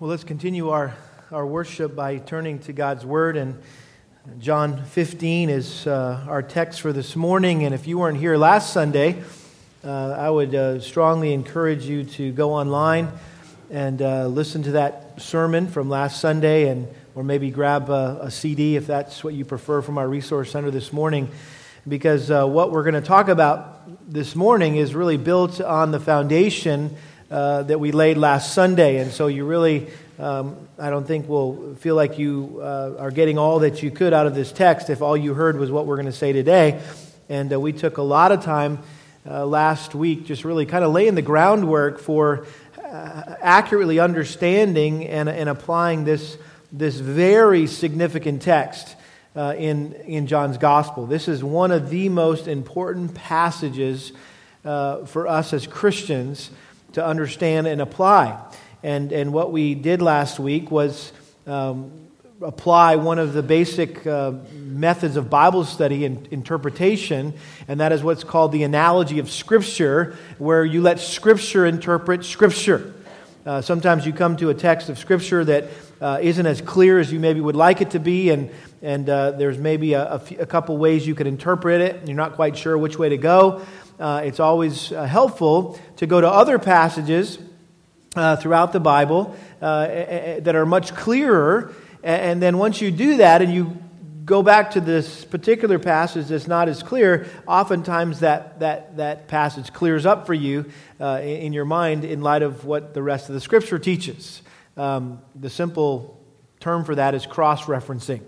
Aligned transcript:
Well, 0.00 0.08
let's 0.08 0.24
continue 0.24 0.70
our, 0.70 0.94
our 1.30 1.44
worship 1.44 1.94
by 1.94 2.16
turning 2.16 2.60
to 2.60 2.72
God's 2.72 3.04
Word. 3.04 3.36
And 3.36 3.60
John 4.38 4.82
15 4.86 5.50
is 5.50 5.86
uh, 5.86 6.24
our 6.26 6.42
text 6.42 6.80
for 6.80 6.90
this 6.90 7.16
morning. 7.16 7.66
And 7.66 7.74
if 7.74 7.86
you 7.86 7.98
weren't 7.98 8.16
here 8.16 8.38
last 8.38 8.72
Sunday, 8.72 9.22
uh, 9.84 10.12
I 10.12 10.30
would 10.30 10.54
uh, 10.54 10.80
strongly 10.80 11.34
encourage 11.34 11.84
you 11.84 12.04
to 12.04 12.32
go 12.32 12.54
online 12.54 13.12
and 13.70 14.00
uh, 14.00 14.26
listen 14.28 14.62
to 14.62 14.72
that 14.72 15.20
sermon 15.20 15.68
from 15.68 15.90
last 15.90 16.18
Sunday, 16.18 16.70
and 16.70 16.88
or 17.14 17.22
maybe 17.22 17.50
grab 17.50 17.90
a, 17.90 18.20
a, 18.22 18.30
CD 18.30 18.76
if 18.76 18.86
that's 18.86 19.22
what 19.22 19.34
you 19.34 19.44
prefer 19.44 19.82
from 19.82 19.98
our 19.98 20.08
resource 20.08 20.50
center 20.50 20.70
this 20.70 20.94
morning. 20.94 21.28
Because 21.86 22.30
uh, 22.30 22.46
what 22.46 22.70
we're 22.70 22.84
going 22.84 22.94
to 22.94 23.02
talk 23.02 23.28
about 23.28 24.10
this 24.10 24.34
morning 24.34 24.76
is 24.76 24.94
really 24.94 25.18
built 25.18 25.60
on 25.60 25.90
the 25.90 26.00
foundation 26.00 26.96
uh, 27.30 27.62
that 27.62 27.78
we 27.78 27.92
laid 27.92 28.16
last 28.16 28.54
Sunday. 28.54 28.98
And 28.98 29.12
so 29.12 29.28
you 29.28 29.44
really, 29.44 29.86
um, 30.18 30.56
I 30.78 30.90
don't 30.90 31.06
think, 31.06 31.28
will 31.28 31.76
feel 31.76 31.94
like 31.94 32.18
you 32.18 32.58
uh, 32.60 32.96
are 32.98 33.12
getting 33.12 33.38
all 33.38 33.60
that 33.60 33.82
you 33.82 33.90
could 33.92 34.12
out 34.12 34.26
of 34.26 34.34
this 34.34 34.50
text 34.50 34.90
if 34.90 35.00
all 35.00 35.16
you 35.16 35.34
heard 35.34 35.56
was 35.56 35.70
what 35.70 35.86
we're 35.86 35.96
going 35.96 36.06
to 36.06 36.12
say 36.12 36.32
today. 36.32 36.80
And 37.28 37.52
uh, 37.52 37.60
we 37.60 37.72
took 37.72 37.98
a 37.98 38.02
lot 38.02 38.32
of 38.32 38.42
time 38.42 38.80
uh, 39.28 39.46
last 39.46 39.94
week 39.94 40.26
just 40.26 40.44
really 40.44 40.66
kind 40.66 40.84
of 40.84 40.92
laying 40.92 41.14
the 41.14 41.22
groundwork 41.22 42.00
for 42.00 42.46
uh, 42.84 43.36
accurately 43.40 44.00
understanding 44.00 45.06
and, 45.06 45.28
and 45.28 45.48
applying 45.48 46.04
this, 46.04 46.36
this 46.72 46.96
very 46.96 47.66
significant 47.66 48.42
text. 48.42 48.96
Uh, 49.36 49.54
in, 49.56 49.92
in 49.92 50.26
John's 50.26 50.58
gospel. 50.58 51.06
This 51.06 51.28
is 51.28 51.44
one 51.44 51.70
of 51.70 51.88
the 51.88 52.08
most 52.08 52.48
important 52.48 53.14
passages 53.14 54.10
uh, 54.64 55.06
for 55.06 55.28
us 55.28 55.52
as 55.52 55.68
Christians 55.68 56.50
to 56.92 57.04
understand 57.04 57.66
and 57.66 57.80
apply. 57.80 58.40
And, 58.82 59.12
and 59.12 59.32
what 59.32 59.52
we 59.52 59.74
did 59.74 60.00
last 60.00 60.38
week 60.38 60.70
was 60.70 61.12
um, 61.46 62.08
apply 62.40 62.96
one 62.96 63.18
of 63.18 63.32
the 63.32 63.42
basic 63.42 64.06
uh, 64.06 64.32
methods 64.54 65.16
of 65.16 65.28
Bible 65.28 65.64
study 65.64 66.04
and 66.06 66.26
interpretation, 66.28 67.34
and 67.68 67.80
that 67.80 67.92
is 67.92 68.02
what's 68.02 68.24
called 68.24 68.52
the 68.52 68.62
analogy 68.62 69.18
of 69.18 69.30
Scripture, 69.30 70.16
where 70.38 70.64
you 70.64 70.80
let 70.80 70.98
Scripture 70.98 71.66
interpret 71.66 72.24
Scripture. 72.24 72.94
Uh, 73.44 73.60
sometimes 73.60 74.06
you 74.06 74.12
come 74.12 74.36
to 74.36 74.48
a 74.48 74.54
text 74.54 74.88
of 74.88 74.98
Scripture 74.98 75.44
that 75.44 75.64
uh, 76.00 76.18
not 76.22 76.46
as 76.46 76.62
clear 76.62 76.98
as 76.98 77.12
you 77.12 77.20
maybe 77.20 77.40
would 77.40 77.56
like 77.56 77.82
it 77.82 77.90
to 77.90 77.98
be, 77.98 78.30
and, 78.30 78.50
and 78.80 79.10
uh, 79.10 79.32
there's 79.32 79.58
maybe 79.58 79.92
a, 79.92 80.14
a, 80.14 80.22
a 80.40 80.46
couple 80.46 80.76
ways 80.78 81.06
you 81.06 81.14
could 81.14 81.26
interpret 81.26 81.82
it, 81.82 81.96
and 81.96 82.08
you're 82.08 82.16
not 82.16 82.34
quite 82.34 82.56
sure 82.56 82.78
which 82.78 82.98
way 82.98 83.10
to 83.10 83.18
go 83.18 83.60
uh, 84.00 84.22
it's 84.24 84.40
always 84.40 84.92
uh, 84.92 85.04
helpful 85.04 85.78
to 85.96 86.06
go 86.06 86.20
to 86.20 86.28
other 86.28 86.58
passages 86.58 87.38
uh, 88.16 88.36
throughout 88.36 88.72
the 88.72 88.80
Bible 88.80 89.36
uh, 89.60 89.86
that 90.40 90.56
are 90.56 90.66
much 90.66 90.94
clearer. 90.94 91.72
And 92.02 92.40
then 92.42 92.56
once 92.58 92.80
you 92.80 92.90
do 92.90 93.18
that 93.18 93.42
and 93.42 93.52
you 93.52 93.76
go 94.24 94.42
back 94.42 94.70
to 94.70 94.80
this 94.80 95.24
particular 95.24 95.78
passage 95.78 96.28
that's 96.28 96.46
not 96.46 96.68
as 96.68 96.82
clear, 96.82 97.26
oftentimes 97.46 98.20
that, 98.20 98.60
that, 98.60 98.96
that 98.96 99.28
passage 99.28 99.72
clears 99.72 100.06
up 100.06 100.26
for 100.26 100.34
you 100.34 100.70
uh, 101.00 101.20
in 101.22 101.52
your 101.52 101.64
mind 101.64 102.04
in 102.04 102.22
light 102.22 102.42
of 102.42 102.64
what 102.64 102.94
the 102.94 103.02
rest 103.02 103.28
of 103.28 103.34
the 103.34 103.40
scripture 103.40 103.78
teaches. 103.78 104.40
Um, 104.76 105.20
the 105.34 105.50
simple 105.50 106.18
term 106.58 106.84
for 106.84 106.94
that 106.94 107.14
is 107.14 107.26
cross 107.26 107.64
referencing. 107.64 108.22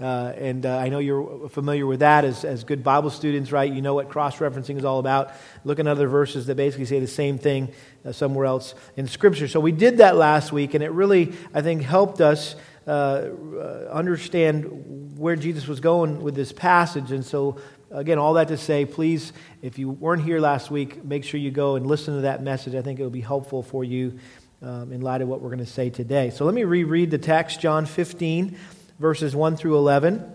Uh, 0.00 0.32
and 0.36 0.66
uh, 0.66 0.76
I 0.76 0.88
know 0.88 0.98
you're 0.98 1.48
familiar 1.48 1.86
with 1.86 2.00
that 2.00 2.24
as, 2.24 2.44
as 2.44 2.64
good 2.64 2.82
Bible 2.82 3.10
students, 3.10 3.52
right? 3.52 3.72
You 3.72 3.80
know 3.80 3.94
what 3.94 4.08
cross 4.08 4.38
referencing 4.38 4.76
is 4.76 4.84
all 4.84 4.98
about. 4.98 5.32
Looking 5.64 5.86
at 5.86 5.92
other 5.92 6.08
verses 6.08 6.46
that 6.46 6.56
basically 6.56 6.86
say 6.86 6.98
the 6.98 7.06
same 7.06 7.38
thing 7.38 7.72
uh, 8.04 8.10
somewhere 8.10 8.46
else 8.46 8.74
in 8.96 9.06
Scripture. 9.06 9.46
So 9.46 9.60
we 9.60 9.70
did 9.70 9.98
that 9.98 10.16
last 10.16 10.52
week, 10.52 10.74
and 10.74 10.82
it 10.82 10.90
really, 10.90 11.32
I 11.54 11.62
think, 11.62 11.82
helped 11.82 12.20
us 12.20 12.56
uh, 12.88 12.90
uh, 12.90 13.88
understand 13.92 15.16
where 15.16 15.36
Jesus 15.36 15.68
was 15.68 15.78
going 15.78 16.22
with 16.22 16.34
this 16.34 16.52
passage. 16.52 17.12
And 17.12 17.24
so, 17.24 17.58
again, 17.92 18.18
all 18.18 18.34
that 18.34 18.48
to 18.48 18.56
say, 18.56 18.84
please, 18.84 19.32
if 19.62 19.78
you 19.78 19.90
weren't 19.90 20.24
here 20.24 20.40
last 20.40 20.72
week, 20.72 21.04
make 21.04 21.22
sure 21.22 21.38
you 21.38 21.52
go 21.52 21.76
and 21.76 21.86
listen 21.86 22.16
to 22.16 22.22
that 22.22 22.42
message. 22.42 22.74
I 22.74 22.82
think 22.82 22.98
it 22.98 23.04
will 23.04 23.10
be 23.10 23.20
helpful 23.20 23.62
for 23.62 23.84
you 23.84 24.18
um, 24.60 24.92
in 24.92 25.02
light 25.02 25.22
of 25.22 25.28
what 25.28 25.40
we're 25.40 25.50
going 25.50 25.60
to 25.60 25.66
say 25.66 25.88
today. 25.88 26.30
So 26.30 26.44
let 26.44 26.54
me 26.54 26.64
reread 26.64 27.12
the 27.12 27.18
text, 27.18 27.60
John 27.60 27.86
15 27.86 28.58
verses 28.98 29.34
1 29.34 29.56
through 29.56 29.76
11. 29.76 30.34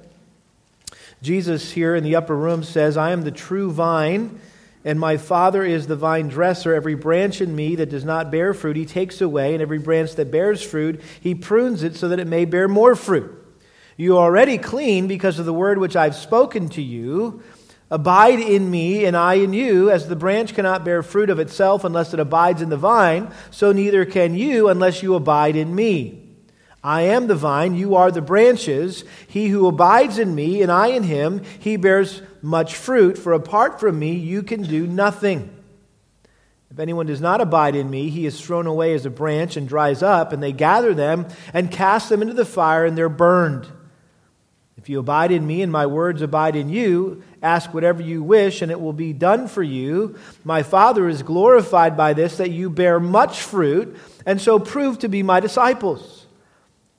Jesus 1.22 1.72
here 1.72 1.96
in 1.96 2.04
the 2.04 2.16
upper 2.16 2.36
room 2.36 2.64
says, 2.64 2.98
I 2.98 3.12
am 3.12 3.24
the 3.24 3.32
true 3.32 3.72
vine, 3.72 4.40
and 4.86 5.00
my 5.00 5.18
Father 5.18 5.64
is 5.64 5.88
the 5.88 5.96
vine 5.96 6.30
dresser. 6.30 6.74
Every 6.74 6.96
branch 6.96 7.42
in 7.42 7.56
me 7.56 7.76
that 7.76 7.90
does 7.90 8.06
not 8.06 8.32
bear 8.32 8.54
fruit, 8.54 8.78
he 8.78 8.86
takes 8.86 9.20
away, 9.20 9.54
and 9.54 9.62
every 9.62 9.80
branch 9.80 10.16
that 10.16 10.32
bears 10.32 10.64
fruit, 10.64 11.02
he 11.20 11.36
prunes 11.36 11.84
it 11.84 11.96
so 11.96 12.08
that 12.10 12.20
it 12.20 12.28
may 12.28 12.46
bear 12.46 12.68
more 12.68 12.96
fruit. 12.96 13.36
You 13.98 14.18
are 14.18 14.24
already 14.24 14.58
clean 14.58 15.08
because 15.08 15.40
of 15.40 15.46
the 15.46 15.54
word 15.54 15.78
which 15.78 15.98
I've 15.98 16.16
spoken 16.16 16.70
to 16.70 16.82
you. 16.82 17.44
Abide 17.92 18.40
in 18.40 18.70
me, 18.70 19.04
and 19.04 19.18
I 19.18 19.36
in 19.36 19.52
you. 19.52 19.90
As 19.90 20.08
the 20.08 20.16
branch 20.16 20.54
cannot 20.54 20.86
bear 20.86 21.04
fruit 21.04 21.30
of 21.30 21.40
itself 21.40 21.84
unless 21.84 22.14
it 22.14 22.20
abides 22.20 22.62
in 22.62 22.70
the 22.70 22.78
vine, 22.78 23.30
so 23.52 23.74
neither 23.74 24.06
can 24.06 24.36
you 24.36 24.70
unless 24.70 25.04
you 25.04 25.16
abide 25.16 25.58
in 25.58 25.76
me. 25.76 26.29
I 26.84 27.02
am 27.02 27.28
the 27.28 27.36
vine, 27.36 27.76
you 27.76 27.96
are 27.96 28.10
the 28.10 28.22
branches. 28.22 29.04
He 29.28 29.50
who 29.50 29.68
abides 29.68 30.18
in 30.18 30.34
me, 30.34 30.62
and 30.62 30.72
I 30.72 30.88
in 30.88 31.04
him, 31.04 31.44
he 31.60 31.76
bears 31.76 32.22
much 32.42 32.76
fruit, 32.76 33.18
for 33.18 33.34
apart 33.34 33.80
from 33.80 34.00
me, 34.00 34.14
you 34.14 34.44
can 34.44 34.64
do 34.64 34.88
nothing. 34.88 35.54
If 36.72 36.80
anyone 36.80 37.08
does 37.08 37.20
not 37.20 37.42
abide 37.42 37.76
in 37.76 37.90
me, 37.90 38.10
he 38.10 38.26
is 38.26 38.40
thrown 38.40 38.68
away 38.68 38.94
as 38.94 39.06
a 39.06 39.10
branch 39.10 39.58
and 39.58 39.68
dries 39.68 40.02
up, 40.02 40.32
and 40.32 40.42
they 40.42 40.54
gather 40.54 40.94
them 40.94 41.28
and 41.54 41.72
cast 41.72 42.08
them 42.10 42.22
into 42.22 42.34
the 42.34 42.46
fire, 42.46 42.86
and 42.86 42.98
they're 42.98 43.10
burned. 43.10 43.68
If 44.78 44.88
you 44.88 45.00
abide 45.00 45.34
in 45.34 45.46
me 45.46 45.62
and 45.62 45.72
my 45.74 45.88
words 45.88 46.22
abide 46.22 46.56
in 46.56 46.70
you, 46.70 47.22
ask 47.44 47.74
whatever 47.74 48.02
you 48.02 48.24
wish, 48.24 48.62
and 48.62 48.72
it 48.72 48.80
will 48.80 48.94
be 48.94 49.12
done 49.12 49.50
for 49.50 49.62
you. 49.62 50.18
My 50.46 50.64
Father 50.64 51.10
is 51.10 51.22
glorified 51.24 51.98
by 51.98 52.14
this, 52.14 52.38
that 52.38 52.52
you 52.52 52.70
bear 52.70 52.98
much 53.02 53.42
fruit, 53.42 53.98
and 54.26 54.40
so 54.40 54.58
prove 54.58 55.00
to 55.00 55.10
be 55.10 55.22
my 55.22 55.42
disciples. 55.42 56.19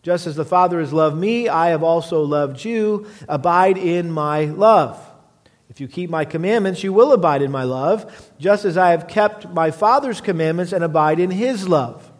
Just 0.03 0.27
as 0.27 0.37
the 0.37 0.44
Father 0.44 0.81
has 0.81 0.93
loved 0.93 1.16
me, 1.16 1.49
I 1.49 1.69
have 1.69 1.83
also 1.83 2.22
loved 2.22 2.65
you. 2.65 3.06
Abide 3.28 3.77
in 3.77 4.11
my 4.11 4.47
love. 4.47 4.99
If 5.69 5.81
you 5.81 5.88
keep 5.88 6.11
my 6.11 6.25
commandments, 6.25 6.83
you 6.83 6.93
will 6.93 7.12
abide 7.12 7.43
in 7.43 7.53
my 7.53 7.65
love, 7.65 8.33
just 8.38 8.65
as 8.65 8.77
I 8.77 8.91
have 8.91 9.06
kept 9.06 9.49
my 9.50 9.71
Father's 9.71 10.21
commandments 10.21 10.72
and 10.72 10.83
abide 10.83 11.21
in 11.21 11.31
his 11.31 11.69
love. 11.69 12.11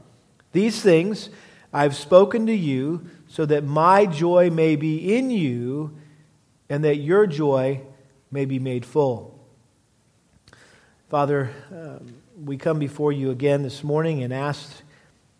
These 0.53 0.83
things 0.83 1.31
I 1.73 1.83
have 1.83 1.97
spoken 1.97 2.47
to 2.47 2.55
you, 2.55 3.07
so 3.29 3.47
that 3.47 3.65
my 3.65 4.07
joy 4.07 4.51
may 4.51 4.77
be 4.77 5.17
in 5.17 5.31
you, 5.31 5.97
and 6.69 6.85
that 6.85 6.97
your 6.97 7.27
joy 7.27 7.81
may 8.31 8.45
be 8.45 8.59
made 8.59 8.85
full. 8.85 9.39
Father, 11.09 11.51
um, 11.73 12.15
we 12.45 12.57
come 12.57 12.79
before 12.79 13.11
you 13.11 13.31
again 13.31 13.63
this 13.63 13.83
morning 13.83 14.23
and 14.23 14.33
ask 14.33 14.83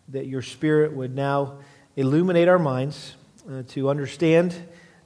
that 0.09 0.27
your 0.27 0.41
Spirit 0.41 0.91
would 0.91 1.15
now 1.15 1.59
illuminate 1.95 2.47
our 2.47 2.59
minds 2.59 3.15
uh, 3.49 3.63
to 3.69 3.89
understand 3.89 4.55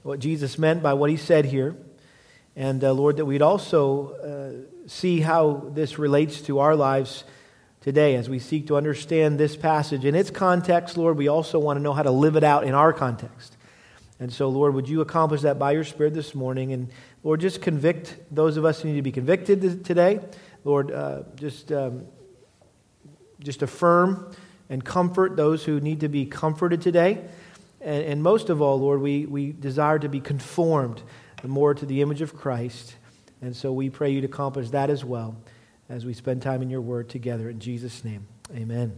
what 0.03 0.19
Jesus 0.19 0.59
meant 0.59 0.83
by 0.83 0.93
what 0.93 1.09
he 1.09 1.17
said 1.17 1.45
here. 1.45 1.75
And 2.55 2.83
uh, 2.83 2.93
Lord, 2.93 3.17
that 3.17 3.25
we'd 3.25 3.41
also 3.41 4.13
uh, 4.13 4.87
see 4.87 5.19
how 5.19 5.69
this 5.73 5.97
relates 5.97 6.41
to 6.41 6.59
our 6.59 6.75
lives 6.75 7.23
today 7.81 8.15
as 8.15 8.29
we 8.29 8.39
seek 8.39 8.67
to 8.67 8.77
understand 8.77 9.39
this 9.39 9.55
passage 9.55 10.05
in 10.05 10.15
its 10.15 10.29
context. 10.29 10.97
Lord, 10.97 11.17
we 11.17 11.27
also 11.27 11.59
want 11.59 11.77
to 11.77 11.81
know 11.81 11.93
how 11.93 12.03
to 12.03 12.11
live 12.11 12.35
it 12.35 12.43
out 12.43 12.63
in 12.63 12.73
our 12.73 12.93
context. 12.93 13.57
And 14.19 14.31
so, 14.31 14.47
Lord, 14.47 14.73
would 14.73 14.87
you 14.87 15.01
accomplish 15.01 15.41
that 15.41 15.59
by 15.59 15.73
your 15.73 15.83
Spirit 15.83 16.13
this 16.13 16.33
morning? 16.33 16.71
And 16.71 16.89
Lord, 17.23 17.41
just 17.41 17.61
convict 17.61 18.15
those 18.31 18.57
of 18.57 18.63
us 18.63 18.81
who 18.81 18.89
need 18.89 18.95
to 18.95 19.01
be 19.01 19.11
convicted 19.11 19.83
today. 19.83 20.19
Lord, 20.63 20.91
uh, 20.91 21.23
just, 21.35 21.71
um, 21.71 22.05
just 23.39 23.61
affirm 23.61 24.33
and 24.69 24.83
comfort 24.83 25.35
those 25.35 25.63
who 25.63 25.79
need 25.79 25.99
to 25.99 26.09
be 26.09 26.25
comforted 26.25 26.81
today. 26.81 27.23
And, 27.81 28.03
and 28.03 28.23
most 28.23 28.49
of 28.49 28.61
all, 28.61 28.79
Lord, 28.79 29.01
we, 29.01 29.25
we 29.25 29.51
desire 29.51 29.99
to 29.99 30.09
be 30.09 30.19
conformed 30.19 31.01
more 31.43 31.73
to 31.73 31.85
the 31.85 32.01
image 32.01 32.21
of 32.21 32.35
Christ. 32.35 32.95
And 33.41 33.55
so 33.55 33.71
we 33.71 33.89
pray 33.89 34.09
you 34.09 34.21
to 34.21 34.27
accomplish 34.27 34.71
that 34.71 34.89
as 34.89 35.05
well 35.05 35.35
as 35.89 36.05
we 36.05 36.13
spend 36.13 36.41
time 36.41 36.61
in 36.61 36.69
your 36.69 36.81
word 36.81 37.09
together. 37.09 37.49
In 37.49 37.59
Jesus' 37.59 38.03
name, 38.03 38.27
amen. 38.55 38.93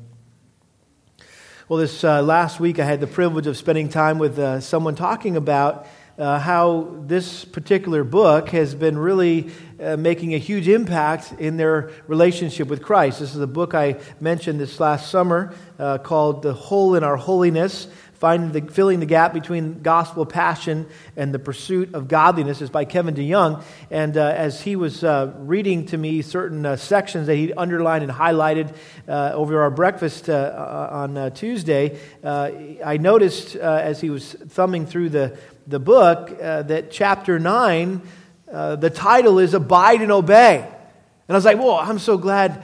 Well, 1.67 1.79
this 1.79 2.03
uh, 2.03 2.21
last 2.21 2.61
week 2.61 2.79
I 2.79 2.85
had 2.85 3.01
the 3.01 3.07
privilege 3.07 3.45
of 3.45 3.57
spending 3.57 3.89
time 3.89 4.19
with 4.19 4.39
uh, 4.39 4.61
someone 4.61 4.95
talking 4.95 5.35
about 5.35 5.85
uh, 6.17 6.39
how 6.39 6.95
this 7.05 7.45
particular 7.45 8.03
book 8.03 8.49
has 8.49 8.73
been 8.73 8.97
really 8.97 9.51
uh, 9.79 9.95
making 9.97 10.33
a 10.33 10.37
huge 10.37 10.67
impact 10.67 11.33
in 11.39 11.57
their 11.57 11.91
relationship 12.07 12.67
with 12.67 12.81
Christ. 12.81 13.19
This 13.19 13.35
is 13.35 13.41
a 13.41 13.47
book 13.47 13.73
I 13.73 13.97
mentioned 14.19 14.59
this 14.59 14.79
last 14.79 15.11
summer 15.11 15.53
uh, 15.77 15.99
called 15.99 16.41
The 16.41 16.53
Hole 16.53 16.95
in 16.95 17.03
Our 17.03 17.17
Holiness 17.17 17.87
the, 18.19 18.67
filling 18.71 18.99
the 18.99 19.05
gap 19.05 19.33
between 19.33 19.81
gospel 19.81 20.25
passion 20.25 20.87
and 21.15 21.33
the 21.33 21.39
pursuit 21.39 21.93
of 21.93 22.07
godliness 22.07 22.61
is 22.61 22.69
by 22.69 22.85
Kevin 22.85 23.15
DeYoung. 23.15 23.63
And 23.91 24.17
uh, 24.17 24.33
as 24.35 24.61
he 24.61 24.75
was 24.75 25.03
uh, 25.03 25.33
reading 25.37 25.85
to 25.87 25.97
me 25.97 26.21
certain 26.21 26.65
uh, 26.65 26.75
sections 26.77 27.27
that 27.27 27.35
he 27.35 27.53
underlined 27.53 28.03
and 28.03 28.11
highlighted 28.11 28.73
uh, 29.07 29.31
over 29.33 29.61
our 29.61 29.69
breakfast 29.69 30.29
uh, 30.29 30.33
uh, 30.33 30.89
on 30.91 31.31
Tuesday, 31.33 31.99
I 32.23 32.97
noticed 32.97 33.55
as 33.55 34.01
he 34.01 34.09
was 34.09 34.33
thumbing 34.33 34.85
through 34.85 35.09
the, 35.09 35.37
the 35.67 35.79
book 35.79 36.39
that 36.39 36.91
chapter 36.91 37.39
9, 37.39 38.01
the 38.47 38.91
title 38.93 39.39
is 39.39 39.53
Abide 39.53 40.01
and 40.01 40.11
Obey. 40.11 40.57
And 40.59 41.35
I 41.35 41.37
was 41.37 41.45
like, 41.45 41.57
whoa, 41.57 41.77
I'm 41.77 41.99
so 41.99 42.17
glad 42.17 42.63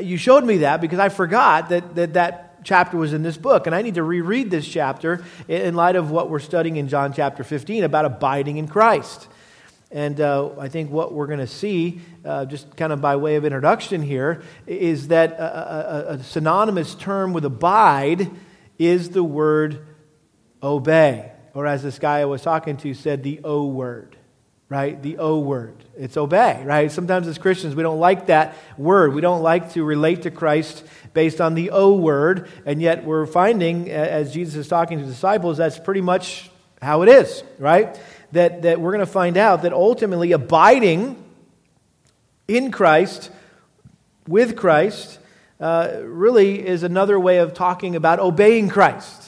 you 0.00 0.16
showed 0.16 0.44
me 0.44 0.58
that 0.58 0.80
because 0.80 0.98
I 0.98 1.08
forgot 1.08 1.70
that 1.70 1.94
that, 1.94 2.14
that 2.14 2.48
chapter 2.64 2.96
was 2.96 3.12
in 3.12 3.22
this 3.22 3.36
book. 3.36 3.66
And 3.66 3.74
I 3.74 3.82
need 3.82 3.94
to 3.94 4.02
reread 4.02 4.50
this 4.50 4.66
chapter 4.66 5.24
in 5.48 5.74
light 5.74 5.96
of 5.96 6.10
what 6.10 6.30
we're 6.30 6.38
studying 6.38 6.76
in 6.76 6.88
John 6.88 7.12
chapter 7.12 7.44
15 7.44 7.84
about 7.84 8.04
abiding 8.04 8.58
in 8.58 8.68
Christ. 8.68 9.28
And 9.90 10.20
uh, 10.20 10.50
I 10.58 10.68
think 10.68 10.90
what 10.90 11.14
we're 11.14 11.28
going 11.28 11.38
to 11.38 11.46
see, 11.46 12.02
uh, 12.24 12.44
just 12.44 12.76
kind 12.76 12.92
of 12.92 13.00
by 13.00 13.16
way 13.16 13.36
of 13.36 13.44
introduction 13.46 14.02
here, 14.02 14.42
is 14.66 15.08
that 15.08 15.32
a, 15.32 16.10
a, 16.10 16.14
a 16.14 16.22
synonymous 16.22 16.94
term 16.94 17.32
with 17.32 17.46
abide 17.46 18.30
is 18.78 19.10
the 19.10 19.24
word 19.24 19.86
obey. 20.62 21.32
Or 21.54 21.66
as 21.66 21.82
this 21.82 21.98
guy 21.98 22.20
I 22.20 22.24
was 22.24 22.42
talking 22.42 22.76
to 22.78 22.94
said, 22.94 23.22
the 23.22 23.40
O 23.44 23.66
word 23.66 24.16
right? 24.68 25.00
The 25.02 25.16
O 25.18 25.38
word. 25.38 25.82
It's 25.96 26.16
obey, 26.16 26.62
right? 26.64 26.92
Sometimes 26.92 27.26
as 27.26 27.38
Christians, 27.38 27.74
we 27.74 27.82
don't 27.82 27.98
like 27.98 28.26
that 28.26 28.56
word. 28.76 29.14
We 29.14 29.20
don't 29.20 29.42
like 29.42 29.72
to 29.72 29.82
relate 29.82 30.22
to 30.22 30.30
Christ 30.30 30.84
based 31.14 31.40
on 31.40 31.54
the 31.54 31.70
O 31.70 31.94
word, 31.94 32.50
and 32.66 32.80
yet 32.82 33.04
we're 33.04 33.26
finding, 33.26 33.90
as 33.90 34.32
Jesus 34.32 34.54
is 34.56 34.68
talking 34.68 34.98
to 34.98 35.04
disciples, 35.04 35.56
that's 35.56 35.78
pretty 35.78 36.02
much 36.02 36.50
how 36.82 37.02
it 37.02 37.08
is, 37.08 37.42
right? 37.58 37.98
That, 38.32 38.62
that 38.62 38.80
we're 38.80 38.92
going 38.92 39.00
to 39.00 39.06
find 39.06 39.36
out 39.36 39.62
that 39.62 39.72
ultimately 39.72 40.32
abiding 40.32 41.24
in 42.46 42.70
Christ, 42.70 43.30
with 44.26 44.54
Christ, 44.54 45.18
uh, 45.60 46.00
really 46.02 46.64
is 46.64 46.82
another 46.82 47.18
way 47.18 47.38
of 47.38 47.54
talking 47.54 47.96
about 47.96 48.20
obeying 48.20 48.68
Christ. 48.68 49.27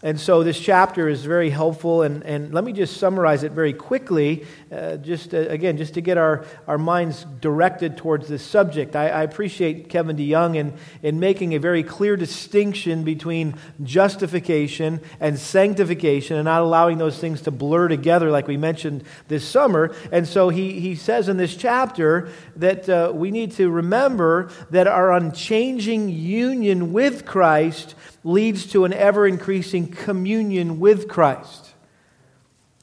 And 0.00 0.20
so 0.20 0.44
this 0.44 0.60
chapter 0.60 1.08
is 1.08 1.24
very 1.24 1.50
helpful. 1.50 2.02
And, 2.02 2.22
and 2.22 2.54
let 2.54 2.62
me 2.62 2.72
just 2.72 2.98
summarize 2.98 3.42
it 3.42 3.50
very 3.50 3.72
quickly, 3.72 4.46
uh, 4.70 4.96
just 4.96 5.34
uh, 5.34 5.38
again, 5.38 5.76
just 5.76 5.94
to 5.94 6.00
get 6.00 6.16
our, 6.16 6.44
our 6.68 6.78
minds 6.78 7.26
directed 7.40 7.96
towards 7.96 8.28
this 8.28 8.44
subject. 8.44 8.94
I, 8.94 9.08
I 9.08 9.22
appreciate 9.24 9.88
Kevin 9.88 10.16
DeYoung 10.16 10.54
in, 10.54 10.72
in 11.02 11.18
making 11.18 11.54
a 11.54 11.58
very 11.58 11.82
clear 11.82 12.16
distinction 12.16 13.02
between 13.02 13.56
justification 13.82 15.00
and 15.18 15.36
sanctification 15.36 16.36
and 16.36 16.44
not 16.44 16.62
allowing 16.62 16.98
those 16.98 17.18
things 17.18 17.42
to 17.42 17.50
blur 17.50 17.88
together 17.88 18.30
like 18.30 18.46
we 18.46 18.56
mentioned 18.56 19.02
this 19.26 19.44
summer. 19.44 19.92
And 20.12 20.28
so 20.28 20.48
he, 20.48 20.78
he 20.78 20.94
says 20.94 21.28
in 21.28 21.38
this 21.38 21.56
chapter 21.56 22.30
that 22.54 22.88
uh, 22.88 23.10
we 23.12 23.32
need 23.32 23.50
to 23.52 23.68
remember 23.68 24.50
that 24.70 24.86
our 24.86 25.12
unchanging 25.12 26.08
union 26.08 26.92
with 26.92 27.26
Christ 27.26 27.96
leads 28.24 28.66
to 28.66 28.84
an 28.84 28.92
ever 28.92 29.26
increasing 29.26 29.88
communion 29.88 30.80
with 30.80 31.08
Christ. 31.08 31.74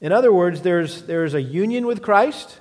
In 0.00 0.12
other 0.12 0.32
words, 0.32 0.62
there's, 0.62 1.02
there's 1.02 1.34
a 1.34 1.42
union 1.42 1.86
with 1.86 2.02
Christ 2.02 2.60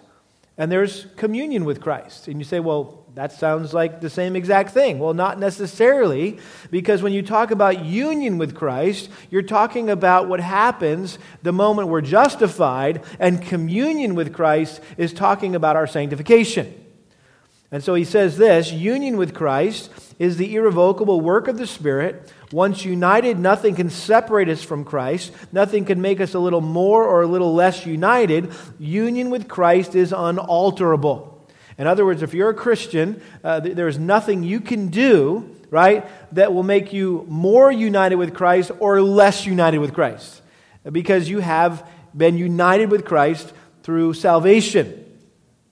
and 0.57 0.71
there's 0.71 1.07
communion 1.17 1.65
with 1.65 1.81
Christ. 1.81 2.27
And 2.27 2.39
you 2.39 2.45
say, 2.45 2.59
well, 2.59 3.05
that 3.15 3.31
sounds 3.31 3.73
like 3.73 4.01
the 4.01 4.09
same 4.09 4.35
exact 4.35 4.71
thing. 4.71 4.99
Well, 4.99 5.13
not 5.13 5.39
necessarily, 5.39 6.37
because 6.69 7.01
when 7.01 7.13
you 7.13 7.21
talk 7.21 7.51
about 7.51 7.83
union 7.83 8.37
with 8.37 8.55
Christ, 8.55 9.09
you're 9.29 9.41
talking 9.41 9.89
about 9.89 10.27
what 10.27 10.39
happens 10.39 11.17
the 11.41 11.53
moment 11.53 11.87
we're 11.87 12.01
justified, 12.01 13.03
and 13.19 13.41
communion 13.41 14.15
with 14.15 14.33
Christ 14.33 14.81
is 14.97 15.13
talking 15.13 15.55
about 15.55 15.75
our 15.75 15.87
sanctification. 15.87 16.73
And 17.71 17.83
so 17.83 17.95
he 17.95 18.03
says 18.03 18.37
this 18.37 18.71
union 18.71 19.17
with 19.17 19.33
Christ 19.33 19.91
is 20.19 20.37
the 20.37 20.55
irrevocable 20.55 21.19
work 21.19 21.47
of 21.47 21.57
the 21.57 21.67
Spirit 21.67 22.31
once 22.51 22.85
united, 22.85 23.39
nothing 23.39 23.75
can 23.75 23.89
separate 23.89 24.49
us 24.49 24.63
from 24.63 24.83
Christ. 24.83 25.31
Nothing 25.51 25.85
can 25.85 26.01
make 26.01 26.21
us 26.21 26.33
a 26.33 26.39
little 26.39 26.61
more 26.61 27.03
or 27.03 27.21
a 27.21 27.27
little 27.27 27.53
less 27.53 27.85
united. 27.85 28.51
Union 28.79 29.29
with 29.29 29.47
Christ 29.47 29.95
is 29.95 30.13
unalterable. 30.13 31.31
In 31.77 31.87
other 31.87 32.05
words, 32.05 32.21
if 32.21 32.33
you're 32.33 32.51
a 32.51 32.53
Christian, 32.53 33.21
uh, 33.43 33.59
there's 33.59 33.99
nothing 33.99 34.43
you 34.43 34.61
can 34.61 34.87
do, 34.87 35.55
right, 35.69 36.05
that 36.33 36.53
will 36.53 36.63
make 36.63 36.93
you 36.93 37.25
more 37.27 37.71
united 37.71 38.15
with 38.15 38.33
Christ 38.33 38.71
or 38.79 39.01
less 39.01 39.45
united 39.45 39.79
with 39.79 39.93
Christ. 39.93 40.41
Because 40.89 41.27
you 41.27 41.39
have 41.39 41.87
been 42.15 42.37
united 42.37 42.91
with 42.91 43.05
Christ 43.05 43.51
through 43.83 44.13
salvation. 44.13 45.01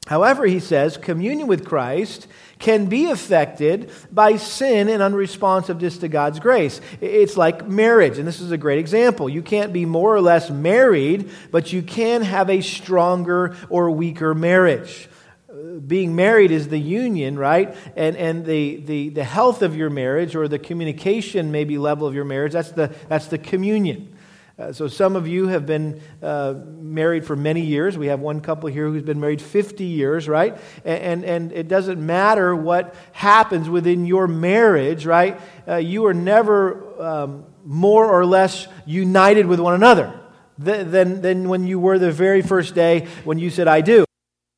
However, 0.07 0.45
he 0.45 0.59
says, 0.59 0.97
communion 0.97 1.47
with 1.47 1.65
Christ 1.65 2.27
can 2.63 2.85
be 2.85 3.11
affected 3.11 3.91
by 4.09 4.37
sin 4.37 4.87
and 4.87 5.03
unresponsiveness 5.03 5.99
to 5.99 6.07
God's 6.07 6.39
grace. 6.39 6.79
It's 7.01 7.35
like 7.35 7.67
marriage, 7.67 8.17
and 8.17 8.25
this 8.25 8.39
is 8.39 8.51
a 8.51 8.57
great 8.57 8.79
example. 8.79 9.27
You 9.27 9.41
can't 9.41 9.73
be 9.73 9.85
more 9.85 10.15
or 10.15 10.21
less 10.21 10.49
married, 10.49 11.29
but 11.51 11.73
you 11.73 11.81
can 11.81 12.21
have 12.21 12.49
a 12.49 12.61
stronger 12.61 13.57
or 13.67 13.91
weaker 13.91 14.33
marriage. 14.33 15.09
Uh, 15.49 15.79
being 15.85 16.15
married 16.15 16.51
is 16.51 16.69
the 16.69 16.79
union, 16.79 17.37
right? 17.37 17.75
And, 17.97 18.15
and 18.15 18.45
the, 18.45 18.77
the, 18.77 19.09
the 19.09 19.25
health 19.25 19.61
of 19.61 19.75
your 19.75 19.89
marriage 19.89 20.33
or 20.33 20.47
the 20.47 20.57
communication, 20.57 21.51
maybe, 21.51 21.77
level 21.77 22.07
of 22.07 22.15
your 22.15 22.25
marriage, 22.25 22.53
that's 22.53 22.71
the, 22.71 22.95
that's 23.09 23.27
the 23.27 23.37
communion. 23.37 24.12
Uh, 24.57 24.71
so, 24.71 24.87
some 24.87 25.15
of 25.15 25.27
you 25.27 25.47
have 25.47 25.65
been 25.65 25.99
uh, 26.21 26.53
married 26.79 27.25
for 27.25 27.35
many 27.35 27.61
years. 27.61 27.97
We 27.97 28.07
have 28.07 28.19
one 28.19 28.39
couple 28.39 28.69
here 28.69 28.87
who's 28.87 29.01
been 29.01 29.19
married 29.19 29.41
50 29.41 29.83
years, 29.83 30.29
right? 30.29 30.55
And, 30.85 31.03
and, 31.03 31.23
and 31.25 31.51
it 31.51 31.67
doesn't 31.67 31.99
matter 31.99 32.55
what 32.55 32.93
happens 33.13 33.67
within 33.67 34.05
your 34.05 34.27
marriage, 34.27 35.07
right? 35.07 35.41
Uh, 35.67 35.77
you 35.77 36.05
are 36.05 36.13
never 36.13 37.01
um, 37.01 37.45
more 37.65 38.05
or 38.05 38.27
less 38.27 38.67
united 38.85 39.47
with 39.47 39.59
one 39.59 39.73
another 39.73 40.19
than, 40.59 41.21
than 41.21 41.49
when 41.49 41.65
you 41.65 41.79
were 41.79 41.97
the 41.97 42.11
very 42.11 42.43
first 42.43 42.75
day 42.75 43.07
when 43.23 43.39
you 43.39 43.49
said, 43.49 43.67
I 43.67 43.81
do, 43.81 44.05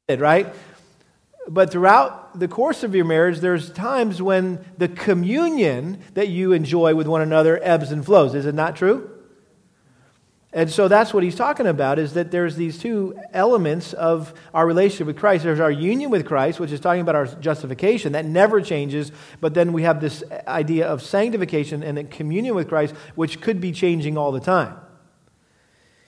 right? 0.09 0.53
But 1.47 1.71
throughout 1.71 2.37
the 2.37 2.49
course 2.49 2.83
of 2.83 2.95
your 2.95 3.05
marriage, 3.05 3.39
there's 3.39 3.71
times 3.71 4.21
when 4.21 4.65
the 4.77 4.89
communion 4.89 6.01
that 6.15 6.27
you 6.27 6.51
enjoy 6.51 6.95
with 6.95 7.07
one 7.07 7.21
another 7.21 7.63
ebbs 7.63 7.93
and 7.93 8.03
flows. 8.03 8.35
Is 8.35 8.45
it 8.45 8.55
not 8.55 8.75
true? 8.75 9.14
And 10.55 10.71
so 10.71 10.87
that's 10.87 11.13
what 11.13 11.21
he's 11.21 11.35
talking 11.35 11.67
about 11.67 11.99
is 11.99 12.13
that 12.13 12.31
there's 12.31 12.55
these 12.55 12.79
two 12.79 13.19
elements 13.33 13.91
of 13.91 14.33
our 14.53 14.65
relationship 14.65 15.07
with 15.07 15.17
Christ. 15.17 15.43
There's 15.43 15.59
our 15.59 15.69
union 15.69 16.09
with 16.09 16.25
Christ, 16.25 16.61
which 16.61 16.71
is 16.71 16.79
talking 16.79 17.01
about 17.01 17.13
our 17.13 17.25
justification. 17.25 18.13
That 18.13 18.23
never 18.23 18.61
changes. 18.61 19.11
But 19.41 19.53
then 19.53 19.73
we 19.73 19.83
have 19.83 19.99
this 19.99 20.23
idea 20.47 20.87
of 20.87 21.01
sanctification 21.01 21.83
and 21.83 22.09
communion 22.09 22.55
with 22.55 22.69
Christ, 22.69 22.95
which 23.15 23.41
could 23.41 23.59
be 23.59 23.73
changing 23.73 24.17
all 24.17 24.31
the 24.31 24.39
time. 24.39 24.77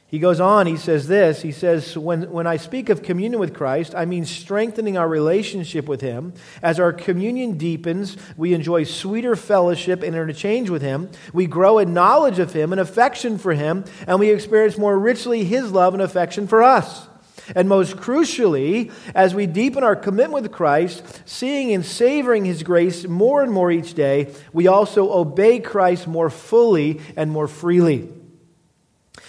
He 0.10 0.20
goes 0.20 0.40
on, 0.40 0.68
he 0.68 0.78
says 0.78 1.10
this. 1.10 1.42
He 1.42 1.52
says, 1.52 1.98
when, 1.98 2.32
when 2.32 2.48
I 2.48 2.56
speak 2.56 2.88
of 2.88 3.04
communion 3.04 3.42
with 3.42 3.54
Christ, 3.54 3.94
I 3.94 4.06
mean 4.06 4.24
strengthening 4.24 4.98
our 4.98 5.08
relationship 5.08 5.86
with 5.86 6.00
Him. 6.00 6.34
As 6.62 6.80
our 6.80 6.94
communion 6.94 7.58
deepens, 7.58 8.16
we 8.38 8.54
enjoy 8.54 8.86
sweeter 8.86 9.36
fellowship 9.36 10.04
and 10.04 10.16
interchange 10.16 10.70
with 10.70 10.82
Him. 10.82 11.10
We 11.34 11.46
grow 11.46 11.78
in 11.78 11.94
knowledge 11.94 12.40
of 12.40 12.54
Him 12.54 12.72
and 12.72 12.80
affection 12.80 13.38
for 13.38 13.54
Him, 13.54 13.84
and 14.08 14.18
we 14.18 14.30
experience 14.30 14.78
more 14.78 14.98
richly 14.98 15.44
His 15.44 15.74
love 15.74 15.94
and 15.94 16.02
affection 16.02 16.48
for 16.48 16.64
us. 16.64 17.06
And 17.54 17.68
most 17.68 17.98
crucially, 17.98 18.94
as 19.14 19.36
we 19.36 19.46
deepen 19.46 19.84
our 19.84 19.96
commitment 19.96 20.42
with 20.42 20.54
Christ, 20.54 21.04
seeing 21.26 21.74
and 21.74 21.86
savoring 21.86 22.46
His 22.46 22.64
grace 22.64 23.06
more 23.06 23.44
and 23.44 23.52
more 23.52 23.70
each 23.70 23.94
day, 23.94 24.34
we 24.54 24.68
also 24.68 25.12
obey 25.12 25.60
Christ 25.60 26.08
more 26.08 26.30
fully 26.30 27.02
and 27.18 27.30
more 27.30 27.50
freely. 27.50 28.10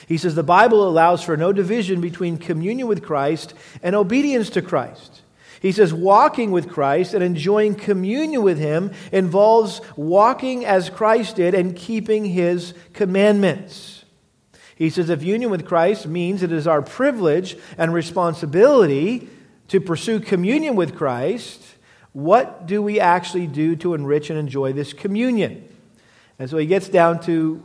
He 0.07 0.18
says 0.18 0.35
the 0.35 0.42
Bible 0.42 0.87
allows 0.87 1.23
for 1.23 1.37
no 1.37 1.52
division 1.52 2.00
between 2.00 2.38
communion 2.38 2.88
with 2.88 3.02
Christ 3.02 3.54
and 3.83 3.95
obedience 3.95 4.50
to 4.50 4.62
Christ. 4.62 5.23
He 5.61 5.73
says 5.73 5.92
walking 5.92 6.50
with 6.50 6.68
Christ 6.68 7.14
and 7.14 7.23
enjoying 7.23 7.75
communion 7.75 8.42
with 8.42 8.59
Him 8.59 8.92
involves 9.11 9.80
walking 9.97 10.64
as 10.64 10.90
Christ 10.90 11.37
did 11.37 11.54
and 11.54 11.75
keeping 11.75 12.25
His 12.25 12.75
commandments. 12.92 14.04
He 14.76 14.90
says 14.90 15.11
if 15.11 15.25
union 15.25 15.50
with 15.50 15.66
Christ 15.66 16.07
means 16.07 16.42
it 16.42 16.52
is 16.52 16.68
our 16.68 16.83
privilege 16.83 17.57
and 17.76 17.92
responsibility 17.92 19.28
to 19.68 19.80
pursue 19.80 20.21
communion 20.21 20.76
with 20.76 20.95
Christ, 20.95 21.61
what 22.12 22.66
do 22.66 22.80
we 22.80 23.00
actually 23.00 23.49
do 23.49 23.75
to 23.76 23.95
enrich 23.95 24.30
and 24.30 24.38
enjoy 24.38 24.73
this 24.73 24.92
communion? 24.92 25.68
And 26.38 26.49
so 26.49 26.57
he 26.57 26.66
gets 26.66 26.88
down 26.88 27.21
to 27.23 27.61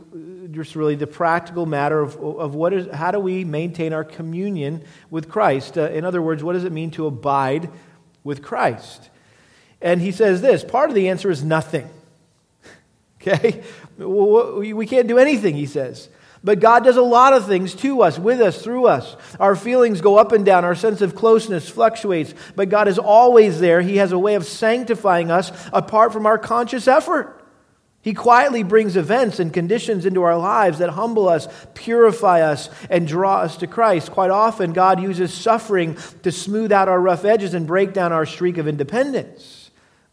just 0.54 0.76
really 0.76 0.94
the 0.94 1.06
practical 1.06 1.66
matter 1.66 2.00
of, 2.00 2.16
of 2.16 2.54
what 2.54 2.72
is, 2.72 2.92
how 2.94 3.10
do 3.10 3.18
we 3.18 3.44
maintain 3.44 3.92
our 3.92 4.04
communion 4.04 4.84
with 5.10 5.28
Christ? 5.28 5.76
Uh, 5.76 5.90
in 5.90 6.04
other 6.04 6.22
words, 6.22 6.42
what 6.42 6.54
does 6.54 6.64
it 6.64 6.72
mean 6.72 6.90
to 6.92 7.06
abide 7.06 7.68
with 8.22 8.42
Christ? 8.42 9.10
And 9.80 10.00
he 10.00 10.12
says 10.12 10.40
this 10.40 10.64
part 10.64 10.88
of 10.88 10.94
the 10.94 11.08
answer 11.08 11.30
is 11.30 11.44
nothing. 11.44 11.88
Okay? 13.26 13.62
We 13.96 14.86
can't 14.86 15.08
do 15.08 15.16
anything, 15.16 15.54
he 15.54 15.64
says. 15.64 16.10
But 16.42 16.60
God 16.60 16.84
does 16.84 16.98
a 16.98 17.02
lot 17.02 17.32
of 17.32 17.46
things 17.46 17.74
to 17.76 18.02
us, 18.02 18.18
with 18.18 18.38
us, 18.42 18.62
through 18.62 18.86
us. 18.86 19.16
Our 19.40 19.56
feelings 19.56 20.02
go 20.02 20.18
up 20.18 20.32
and 20.32 20.44
down. 20.44 20.62
Our 20.66 20.74
sense 20.74 21.00
of 21.00 21.14
closeness 21.14 21.66
fluctuates. 21.66 22.34
But 22.54 22.68
God 22.68 22.86
is 22.86 22.98
always 22.98 23.60
there. 23.60 23.80
He 23.80 23.96
has 23.96 24.12
a 24.12 24.18
way 24.18 24.34
of 24.34 24.44
sanctifying 24.44 25.30
us 25.30 25.50
apart 25.72 26.12
from 26.12 26.26
our 26.26 26.36
conscious 26.36 26.86
effort. 26.86 27.43
He 28.04 28.12
quietly 28.12 28.62
brings 28.62 28.98
events 28.98 29.40
and 29.40 29.50
conditions 29.50 30.04
into 30.04 30.24
our 30.24 30.36
lives 30.36 30.78
that 30.80 30.90
humble 30.90 31.26
us, 31.26 31.48
purify 31.72 32.42
us, 32.42 32.68
and 32.90 33.08
draw 33.08 33.38
us 33.38 33.56
to 33.56 33.66
Christ. 33.66 34.10
Quite 34.10 34.30
often, 34.30 34.74
God 34.74 35.00
uses 35.00 35.32
suffering 35.32 35.96
to 36.22 36.30
smooth 36.30 36.70
out 36.70 36.86
our 36.86 37.00
rough 37.00 37.24
edges 37.24 37.54
and 37.54 37.66
break 37.66 37.94
down 37.94 38.12
our 38.12 38.26
streak 38.26 38.58
of 38.58 38.68
independence. 38.68 39.63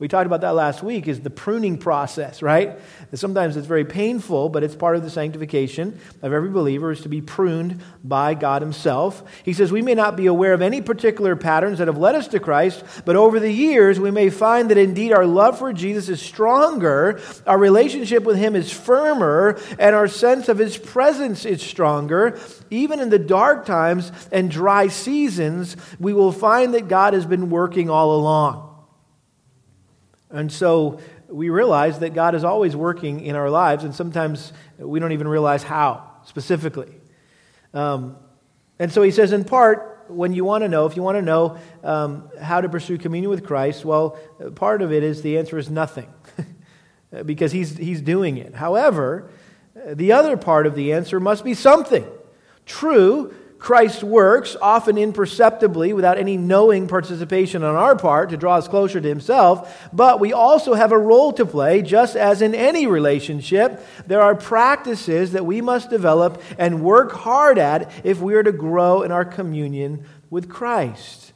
We 0.01 0.07
talked 0.07 0.25
about 0.25 0.41
that 0.41 0.55
last 0.55 0.81
week 0.81 1.07
is 1.07 1.19
the 1.19 1.29
pruning 1.29 1.77
process, 1.77 2.41
right? 2.41 2.79
Sometimes 3.13 3.55
it's 3.55 3.67
very 3.67 3.85
painful, 3.85 4.49
but 4.49 4.63
it's 4.63 4.73
part 4.73 4.95
of 4.95 5.03
the 5.03 5.11
sanctification 5.11 5.99
of 6.23 6.33
every 6.33 6.49
believer 6.49 6.91
is 6.91 7.01
to 7.01 7.07
be 7.07 7.21
pruned 7.21 7.83
by 8.03 8.33
God 8.33 8.63
himself. 8.63 9.23
He 9.43 9.53
says 9.53 9.71
we 9.71 9.83
may 9.83 9.93
not 9.93 10.15
be 10.15 10.25
aware 10.25 10.53
of 10.53 10.63
any 10.63 10.81
particular 10.81 11.35
patterns 11.35 11.77
that 11.77 11.87
have 11.87 11.99
led 11.99 12.15
us 12.15 12.27
to 12.29 12.39
Christ, 12.39 12.83
but 13.05 13.15
over 13.15 13.39
the 13.39 13.51
years 13.51 13.99
we 13.99 14.09
may 14.09 14.31
find 14.31 14.71
that 14.71 14.79
indeed 14.79 15.11
our 15.13 15.27
love 15.27 15.59
for 15.59 15.71
Jesus 15.71 16.09
is 16.09 16.19
stronger, 16.19 17.21
our 17.45 17.59
relationship 17.59 18.23
with 18.23 18.37
him 18.37 18.55
is 18.55 18.71
firmer, 18.71 19.59
and 19.77 19.95
our 19.95 20.07
sense 20.07 20.49
of 20.49 20.57
his 20.57 20.77
presence 20.77 21.45
is 21.45 21.61
stronger. 21.61 22.39
Even 22.71 22.99
in 23.01 23.11
the 23.11 23.19
dark 23.19 23.67
times 23.67 24.11
and 24.31 24.49
dry 24.49 24.87
seasons, 24.87 25.77
we 25.99 26.11
will 26.11 26.31
find 26.31 26.73
that 26.73 26.87
God 26.87 27.13
has 27.13 27.27
been 27.27 27.51
working 27.51 27.87
all 27.87 28.15
along. 28.15 28.70
And 30.31 30.51
so 30.51 30.99
we 31.27 31.49
realize 31.49 31.99
that 31.99 32.13
God 32.13 32.35
is 32.35 32.43
always 32.43 32.75
working 32.75 33.21
in 33.21 33.35
our 33.35 33.49
lives, 33.49 33.83
and 33.83 33.93
sometimes 33.93 34.53
we 34.77 34.99
don't 34.99 35.11
even 35.11 35.27
realize 35.27 35.63
how 35.63 36.09
specifically. 36.25 36.91
Um, 37.73 38.17
and 38.79 38.91
so 38.91 39.01
he 39.01 39.11
says, 39.11 39.31
in 39.31 39.43
part, 39.43 40.05
when 40.07 40.33
you 40.33 40.43
want 40.43 40.63
to 40.63 40.67
know, 40.67 40.85
if 40.85 40.95
you 40.95 41.03
want 41.03 41.17
to 41.17 41.21
know 41.21 41.57
um, 41.83 42.29
how 42.41 42.61
to 42.61 42.69
pursue 42.69 42.97
communion 42.97 43.29
with 43.29 43.45
Christ, 43.45 43.85
well, 43.85 44.17
part 44.55 44.81
of 44.81 44.91
it 44.91 45.03
is 45.03 45.21
the 45.21 45.37
answer 45.37 45.57
is 45.57 45.69
nothing, 45.69 46.11
because 47.25 47.51
he's, 47.51 47.77
he's 47.77 48.01
doing 48.01 48.37
it. 48.37 48.55
However, 48.55 49.29
the 49.85 50.11
other 50.11 50.37
part 50.37 50.67
of 50.67 50.75
the 50.75 50.93
answer 50.93 51.19
must 51.19 51.43
be 51.43 51.53
something. 51.53 52.05
True, 52.65 53.33
Christ 53.61 54.03
works, 54.03 54.57
often 54.59 54.97
imperceptibly, 54.97 55.93
without 55.93 56.17
any 56.17 56.35
knowing 56.35 56.87
participation 56.87 57.61
on 57.63 57.75
our 57.75 57.95
part 57.95 58.31
to 58.31 58.37
draw 58.37 58.55
us 58.55 58.67
closer 58.67 58.99
to 58.99 59.07
Himself. 59.07 59.87
But 59.93 60.19
we 60.19 60.33
also 60.33 60.73
have 60.73 60.91
a 60.91 60.97
role 60.97 61.31
to 61.33 61.45
play, 61.45 61.83
just 61.83 62.15
as 62.15 62.41
in 62.41 62.55
any 62.55 62.87
relationship. 62.87 63.85
There 64.07 64.19
are 64.19 64.33
practices 64.33 65.33
that 65.33 65.45
we 65.45 65.61
must 65.61 65.91
develop 65.91 66.41
and 66.57 66.81
work 66.81 67.11
hard 67.11 67.59
at 67.59 67.91
if 68.03 68.19
we 68.19 68.33
are 68.33 68.41
to 68.41 68.51
grow 68.51 69.03
in 69.03 69.11
our 69.11 69.25
communion 69.25 70.05
with 70.31 70.49
Christ. 70.49 71.30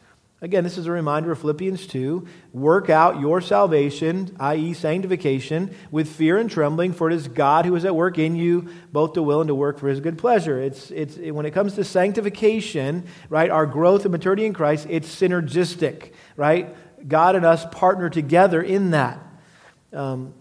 Again, 0.46 0.64
this 0.64 0.78
is 0.78 0.86
a 0.86 0.92
reminder 0.92 1.32
of 1.32 1.40
Philippians 1.40 1.88
2. 1.88 2.28
Work 2.54 2.92
out 2.92 3.20
your 3.20 3.42
salvation, 3.42 4.38
i.e., 4.40 4.76
sanctification, 4.76 5.76
with 5.90 6.08
fear 6.08 6.38
and 6.38 6.52
trembling, 6.52 6.94
for 6.94 7.10
it 7.10 7.16
is 7.16 7.28
God 7.28 7.66
who 7.66 7.76
is 7.76 7.84
at 7.84 7.96
work 7.96 8.20
in 8.20 8.36
you, 8.36 8.70
both 8.92 9.14
to 9.14 9.24
will 9.24 9.42
and 9.42 9.48
to 9.48 9.56
work 9.56 9.80
for 9.80 9.88
his 9.88 10.02
good 10.02 10.20
pleasure. 10.20 10.62
It's, 10.62 10.92
it's, 10.92 11.18
when 11.18 11.48
it 11.48 11.52
comes 11.56 11.74
to 11.74 11.84
sanctification, 11.84 13.08
right, 13.28 13.50
our 13.50 13.66
growth 13.66 14.06
and 14.06 14.12
maturity 14.12 14.46
in 14.46 14.54
Christ, 14.54 14.86
it's 14.88 15.10
synergistic, 15.10 16.12
right? 16.36 16.76
God 17.08 17.36
and 17.36 17.44
us 17.44 17.66
partner 17.72 18.12
together 18.12 18.62
in 18.62 18.92
that. 18.92 19.20
Um, 19.94 20.36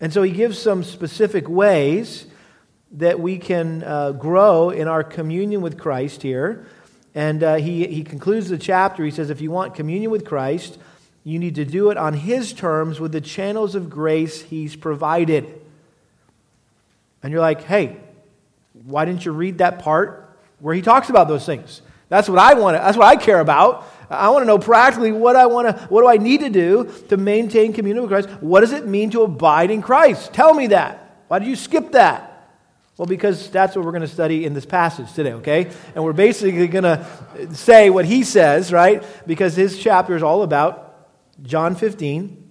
and 0.00 0.12
so 0.12 0.22
he 0.22 0.30
gives 0.30 0.60
some 0.60 0.84
specific 0.84 1.48
ways 1.48 2.24
that 2.92 3.18
we 3.18 3.38
can 3.38 3.82
uh, 3.82 4.12
grow 4.12 4.70
in 4.70 4.86
our 4.86 5.02
communion 5.02 5.60
with 5.60 5.76
Christ 5.76 6.22
here. 6.22 6.68
And 7.14 7.42
uh, 7.42 7.56
he, 7.56 7.86
he 7.86 8.04
concludes 8.04 8.48
the 8.48 8.58
chapter. 8.58 9.04
He 9.04 9.10
says, 9.10 9.30
If 9.30 9.40
you 9.40 9.50
want 9.50 9.74
communion 9.74 10.10
with 10.10 10.24
Christ, 10.24 10.78
you 11.24 11.38
need 11.38 11.56
to 11.56 11.64
do 11.64 11.90
it 11.90 11.96
on 11.96 12.14
his 12.14 12.52
terms 12.52 12.98
with 12.98 13.12
the 13.12 13.20
channels 13.20 13.74
of 13.74 13.90
grace 13.90 14.42
he's 14.42 14.74
provided. 14.74 15.60
And 17.22 17.32
you're 17.32 17.42
like, 17.42 17.62
hey, 17.64 17.96
why 18.84 19.04
didn't 19.04 19.24
you 19.24 19.32
read 19.32 19.58
that 19.58 19.80
part 19.80 20.30
where 20.60 20.74
he 20.74 20.80
talks 20.80 21.10
about 21.10 21.28
those 21.28 21.44
things? 21.44 21.82
That's 22.08 22.28
what 22.28 22.38
I 22.38 22.54
want. 22.54 22.76
That's 22.76 22.96
what 22.96 23.06
I 23.06 23.16
care 23.16 23.40
about. 23.40 23.86
I 24.08 24.30
want 24.30 24.42
to 24.42 24.46
know 24.46 24.58
practically 24.58 25.12
what 25.12 25.36
I 25.36 25.46
want 25.46 25.68
to, 25.68 25.84
what 25.84 26.00
do 26.00 26.08
I 26.08 26.16
need 26.16 26.40
to 26.40 26.50
do 26.50 26.90
to 27.08 27.16
maintain 27.16 27.72
communion 27.72 28.02
with 28.02 28.10
Christ? 28.10 28.28
What 28.42 28.60
does 28.60 28.72
it 28.72 28.86
mean 28.86 29.10
to 29.10 29.22
abide 29.22 29.70
in 29.70 29.82
Christ? 29.82 30.32
Tell 30.32 30.54
me 30.54 30.68
that. 30.68 31.22
Why 31.28 31.38
did 31.38 31.46
you 31.46 31.54
skip 31.54 31.92
that? 31.92 32.39
Well, 33.00 33.06
because 33.06 33.48
that's 33.48 33.74
what 33.74 33.86
we're 33.86 33.92
going 33.92 34.02
to 34.02 34.08
study 34.08 34.44
in 34.44 34.52
this 34.52 34.66
passage 34.66 35.10
today, 35.14 35.32
okay? 35.32 35.70
And 35.94 36.04
we're 36.04 36.12
basically 36.12 36.66
going 36.66 36.84
to 36.84 37.06
say 37.54 37.88
what 37.88 38.04
he 38.04 38.24
says, 38.24 38.74
right? 38.74 39.02
Because 39.26 39.56
his 39.56 39.78
chapter 39.78 40.14
is 40.16 40.22
all 40.22 40.42
about 40.42 41.08
John 41.42 41.76
15 41.76 42.50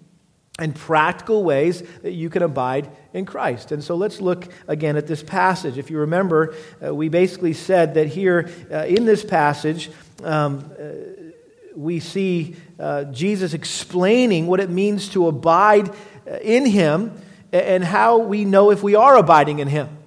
and 0.58 0.74
practical 0.74 1.44
ways 1.44 1.84
that 2.02 2.14
you 2.14 2.32
can 2.32 2.42
abide 2.42 2.90
in 3.14 3.28
Christ. 3.28 3.72
And 3.72 3.84
so 3.84 3.94
let's 3.94 4.22
look 4.22 4.48
again 4.68 4.98
at 4.98 5.06
this 5.06 5.22
passage. 5.22 5.78
If 5.78 5.92
you 5.92 6.00
remember, 6.00 6.56
uh, 6.84 6.96
we 6.96 7.10
basically 7.10 7.54
said 7.54 7.94
that 7.94 8.08
here 8.08 8.50
uh, 8.72 8.86
in 8.86 9.06
this 9.06 9.24
passage, 9.24 9.92
um, 10.24 10.72
uh, 10.80 10.84
we 11.76 12.00
see 12.00 12.56
uh, 12.80 13.04
Jesus 13.04 13.54
explaining 13.54 14.48
what 14.48 14.60
it 14.60 14.72
means 14.72 15.10
to 15.10 15.28
abide 15.28 15.90
uh, 15.90 16.38
in 16.42 16.66
him 16.66 17.22
and 17.54 17.84
how 17.84 18.18
we 18.18 18.46
know 18.46 18.72
if 18.72 18.82
we 18.82 18.96
are 18.96 19.16
abiding 19.16 19.60
in 19.60 19.68
him. 19.68 19.99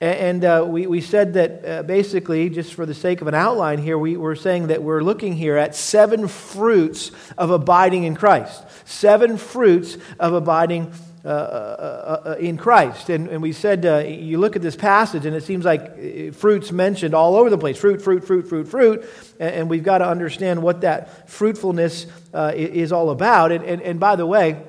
And 0.00 0.44
uh, 0.44 0.66
we, 0.68 0.86
we 0.86 1.00
said 1.00 1.34
that 1.34 1.64
uh, 1.64 1.82
basically, 1.82 2.50
just 2.50 2.74
for 2.74 2.84
the 2.84 2.92
sake 2.92 3.22
of 3.22 3.28
an 3.28 3.34
outline 3.34 3.78
here, 3.78 3.96
we 3.96 4.18
were 4.18 4.36
saying 4.36 4.66
that 4.66 4.82
we're 4.82 5.02
looking 5.02 5.34
here 5.34 5.56
at 5.56 5.74
seven 5.74 6.28
fruits 6.28 7.12
of 7.38 7.50
abiding 7.50 8.04
in 8.04 8.14
Christ. 8.14 8.62
Seven 8.86 9.38
fruits 9.38 9.96
of 10.18 10.34
abiding 10.34 10.92
uh, 11.24 11.28
uh, 11.28 12.22
uh 12.26 12.36
in 12.38 12.58
Christ. 12.58 13.08
And, 13.08 13.26
and 13.28 13.40
we 13.40 13.52
said, 13.52 13.86
uh, 13.86 13.98
you 13.98 14.36
look 14.36 14.54
at 14.54 14.60
this 14.60 14.76
passage, 14.76 15.24
and 15.24 15.34
it 15.34 15.44
seems 15.44 15.64
like 15.64 16.34
fruits 16.34 16.70
mentioned 16.72 17.14
all 17.14 17.34
over 17.34 17.48
the 17.48 17.58
place 17.58 17.78
fruit, 17.78 18.02
fruit, 18.02 18.26
fruit, 18.26 18.50
fruit, 18.50 18.68
fruit. 18.68 19.08
And, 19.40 19.54
and 19.54 19.70
we've 19.70 19.82
got 19.82 19.98
to 19.98 20.06
understand 20.06 20.62
what 20.62 20.82
that 20.82 21.30
fruitfulness 21.30 22.06
is 22.34 22.92
all 22.92 23.08
about. 23.08 23.50
And, 23.50 23.64
and, 23.64 23.80
and 23.80 23.98
by 23.98 24.16
the 24.16 24.26
way, 24.26 24.62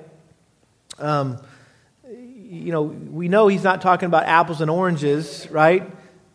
um, 0.99 1.37
you 2.49 2.71
know, 2.71 2.83
we 2.83 3.27
know 3.27 3.49
he's 3.49 3.63
not 3.63 3.81
talking 3.81 4.05
about 4.05 4.23
apples 4.23 4.61
and 4.61 4.71
oranges, 4.71 5.47
right? 5.51 5.91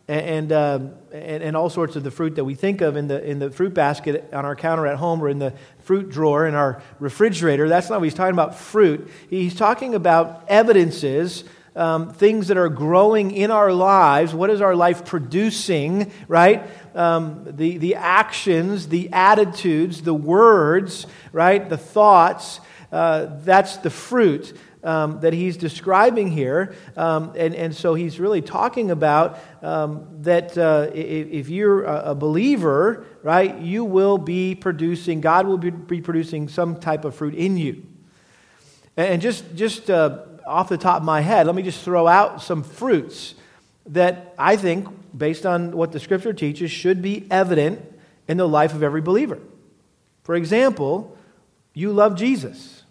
And, 0.07 0.51
uh, 0.51 0.79
and, 1.11 1.41
and, 1.41 1.57
all 1.57 1.69
sorts 1.69 1.95
of 1.95 2.03
the 2.03 2.11
fruit 2.11 2.35
that 2.35 2.43
we 2.43 2.55
think 2.55 2.81
of 2.81 2.97
in 2.97 3.07
the, 3.07 3.23
in 3.23 3.39
the 3.39 3.49
fruit 3.49 3.73
basket 3.73 4.29
on 4.33 4.45
our 4.45 4.55
counter 4.55 4.85
at 4.85 4.97
home 4.97 5.23
or 5.23 5.29
in 5.29 5.39
the 5.39 5.53
fruit 5.79 6.09
drawer 6.09 6.45
in 6.45 6.55
our 6.55 6.83
refrigerator. 6.99 7.69
That's 7.69 7.89
not 7.89 7.99
what 7.99 8.03
he's 8.03 8.13
talking 8.13 8.33
about 8.33 8.55
fruit. 8.55 9.09
He's 9.29 9.55
talking 9.55 9.95
about 9.95 10.43
evidences, 10.49 11.45
um, 11.75 12.11
things 12.11 12.49
that 12.49 12.57
are 12.57 12.69
growing 12.69 13.31
in 13.31 13.49
our 13.49 13.71
lives. 13.71 14.35
What 14.35 14.49
is 14.49 14.59
our 14.59 14.75
life 14.75 15.05
producing, 15.05 16.11
right? 16.27 16.69
Um, 16.93 17.45
the, 17.49 17.77
the 17.77 17.95
actions, 17.95 18.89
the 18.89 19.09
attitudes, 19.13 20.01
the 20.01 20.13
words, 20.13 21.07
right? 21.31 21.67
The 21.67 21.77
thoughts. 21.77 22.59
Uh, 22.91 23.37
that's 23.39 23.77
the 23.77 23.89
fruit 23.89 24.55
um, 24.83 25.19
that 25.21 25.33
he's 25.33 25.57
describing 25.57 26.29
here. 26.29 26.75
Um, 26.97 27.33
and, 27.35 27.55
and 27.55 27.75
so 27.75 27.93
he's 27.93 28.19
really 28.19 28.41
talking 28.41 28.91
about 28.91 29.39
um, 29.61 30.07
that 30.21 30.57
uh, 30.57 30.89
if, 30.93 31.49
you're 31.49 31.83
a 31.83 32.13
believer, 32.13 33.05
right, 33.23 33.57
you 33.59 33.85
will 33.85 34.17
be 34.17 34.55
producing, 34.55 35.21
God 35.21 35.47
will 35.47 35.57
be, 35.57 35.69
be 35.69 36.01
producing 36.01 36.49
some 36.49 36.79
type 36.79 37.05
of 37.05 37.15
fruit 37.15 37.33
in 37.33 37.57
you. 37.57 37.85
And 38.97 39.21
just, 39.21 39.55
just 39.55 39.89
uh, 39.89 40.19
off 40.45 40.69
the 40.69 40.77
top 40.77 40.97
of 40.97 41.03
my 41.03 41.21
head, 41.21 41.47
let 41.47 41.55
me 41.55 41.63
just 41.63 41.83
throw 41.83 42.07
out 42.07 42.41
some 42.41 42.63
fruits 42.63 43.35
that 43.87 44.33
I 44.37 44.55
think, 44.55 44.87
based 45.17 45.45
on 45.45 45.75
what 45.75 45.91
the 45.91 45.99
scripture 45.99 46.33
teaches, 46.33 46.71
should 46.71 47.01
be 47.01 47.25
evident 47.31 47.81
in 48.27 48.37
the 48.37 48.47
life 48.47 48.73
of 48.73 48.83
every 48.83 49.01
believer. 49.01 49.39
For 50.23 50.35
example, 50.35 51.17
you 51.73 51.91
love 51.91 52.15
Jesus. 52.15 52.83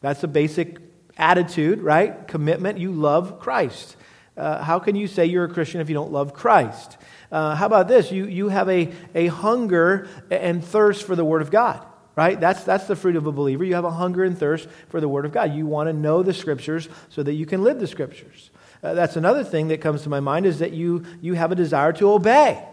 That's 0.00 0.22
a 0.22 0.28
basic 0.28 0.78
attitude, 1.16 1.80
right? 1.80 2.26
Commitment. 2.26 2.78
You 2.78 2.92
love 2.92 3.40
Christ. 3.40 3.96
Uh, 4.36 4.62
how 4.62 4.78
can 4.78 4.96
you 4.96 5.06
say 5.06 5.26
you're 5.26 5.44
a 5.44 5.52
Christian 5.52 5.80
if 5.80 5.88
you 5.88 5.94
don't 5.94 6.12
love 6.12 6.32
Christ? 6.32 6.96
Uh, 7.30 7.54
how 7.54 7.66
about 7.66 7.88
this? 7.88 8.10
You, 8.10 8.26
you 8.26 8.48
have 8.48 8.68
a, 8.68 8.92
a 9.14 9.26
hunger 9.26 10.08
and 10.30 10.64
thirst 10.64 11.04
for 11.04 11.14
the 11.14 11.24
Word 11.24 11.42
of 11.42 11.50
God, 11.50 11.84
right? 12.16 12.40
That's, 12.40 12.64
that's 12.64 12.86
the 12.86 12.96
fruit 12.96 13.16
of 13.16 13.26
a 13.26 13.32
believer. 13.32 13.64
You 13.64 13.74
have 13.74 13.84
a 13.84 13.90
hunger 13.90 14.24
and 14.24 14.36
thirst 14.36 14.68
for 14.88 15.00
the 15.00 15.08
Word 15.08 15.24
of 15.26 15.32
God. 15.32 15.54
You 15.54 15.66
want 15.66 15.88
to 15.88 15.92
know 15.92 16.22
the 16.22 16.34
Scriptures 16.34 16.88
so 17.08 17.22
that 17.22 17.34
you 17.34 17.46
can 17.46 17.62
live 17.62 17.78
the 17.78 17.86
Scriptures. 17.86 18.50
Uh, 18.82 18.94
that's 18.94 19.16
another 19.16 19.44
thing 19.44 19.68
that 19.68 19.80
comes 19.80 20.02
to 20.02 20.08
my 20.08 20.20
mind 20.20 20.46
is 20.46 20.58
that 20.58 20.72
you, 20.72 21.04
you 21.20 21.34
have 21.34 21.52
a 21.52 21.54
desire 21.54 21.92
to 21.92 22.10
obey. 22.10 22.66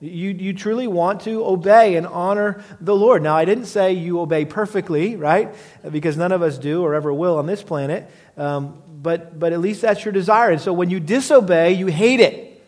You, 0.00 0.30
you 0.30 0.52
truly 0.52 0.86
want 0.86 1.22
to 1.22 1.44
obey 1.46 1.96
and 1.96 2.06
honor 2.06 2.62
the 2.80 2.94
Lord. 2.94 3.22
Now, 3.22 3.36
I 3.36 3.44
didn't 3.44 3.66
say 3.66 3.92
you 3.92 4.20
obey 4.20 4.44
perfectly, 4.44 5.16
right? 5.16 5.54
Because 5.90 6.16
none 6.16 6.32
of 6.32 6.42
us 6.42 6.58
do 6.58 6.82
or 6.82 6.94
ever 6.94 7.12
will 7.12 7.38
on 7.38 7.46
this 7.46 7.62
planet. 7.62 8.10
Um, 8.36 8.82
but, 9.02 9.38
but 9.38 9.52
at 9.52 9.60
least 9.60 9.82
that's 9.82 10.04
your 10.04 10.12
desire. 10.12 10.50
And 10.50 10.60
so 10.60 10.72
when 10.72 10.90
you 10.90 11.00
disobey, 11.00 11.72
you 11.72 11.86
hate 11.86 12.20
it. 12.20 12.62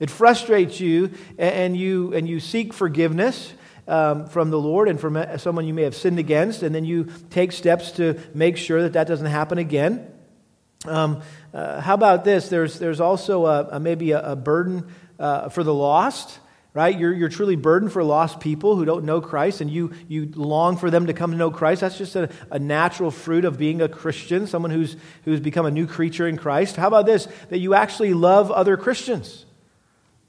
It 0.00 0.10
frustrates 0.10 0.80
you, 0.80 1.10
and 1.38 1.76
you, 1.76 2.14
and 2.14 2.28
you 2.28 2.40
seek 2.40 2.72
forgiveness. 2.72 3.52
Um, 3.88 4.28
from 4.28 4.50
the 4.50 4.58
Lord 4.58 4.88
and 4.88 5.00
from 5.00 5.18
someone 5.38 5.66
you 5.66 5.74
may 5.74 5.82
have 5.82 5.96
sinned 5.96 6.20
against, 6.20 6.62
and 6.62 6.72
then 6.72 6.84
you 6.84 7.08
take 7.30 7.50
steps 7.50 7.90
to 7.92 8.20
make 8.34 8.56
sure 8.56 8.82
that 8.82 8.92
that 8.92 9.08
doesn't 9.08 9.26
happen 9.26 9.58
again. 9.58 10.06
Um, 10.86 11.22
uh, 11.52 11.80
how 11.80 11.94
about 11.94 12.24
this? 12.24 12.48
There's, 12.48 12.78
there's 12.78 13.00
also 13.00 13.46
a, 13.46 13.68
a 13.72 13.80
maybe 13.80 14.12
a, 14.12 14.32
a 14.32 14.36
burden 14.36 14.86
uh, 15.18 15.48
for 15.48 15.64
the 15.64 15.74
lost 15.74 16.38
right? 16.72 16.98
You're, 16.98 17.12
you're 17.12 17.28
truly 17.28 17.56
burdened 17.56 17.92
for 17.92 18.04
lost 18.04 18.40
people 18.40 18.76
who 18.76 18.84
don't 18.84 19.04
know 19.04 19.20
Christ, 19.20 19.60
and 19.60 19.70
you, 19.70 19.92
you 20.08 20.30
long 20.34 20.76
for 20.76 20.90
them 20.90 21.06
to 21.06 21.12
come 21.12 21.32
to 21.32 21.36
know 21.36 21.50
Christ. 21.50 21.80
That's 21.80 21.98
just 21.98 22.16
a, 22.16 22.30
a 22.50 22.58
natural 22.58 23.10
fruit 23.10 23.44
of 23.44 23.58
being 23.58 23.82
a 23.82 23.88
Christian, 23.88 24.46
someone 24.46 24.70
who's, 24.70 24.96
who's 25.24 25.40
become 25.40 25.66
a 25.66 25.70
new 25.70 25.86
creature 25.86 26.28
in 26.28 26.36
Christ. 26.36 26.76
How 26.76 26.88
about 26.88 27.06
this? 27.06 27.26
That 27.48 27.58
you 27.58 27.74
actually 27.74 28.14
love 28.14 28.50
other 28.50 28.76
Christians. 28.76 29.44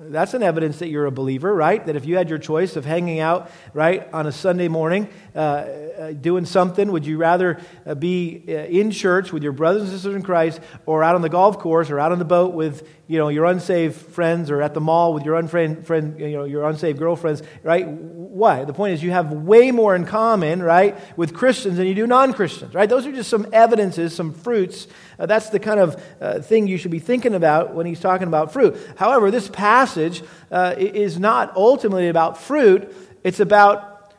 That's 0.09 0.33
an 0.33 0.41
evidence 0.41 0.79
that 0.79 0.87
you're 0.87 1.05
a 1.05 1.11
believer, 1.11 1.53
right? 1.53 1.85
That 1.85 1.95
if 1.95 2.05
you 2.05 2.17
had 2.17 2.29
your 2.29 2.39
choice 2.39 2.75
of 2.75 2.85
hanging 2.85 3.19
out, 3.19 3.51
right, 3.73 4.11
on 4.11 4.25
a 4.25 4.31
Sunday 4.31 4.67
morning, 4.67 5.07
uh, 5.35 5.37
uh, 5.37 6.11
doing 6.13 6.45
something, 6.45 6.91
would 6.91 7.05
you 7.05 7.17
rather 7.17 7.59
uh, 7.85 7.93
be 7.93 8.43
uh, 8.47 8.51
in 8.51 8.89
church 8.89 9.31
with 9.31 9.43
your 9.43 9.51
brothers 9.51 9.83
and 9.83 9.91
sisters 9.91 10.15
in 10.15 10.23
Christ 10.23 10.59
or 10.87 11.03
out 11.03 11.13
on 11.15 11.21
the 11.21 11.29
golf 11.29 11.59
course 11.59 11.91
or 11.91 11.99
out 11.99 12.11
on 12.11 12.19
the 12.19 12.25
boat 12.25 12.53
with, 12.53 12.87
you 13.07 13.19
know, 13.19 13.29
your 13.29 13.45
unsaved 13.45 13.95
friends 13.95 14.49
or 14.49 14.61
at 14.61 14.73
the 14.73 14.81
mall 14.81 15.13
with 15.13 15.23
your 15.23 15.39
unfriend, 15.39 15.85
friend, 15.85 16.19
you 16.19 16.31
know, 16.31 16.45
your 16.45 16.67
unsaved 16.67 16.97
girlfriends, 16.97 17.43
right? 17.61 17.87
Why? 17.87 18.65
The 18.65 18.73
point 18.73 18.93
is 18.93 19.03
you 19.03 19.11
have 19.11 19.31
way 19.31 19.71
more 19.71 19.95
in 19.95 20.05
common, 20.05 20.63
right, 20.63 20.97
with 21.15 21.33
Christians 21.33 21.77
than 21.77 21.85
you 21.85 21.93
do 21.93 22.07
non-Christians, 22.07 22.73
right? 22.73 22.89
Those 22.89 23.05
are 23.05 23.11
just 23.11 23.29
some 23.29 23.47
evidences, 23.53 24.15
some 24.15 24.33
fruits. 24.33 24.87
Uh, 25.19 25.25
that's 25.25 25.49
the 25.49 25.59
kind 25.59 25.79
of 25.79 26.03
uh, 26.19 26.39
thing 26.39 26.67
you 26.67 26.77
should 26.77 26.91
be 26.91 26.99
thinking 26.99 27.33
about 27.33 27.73
when 27.73 27.85
he's 27.85 27.99
talking 27.99 28.27
about 28.27 28.53
fruit. 28.53 28.77
However, 28.97 29.31
this 29.31 29.47
passage 29.49 30.23
uh, 30.51 30.75
is 30.77 31.19
not 31.19 31.55
ultimately 31.55 32.07
about 32.07 32.37
fruit. 32.37 32.93
It's 33.23 33.39
about 33.39 34.13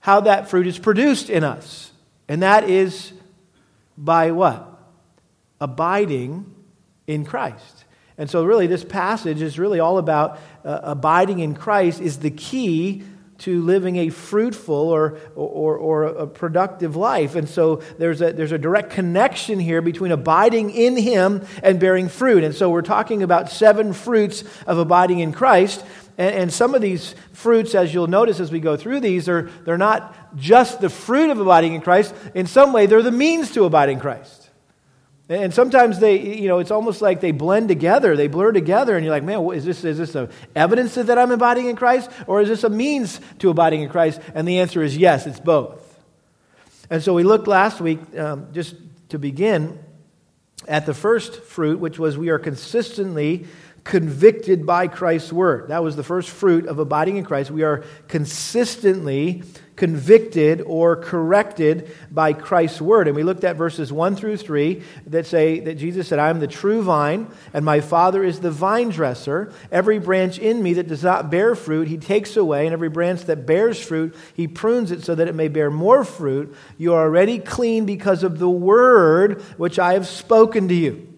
how 0.00 0.20
that 0.20 0.48
fruit 0.48 0.66
is 0.66 0.78
produced 0.78 1.30
in 1.30 1.44
us. 1.44 1.90
And 2.28 2.42
that 2.42 2.68
is 2.68 3.12
by 3.96 4.30
what? 4.30 4.66
Abiding 5.60 6.54
in 7.06 7.24
Christ. 7.24 7.84
And 8.18 8.30
so, 8.30 8.44
really, 8.44 8.66
this 8.66 8.84
passage 8.84 9.42
is 9.42 9.58
really 9.58 9.78
all 9.78 9.98
about 9.98 10.38
uh, 10.64 10.80
abiding 10.82 11.40
in 11.40 11.54
Christ, 11.54 12.00
is 12.00 12.18
the 12.18 12.30
key 12.30 13.02
to 13.38 13.60
living 13.62 13.96
a 13.96 14.08
fruitful 14.08 14.74
or, 14.74 15.18
or, 15.34 15.76
or 15.76 16.04
a 16.04 16.26
productive 16.26 16.96
life. 16.96 17.34
And 17.34 17.48
so 17.48 17.82
there's 17.98 18.20
a, 18.22 18.32
there's 18.32 18.52
a 18.52 18.58
direct 18.58 18.90
connection 18.90 19.58
here 19.58 19.82
between 19.82 20.12
abiding 20.12 20.70
in 20.70 20.96
Him 20.96 21.46
and 21.62 21.78
bearing 21.78 22.08
fruit. 22.08 22.44
And 22.44 22.54
so 22.54 22.70
we're 22.70 22.82
talking 22.82 23.22
about 23.22 23.50
seven 23.50 23.92
fruits 23.92 24.44
of 24.66 24.78
abiding 24.78 25.18
in 25.18 25.32
Christ. 25.32 25.84
And, 26.18 26.34
and 26.34 26.52
some 26.52 26.74
of 26.74 26.80
these 26.80 27.14
fruits, 27.32 27.74
as 27.74 27.92
you'll 27.92 28.06
notice 28.06 28.40
as 28.40 28.50
we 28.50 28.60
go 28.60 28.76
through 28.76 29.00
these, 29.00 29.28
are, 29.28 29.50
they're 29.64 29.78
not 29.78 30.36
just 30.36 30.80
the 30.80 30.90
fruit 30.90 31.30
of 31.30 31.38
abiding 31.38 31.74
in 31.74 31.80
Christ. 31.80 32.14
In 32.34 32.46
some 32.46 32.72
way, 32.72 32.86
they're 32.86 33.02
the 33.02 33.12
means 33.12 33.52
to 33.52 33.64
abiding 33.64 33.96
in 33.96 34.00
Christ. 34.00 34.35
And 35.28 35.52
sometimes 35.52 35.98
they, 35.98 36.20
you 36.20 36.46
know, 36.46 36.60
it's 36.60 36.70
almost 36.70 37.02
like 37.02 37.20
they 37.20 37.32
blend 37.32 37.66
together, 37.66 38.14
they 38.14 38.28
blur 38.28 38.52
together, 38.52 38.94
and 38.94 39.04
you're 39.04 39.14
like, 39.14 39.24
man, 39.24 39.44
is 39.52 39.64
this, 39.64 39.82
is 39.84 39.98
this 39.98 40.14
a 40.14 40.28
evidence 40.54 40.94
that 40.94 41.18
I'm 41.18 41.32
abiding 41.32 41.68
in 41.68 41.74
Christ, 41.74 42.10
or 42.28 42.40
is 42.40 42.48
this 42.48 42.62
a 42.62 42.70
means 42.70 43.20
to 43.40 43.50
abiding 43.50 43.82
in 43.82 43.88
Christ? 43.88 44.20
And 44.34 44.46
the 44.46 44.60
answer 44.60 44.82
is 44.82 44.96
yes, 44.96 45.26
it's 45.26 45.40
both. 45.40 45.82
And 46.90 47.02
so 47.02 47.12
we 47.12 47.24
looked 47.24 47.48
last 47.48 47.80
week, 47.80 47.98
um, 48.16 48.48
just 48.52 48.76
to 49.08 49.18
begin, 49.18 49.80
at 50.68 50.86
the 50.86 50.94
first 50.94 51.42
fruit, 51.42 51.80
which 51.80 51.98
was 51.98 52.16
we 52.16 52.28
are 52.28 52.38
consistently 52.38 53.46
convicted 53.82 54.66
by 54.66 54.88
Christ's 54.88 55.32
word. 55.32 55.68
That 55.68 55.82
was 55.82 55.96
the 55.96 56.02
first 56.04 56.30
fruit 56.30 56.66
of 56.66 56.78
abiding 56.78 57.16
in 57.16 57.24
Christ. 57.24 57.50
We 57.50 57.62
are 57.62 57.84
consistently 58.08 59.42
convicted 59.76 60.62
or 60.62 60.96
corrected 60.96 61.94
by 62.10 62.32
Christ's 62.32 62.80
word. 62.80 63.06
And 63.06 63.14
we 63.14 63.22
looked 63.22 63.44
at 63.44 63.56
verses 63.56 63.92
1 63.92 64.16
through 64.16 64.38
3 64.38 64.82
that 65.08 65.26
say 65.26 65.60
that 65.60 65.74
Jesus 65.74 66.08
said, 66.08 66.18
I 66.18 66.30
am 66.30 66.40
the 66.40 66.46
true 66.46 66.82
vine, 66.82 67.28
and 67.52 67.64
my 67.64 67.80
Father 67.80 68.24
is 68.24 68.40
the 68.40 68.50
vine 68.50 68.88
dresser. 68.88 69.52
Every 69.70 69.98
branch 69.98 70.38
in 70.38 70.62
me 70.62 70.74
that 70.74 70.88
does 70.88 71.04
not 71.04 71.30
bear 71.30 71.54
fruit, 71.54 71.88
he 71.88 71.98
takes 71.98 72.36
away, 72.36 72.66
and 72.66 72.72
every 72.72 72.88
branch 72.88 73.24
that 73.26 73.46
bears 73.46 73.80
fruit, 73.80 74.16
he 74.34 74.48
prunes 74.48 74.90
it 74.90 75.04
so 75.04 75.14
that 75.14 75.28
it 75.28 75.34
may 75.34 75.48
bear 75.48 75.70
more 75.70 76.04
fruit. 76.04 76.56
You 76.78 76.94
are 76.94 77.02
already 77.02 77.38
clean 77.38 77.84
because 77.84 78.22
of 78.22 78.38
the 78.38 78.50
word 78.50 79.42
which 79.58 79.78
I 79.78 79.92
have 79.92 80.06
spoken 80.06 80.68
to 80.68 80.74
you. 80.74 81.12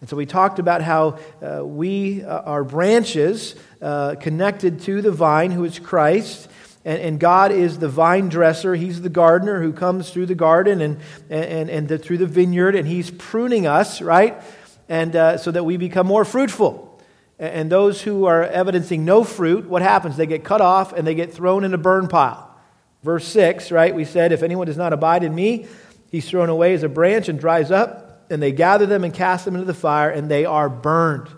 And 0.00 0.08
so 0.08 0.16
we 0.16 0.26
talked 0.26 0.60
about 0.60 0.80
how 0.80 1.18
uh, 1.42 1.64
we 1.64 2.22
uh, 2.22 2.42
are 2.42 2.62
branches 2.62 3.56
uh, 3.82 4.14
connected 4.14 4.80
to 4.82 5.02
the 5.02 5.10
vine, 5.10 5.50
who 5.50 5.64
is 5.64 5.78
Christ. 5.80 6.47
And, 6.88 7.02
and, 7.02 7.20
God 7.20 7.52
is 7.52 7.78
the 7.80 7.88
vine 7.90 8.30
dresser. 8.30 8.74
He's 8.74 9.02
the 9.02 9.10
gardener 9.10 9.60
who 9.60 9.74
comes 9.74 10.08
through 10.08 10.24
the 10.24 10.34
garden 10.34 10.80
and, 10.80 10.98
and, 11.28 11.68
and 11.68 11.86
the, 11.86 11.98
through 11.98 12.16
the 12.16 12.26
vineyard, 12.26 12.74
and 12.74 12.88
He's 12.88 13.10
pruning 13.10 13.66
us, 13.66 14.00
right? 14.00 14.40
And 14.88 15.14
uh, 15.14 15.36
so 15.36 15.50
that 15.50 15.64
we 15.64 15.76
become 15.76 16.06
more 16.06 16.24
fruitful. 16.24 16.98
And, 17.38 17.70
those 17.70 18.00
who 18.00 18.24
are 18.24 18.42
evidencing 18.42 19.04
no 19.04 19.22
fruit, 19.22 19.68
what 19.68 19.82
happens? 19.82 20.16
They 20.16 20.24
get 20.24 20.44
cut 20.44 20.62
off 20.62 20.94
and 20.94 21.06
they 21.06 21.14
get 21.14 21.34
thrown 21.34 21.62
in 21.62 21.74
a 21.74 21.78
burn 21.78 22.08
pile. 22.08 22.58
Verse 23.02 23.28
6, 23.28 23.70
right? 23.70 23.94
We 23.94 24.06
said, 24.06 24.32
If 24.32 24.42
anyone 24.42 24.66
does 24.66 24.78
not 24.78 24.94
abide 24.94 25.24
in 25.24 25.34
me, 25.34 25.66
he's 26.10 26.26
thrown 26.26 26.48
away 26.48 26.72
as 26.72 26.84
a 26.84 26.88
branch 26.88 27.28
and 27.28 27.38
dries 27.38 27.70
up, 27.70 28.24
and 28.30 28.42
they 28.42 28.50
gather 28.50 28.86
them 28.86 29.04
and 29.04 29.12
cast 29.12 29.44
them 29.44 29.56
into 29.56 29.66
the 29.66 29.74
fire, 29.74 30.08
and 30.08 30.30
they 30.30 30.46
are 30.46 30.70
burned. 30.70 31.28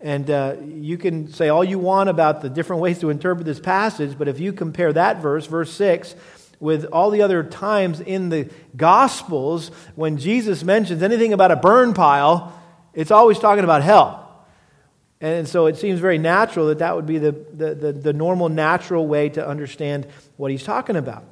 And 0.00 0.28
uh, 0.30 0.56
you 0.62 0.98
can 0.98 1.28
say 1.32 1.48
all 1.48 1.64
you 1.64 1.78
want 1.78 2.10
about 2.10 2.42
the 2.42 2.50
different 2.50 2.82
ways 2.82 2.98
to 3.00 3.10
interpret 3.10 3.46
this 3.46 3.60
passage, 3.60 4.18
but 4.18 4.28
if 4.28 4.38
you 4.38 4.52
compare 4.52 4.92
that 4.92 5.22
verse, 5.22 5.46
verse 5.46 5.72
6, 5.72 6.14
with 6.60 6.84
all 6.86 7.10
the 7.10 7.22
other 7.22 7.42
times 7.42 8.00
in 8.00 8.28
the 8.28 8.48
Gospels 8.76 9.70
when 9.94 10.18
Jesus 10.18 10.62
mentions 10.62 11.02
anything 11.02 11.32
about 11.32 11.50
a 11.50 11.56
burn 11.56 11.94
pile, 11.94 12.58
it's 12.92 13.10
always 13.10 13.38
talking 13.38 13.64
about 13.64 13.82
hell. 13.82 14.20
And 15.20 15.48
so 15.48 15.66
it 15.66 15.76
seems 15.76 16.00
very 16.00 16.18
natural 16.18 16.66
that 16.66 16.80
that 16.80 16.96
would 16.96 17.06
be 17.06 17.18
the, 17.18 17.32
the, 17.32 17.74
the, 17.74 17.92
the 17.92 18.12
normal, 18.12 18.48
natural 18.48 19.06
way 19.06 19.30
to 19.30 19.46
understand 19.46 20.06
what 20.36 20.50
he's 20.50 20.64
talking 20.64 20.96
about. 20.96 21.24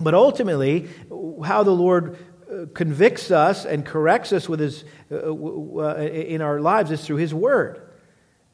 But 0.00 0.14
ultimately, 0.14 0.88
how 1.44 1.62
the 1.62 1.72
Lord 1.72 2.16
convicts 2.74 3.30
us 3.30 3.64
and 3.64 3.84
corrects 3.84 4.32
us 4.32 4.48
with 4.48 4.60
his, 4.60 4.84
uh, 5.10 5.16
uh, 5.16 5.96
in 5.96 6.42
our 6.42 6.60
lives 6.60 6.90
is 6.90 7.04
through 7.04 7.16
his 7.16 7.34
word. 7.34 7.80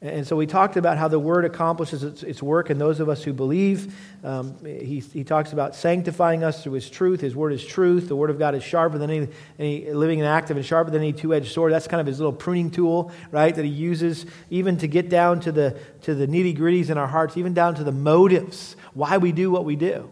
And 0.01 0.25
so 0.25 0.37
we 0.37 0.45
talked 0.45 0.77
about 0.77 0.97
how 0.97 1.09
the 1.09 1.19
word 1.19 1.43
accomplishes 1.43 2.03
its, 2.03 2.23
its 2.23 2.41
work 2.41 2.69
in 2.69 2.77
those 2.77 3.01
of 3.01 3.09
us 3.09 3.21
who 3.21 3.33
believe. 3.33 3.93
Um, 4.23 4.55
he, 4.63 4.99
he 4.99 5.25
talks 5.25 5.51
about 5.51 5.75
sanctifying 5.75 6.41
us 6.41 6.63
through 6.63 6.73
his 6.73 6.89
truth. 6.89 7.19
His 7.19 7.35
word 7.35 7.51
is 7.51 7.65
truth. 7.65 8.07
The 8.07 8.15
word 8.15 8.29
of 8.29 8.39
God 8.39 8.55
is 8.55 8.63
sharper 8.63 8.97
than 8.97 9.09
any, 9.09 9.27
any 9.59 9.91
living 9.91 10.21
and 10.21 10.27
active 10.27 10.55
and 10.55 10.65
sharper 10.65 10.89
than 10.89 11.01
any 11.01 11.11
two 11.11 11.33
edged 11.33 11.51
sword. 11.51 11.73
That's 11.73 11.87
kind 11.87 11.99
of 11.99 12.07
his 12.07 12.17
little 12.17 12.31
pruning 12.31 12.71
tool, 12.71 13.11
right, 13.29 13.53
that 13.53 13.65
he 13.65 13.71
uses 13.71 14.25
even 14.49 14.77
to 14.77 14.87
get 14.87 15.09
down 15.09 15.41
to 15.41 15.51
the, 15.51 15.77
to 16.03 16.15
the 16.15 16.27
nitty 16.27 16.57
gritties 16.57 16.89
in 16.89 16.97
our 16.97 17.07
hearts, 17.07 17.35
even 17.35 17.53
down 17.53 17.75
to 17.75 17.83
the 17.83 17.91
motives, 17.91 18.77
why 18.93 19.17
we 19.17 19.33
do 19.33 19.51
what 19.51 19.65
we 19.65 19.75
do. 19.75 20.09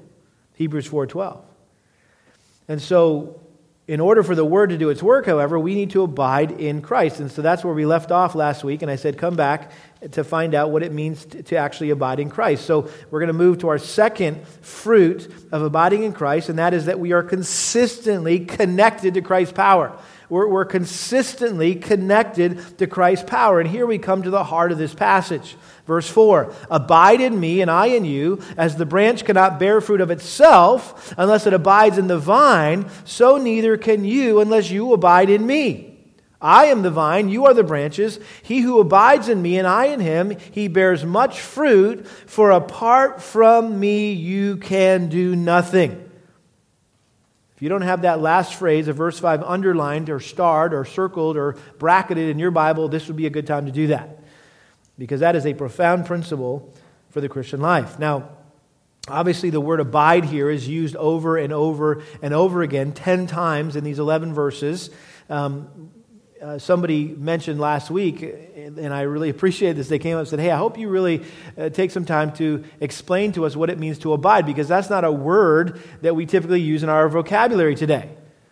Hebrews 0.56 0.90
4.12. 0.90 1.40
And 2.68 2.82
so 2.82 3.40
in 3.88 4.02
order 4.02 4.22
for 4.22 4.36
the 4.36 4.44
word 4.44 4.70
to 4.72 4.78
do 4.78 4.90
its 4.90 5.02
work, 5.02 5.26
however, 5.26 5.58
we 5.58 5.74
need 5.74 5.92
to 5.92 6.04
abide 6.04 6.52
in 6.52 6.82
Christ. 6.82 7.22
And 7.22 7.32
so 7.32 7.42
that's 7.42 7.64
where 7.64 7.74
we 7.74 7.86
left 7.86 8.12
off 8.12 8.36
last 8.36 8.66
week. 8.66 8.82
And 8.82 8.92
I 8.92 8.98
said, 8.98 9.18
come 9.18 9.38
back 9.38 9.72
to 10.12 10.26
find 10.26 10.54
out 10.54 10.72
what 10.72 10.84
it 10.84 10.92
means 10.92 11.26
to, 11.26 11.56
actually 11.56 11.90
abide 11.92 12.20
in 12.20 12.30
Christ. 12.30 12.66
So 12.66 12.90
we're 13.10 13.20
going 13.20 13.28
to 13.28 13.34
move 13.34 13.60
to 13.60 13.70
our 13.70 13.78
second 13.78 14.46
fruit 14.46 15.34
of 15.54 15.62
abiding 15.62 16.04
in 16.04 16.12
Christ, 16.12 16.50
and 16.50 16.60
that 16.60 16.74
is 16.74 16.86
that 16.86 17.00
we 17.00 17.14
are 17.14 17.24
consistently 17.24 18.42
connected 18.42 19.14
to 19.14 19.22
Christ's 19.22 19.54
power. 19.54 19.98
We're, 20.30 20.48
we're 20.50 20.66
consistently 20.66 21.76
connected 21.76 22.78
to 22.80 22.88
Christ's 22.88 23.28
power. 23.30 23.62
And 23.62 23.70
here 23.70 23.88
we 23.88 23.98
come 23.98 24.24
to 24.24 24.30
the 24.30 24.44
heart 24.44 24.74
of 24.74 24.78
this 24.78 24.94
passage. 24.94 25.56
Verse 25.88 26.10
4 26.10 26.54
Abide 26.70 27.22
in 27.22 27.40
me, 27.40 27.62
and 27.62 27.72
I 27.72 27.88
in 27.88 28.06
you, 28.06 28.42
as 28.58 28.76
the 28.76 28.86
branch 28.86 29.26
cannot 29.26 29.58
bear 29.58 29.82
fruit 29.82 30.02
of 30.02 30.12
itself 30.12 31.16
unless 31.18 31.48
it 31.48 31.54
abides 31.54 31.98
in 31.98 32.08
the 32.08 32.20
vine, 32.20 32.90
so 33.06 33.38
neither 33.38 33.78
can 33.78 34.04
you 34.04 34.42
unless 34.42 34.70
you 34.70 34.94
abide 34.94 35.30
in 35.30 35.48
me. 35.48 35.96
I 36.40 36.66
am 36.66 36.84
the 36.84 36.92
vine, 36.92 37.30
you 37.30 37.46
are 37.46 37.54
the 37.56 37.64
branches. 37.64 38.20
He 38.44 38.60
who 38.60 38.80
abides 38.80 39.28
in 39.28 39.42
me 39.42 39.58
and 39.58 39.68
I 39.68 39.86
in 39.86 40.00
him, 40.00 40.38
he 40.52 40.68
bears 40.68 41.04
much 41.04 41.40
fruit, 41.40 42.06
for 42.06 42.52
apart 42.52 43.24
from 43.24 43.80
me 43.80 44.12
you 44.12 44.58
can 44.58 45.10
do 45.10 45.36
nothing. 45.36 46.04
If 47.56 47.64
you 47.64 47.70
don't 47.70 47.82
have 47.82 48.04
that 48.04 48.22
last 48.22 48.54
phrase 48.54 48.88
of 48.88 48.98
verse 48.98 49.18
5 49.18 49.42
underlined 49.42 50.12
or 50.12 50.20
starred 50.20 50.76
or 50.76 50.86
circled 50.86 51.38
or 51.38 51.56
bracketed 51.80 52.30
in 52.30 52.38
your 52.38 52.52
Bible, 52.52 52.88
this 52.88 53.08
would 53.08 53.16
be 53.16 53.26
a 53.26 53.32
good 53.32 53.48
time 53.48 53.66
to 53.66 53.72
do 53.72 53.88
that. 53.88 54.17
Because 54.98 55.20
that 55.20 55.36
is 55.36 55.46
a 55.46 55.54
profound 55.54 56.06
principle 56.06 56.74
for 57.10 57.22
the 57.22 57.30
Christian 57.30 57.62
life. 57.62 58.00
Now, 58.00 58.30
obviously, 59.08 59.50
the 59.50 59.62
word 59.62 59.80
abide 59.80 60.26
here 60.26 60.50
is 60.50 60.68
used 60.68 60.96
over 60.96 61.38
and 61.38 61.54
over 61.54 62.04
and 62.22 62.34
over 62.34 62.62
again, 62.62 62.92
10 62.94 63.28
times 63.28 63.76
in 63.76 63.84
these 63.84 64.00
11 64.00 64.34
verses. 64.34 64.90
Um, 65.30 65.92
uh, 66.42 66.60
somebody 66.60 67.06
mentioned 67.06 67.60
last 67.60 67.90
week, 67.90 68.22
and 68.22 68.94
I 68.94 69.02
really 69.02 69.30
appreciate 69.30 69.74
this. 69.74 69.88
They 69.88 70.00
came 70.00 70.16
up 70.16 70.20
and 70.20 70.28
said, 70.28 70.40
Hey, 70.40 70.52
I 70.52 70.58
hope 70.58 70.78
you 70.78 70.90
really 70.90 71.24
uh, 71.58 71.70
take 71.70 71.92
some 71.92 72.06
time 72.06 72.32
to 72.34 72.64
explain 72.80 73.32
to 73.34 73.46
us 73.46 73.56
what 73.56 73.70
it 73.70 73.80
means 73.80 74.00
to 74.00 74.14
abide, 74.14 74.46
because 74.46 74.68
that's 74.68 74.90
not 74.90 75.04
a 75.04 75.12
word 75.12 75.82
that 76.02 76.16
we 76.16 76.26
typically 76.26 76.62
use 76.62 76.84
in 76.84 76.90
our 76.90 77.10
vocabulary 77.10 77.76
today. 77.76 78.10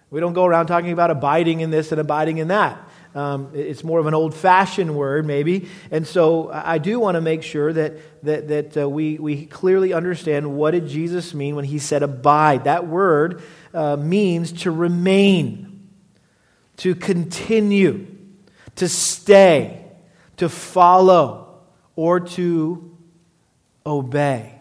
We 0.09 0.19
don't 0.19 0.33
go 0.33 0.45
around 0.45 0.67
talking 0.67 0.91
about 0.91 1.11
abiding 1.11 1.59
in 1.59 1.71
this 1.71 1.91
and 1.91 1.99
abiding 1.99 2.37
in 2.37 2.47
that. 2.47 2.84
Um, 3.15 3.51
it's 3.53 3.83
more 3.83 3.99
of 3.99 4.05
an 4.05 4.13
old 4.13 4.35
fashioned 4.35 4.93
word, 4.93 5.25
maybe. 5.25 5.69
And 5.89 6.05
so 6.05 6.51
I 6.51 6.77
do 6.77 6.99
want 6.99 7.15
to 7.15 7.21
make 7.21 7.43
sure 7.43 7.71
that, 7.71 7.93
that, 8.23 8.47
that 8.49 8.77
uh, 8.77 8.89
we, 8.89 9.17
we 9.17 9.45
clearly 9.45 9.93
understand 9.93 10.55
what 10.55 10.71
did 10.71 10.87
Jesus 10.87 11.33
mean 11.33 11.55
when 11.55 11.65
he 11.65 11.79
said 11.79 12.03
abide. 12.03 12.65
That 12.65 12.85
word 12.85 13.41
uh, 13.73 13.95
means 13.95 14.51
to 14.63 14.71
remain 14.71 15.75
to 16.77 16.95
continue, 16.95 18.07
to 18.75 18.89
stay, 18.89 19.85
to 20.37 20.49
follow, 20.49 21.61
or 21.95 22.19
to 22.19 22.97
obey. 23.85 24.51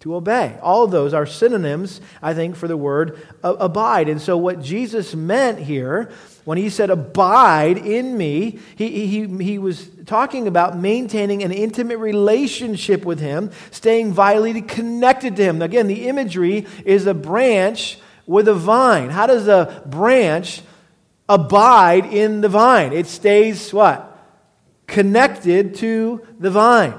To 0.00 0.16
obey. 0.16 0.58
All 0.60 0.86
those 0.86 1.14
are 1.14 1.26
synonyms, 1.26 2.00
I 2.20 2.34
think, 2.34 2.56
for 2.56 2.68
the 2.68 2.76
word 2.76 3.24
abide. 3.42 4.08
And 4.08 4.20
so, 4.20 4.36
what 4.36 4.60
Jesus 4.60 5.14
meant 5.14 5.60
here 5.60 6.12
when 6.44 6.58
he 6.58 6.68
said, 6.68 6.90
Abide 6.90 7.78
in 7.78 8.16
me, 8.16 8.58
he, 8.76 9.06
he, 9.06 9.26
he 9.44 9.58
was 9.58 9.88
talking 10.06 10.46
about 10.46 10.78
maintaining 10.78 11.42
an 11.42 11.52
intimate 11.52 11.98
relationship 11.98 13.04
with 13.04 13.20
him, 13.20 13.50
staying 13.70 14.12
vitally 14.12 14.60
connected 14.62 15.36
to 15.36 15.42
him. 15.44 15.62
Again, 15.62 15.86
the 15.86 16.08
imagery 16.08 16.66
is 16.84 17.06
a 17.06 17.14
branch 17.14 17.98
with 18.26 18.48
a 18.48 18.54
vine. 18.54 19.10
How 19.10 19.26
does 19.26 19.48
a 19.48 19.82
branch 19.86 20.62
abide 21.28 22.06
in 22.06 22.40
the 22.40 22.48
vine. 22.48 22.92
It 22.92 23.06
stays 23.06 23.72
what? 23.72 24.10
Connected 24.86 25.76
to 25.76 26.26
the 26.38 26.50
vine. 26.50 26.94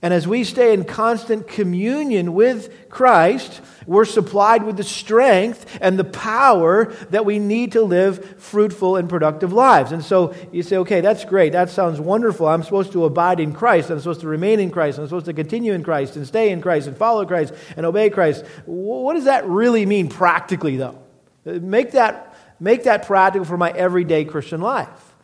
And 0.00 0.14
as 0.14 0.28
we 0.28 0.44
stay 0.44 0.72
in 0.72 0.84
constant 0.84 1.48
communion 1.48 2.34
with 2.34 2.88
Christ, 2.88 3.60
we're 3.88 4.04
supplied 4.04 4.64
with 4.64 4.76
the 4.76 4.84
strength 4.84 5.78
and 5.80 5.98
the 5.98 6.04
power 6.04 6.92
that 7.08 7.24
we 7.24 7.38
need 7.38 7.72
to 7.72 7.80
live 7.80 8.38
fruitful 8.38 8.96
and 8.96 9.08
productive 9.08 9.50
lives. 9.50 9.92
And 9.92 10.04
so 10.04 10.34
you 10.52 10.62
say, 10.62 10.76
okay, 10.76 11.00
that's 11.00 11.24
great. 11.24 11.52
That 11.52 11.70
sounds 11.70 11.98
wonderful. 11.98 12.46
I'm 12.46 12.62
supposed 12.62 12.92
to 12.92 13.06
abide 13.06 13.40
in 13.40 13.54
Christ. 13.54 13.88
I'm 13.88 13.98
supposed 13.98 14.20
to 14.20 14.28
remain 14.28 14.60
in 14.60 14.70
Christ. 14.70 14.98
I'm 14.98 15.06
supposed 15.06 15.24
to 15.24 15.32
continue 15.32 15.72
in 15.72 15.82
Christ 15.82 16.16
and 16.16 16.26
stay 16.26 16.50
in 16.50 16.60
Christ 16.60 16.86
and 16.86 16.98
follow 16.98 17.24
Christ 17.24 17.54
and 17.78 17.86
obey 17.86 18.10
Christ. 18.10 18.44
What 18.66 19.14
does 19.14 19.24
that 19.24 19.46
really 19.46 19.86
mean 19.86 20.10
practically, 20.10 20.76
though? 20.76 20.98
Make 21.46 21.92
that 21.92 22.36
make 22.60 22.84
that 22.84 23.06
practical 23.06 23.46
for 23.46 23.56
my 23.56 23.70
everyday 23.70 24.26
Christian 24.26 24.60
life? 24.60 25.14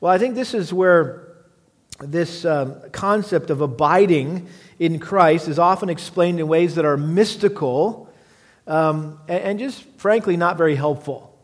Well, 0.00 0.12
I 0.12 0.18
think 0.18 0.34
this 0.34 0.54
is 0.54 0.72
where 0.72 1.31
this 2.10 2.44
um, 2.44 2.76
concept 2.92 3.50
of 3.50 3.60
abiding 3.60 4.48
in 4.78 4.98
Christ 4.98 5.48
is 5.48 5.58
often 5.58 5.88
explained 5.88 6.40
in 6.40 6.48
ways 6.48 6.74
that 6.74 6.84
are 6.84 6.96
mystical 6.96 8.12
um, 8.66 9.20
and, 9.28 9.42
and, 9.42 9.58
just 9.58 9.82
frankly 9.98 10.36
not 10.36 10.56
very 10.56 10.76
helpful. 10.76 11.36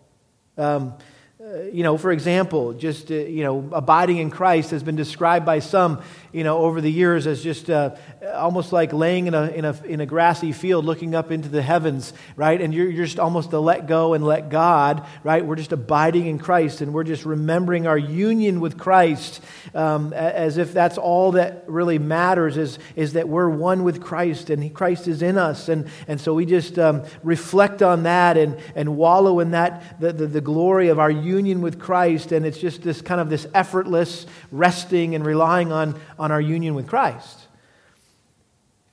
Um, 0.56 0.94
uh, 1.40 1.62
you 1.72 1.82
know, 1.82 1.96
for 1.96 2.12
example, 2.12 2.74
just, 2.74 3.10
uh, 3.10 3.14
you 3.14 3.42
know, 3.42 3.68
abiding 3.72 4.18
in 4.18 4.30
Christ 4.30 4.70
has 4.70 4.82
been 4.82 4.96
described 4.96 5.46
by 5.46 5.60
some, 5.60 6.02
you 6.32 6.44
know, 6.44 6.58
over 6.58 6.80
the 6.80 6.90
years 6.90 7.26
as 7.26 7.42
just 7.42 7.70
uh, 7.70 7.94
almost 8.34 8.72
like 8.72 8.92
laying 8.92 9.26
in 9.26 9.34
a, 9.34 9.48
in, 9.48 9.64
a, 9.64 9.76
in 9.84 10.00
a 10.00 10.06
grassy 10.06 10.52
field 10.52 10.84
looking 10.84 11.14
up 11.14 11.30
into 11.30 11.48
the 11.48 11.62
heavens, 11.62 12.12
right? 12.36 12.60
And 12.60 12.74
you're, 12.74 12.88
you're 12.88 13.06
just 13.06 13.18
almost 13.18 13.50
to 13.50 13.60
let 13.60 13.86
go 13.86 14.14
and 14.14 14.24
let 14.24 14.50
God, 14.50 15.06
right? 15.24 15.44
We're 15.44 15.56
just 15.56 15.72
abiding 15.72 16.26
in 16.26 16.38
Christ 16.38 16.80
and 16.80 16.92
we're 16.92 17.04
just 17.04 17.24
remembering 17.24 17.86
our 17.86 17.98
union 17.98 18.60
with 18.60 18.78
Christ 18.78 19.42
um, 19.74 20.12
as 20.12 20.58
if 20.58 20.72
that's 20.72 20.98
all 20.98 21.32
that 21.32 21.64
really 21.66 21.98
matters 21.98 22.56
is, 22.56 22.78
is 22.96 23.14
that 23.14 23.28
we're 23.28 23.48
one 23.48 23.84
with 23.84 24.02
Christ 24.02 24.50
and 24.50 24.74
Christ 24.74 25.08
is 25.08 25.22
in 25.22 25.38
us. 25.38 25.68
And, 25.68 25.88
and 26.06 26.20
so 26.20 26.34
we 26.34 26.46
just 26.46 26.78
um, 26.78 27.04
reflect 27.22 27.82
on 27.82 28.04
that 28.04 28.36
and, 28.36 28.56
and 28.74 28.96
wallow 28.96 29.40
in 29.40 29.52
that, 29.52 30.00
the, 30.00 30.12
the, 30.12 30.26
the 30.26 30.40
glory 30.40 30.88
of 30.88 30.98
our 30.98 31.10
union 31.10 31.48
union 31.48 31.62
with 31.62 31.78
Christ, 31.78 32.32
and 32.32 32.44
it's 32.44 32.58
just 32.58 32.82
this 32.82 33.00
kind 33.00 33.20
of 33.20 33.30
this 33.30 33.46
effortless 33.54 34.26
resting 34.50 35.14
and 35.14 35.24
relying 35.24 35.72
on, 35.72 35.98
on 36.18 36.32
our 36.32 36.40
union 36.40 36.74
with 36.74 36.86
Christ. 36.86 37.46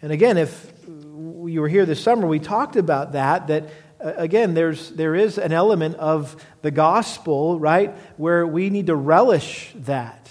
And 0.02 0.12
again, 0.12 0.38
if 0.38 0.72
you 0.88 1.62
were 1.62 1.68
here 1.68 1.86
this 1.86 2.02
summer, 2.02 2.28
we 2.28 2.40
talked 2.40 2.76
about 2.76 3.14
that, 3.14 3.48
that 3.48 3.70
uh, 4.04 4.14
again, 4.18 4.54
there's, 4.54 4.92
there 4.92 5.16
is 5.16 5.38
an 5.38 5.52
element 5.52 5.96
of 5.96 6.36
the 6.62 6.72
gospel, 6.72 7.60
right, 7.60 7.96
where 8.18 8.46
we 8.46 8.70
need 8.70 8.88
to 8.88 8.96
relish 8.96 9.72
that 9.76 10.30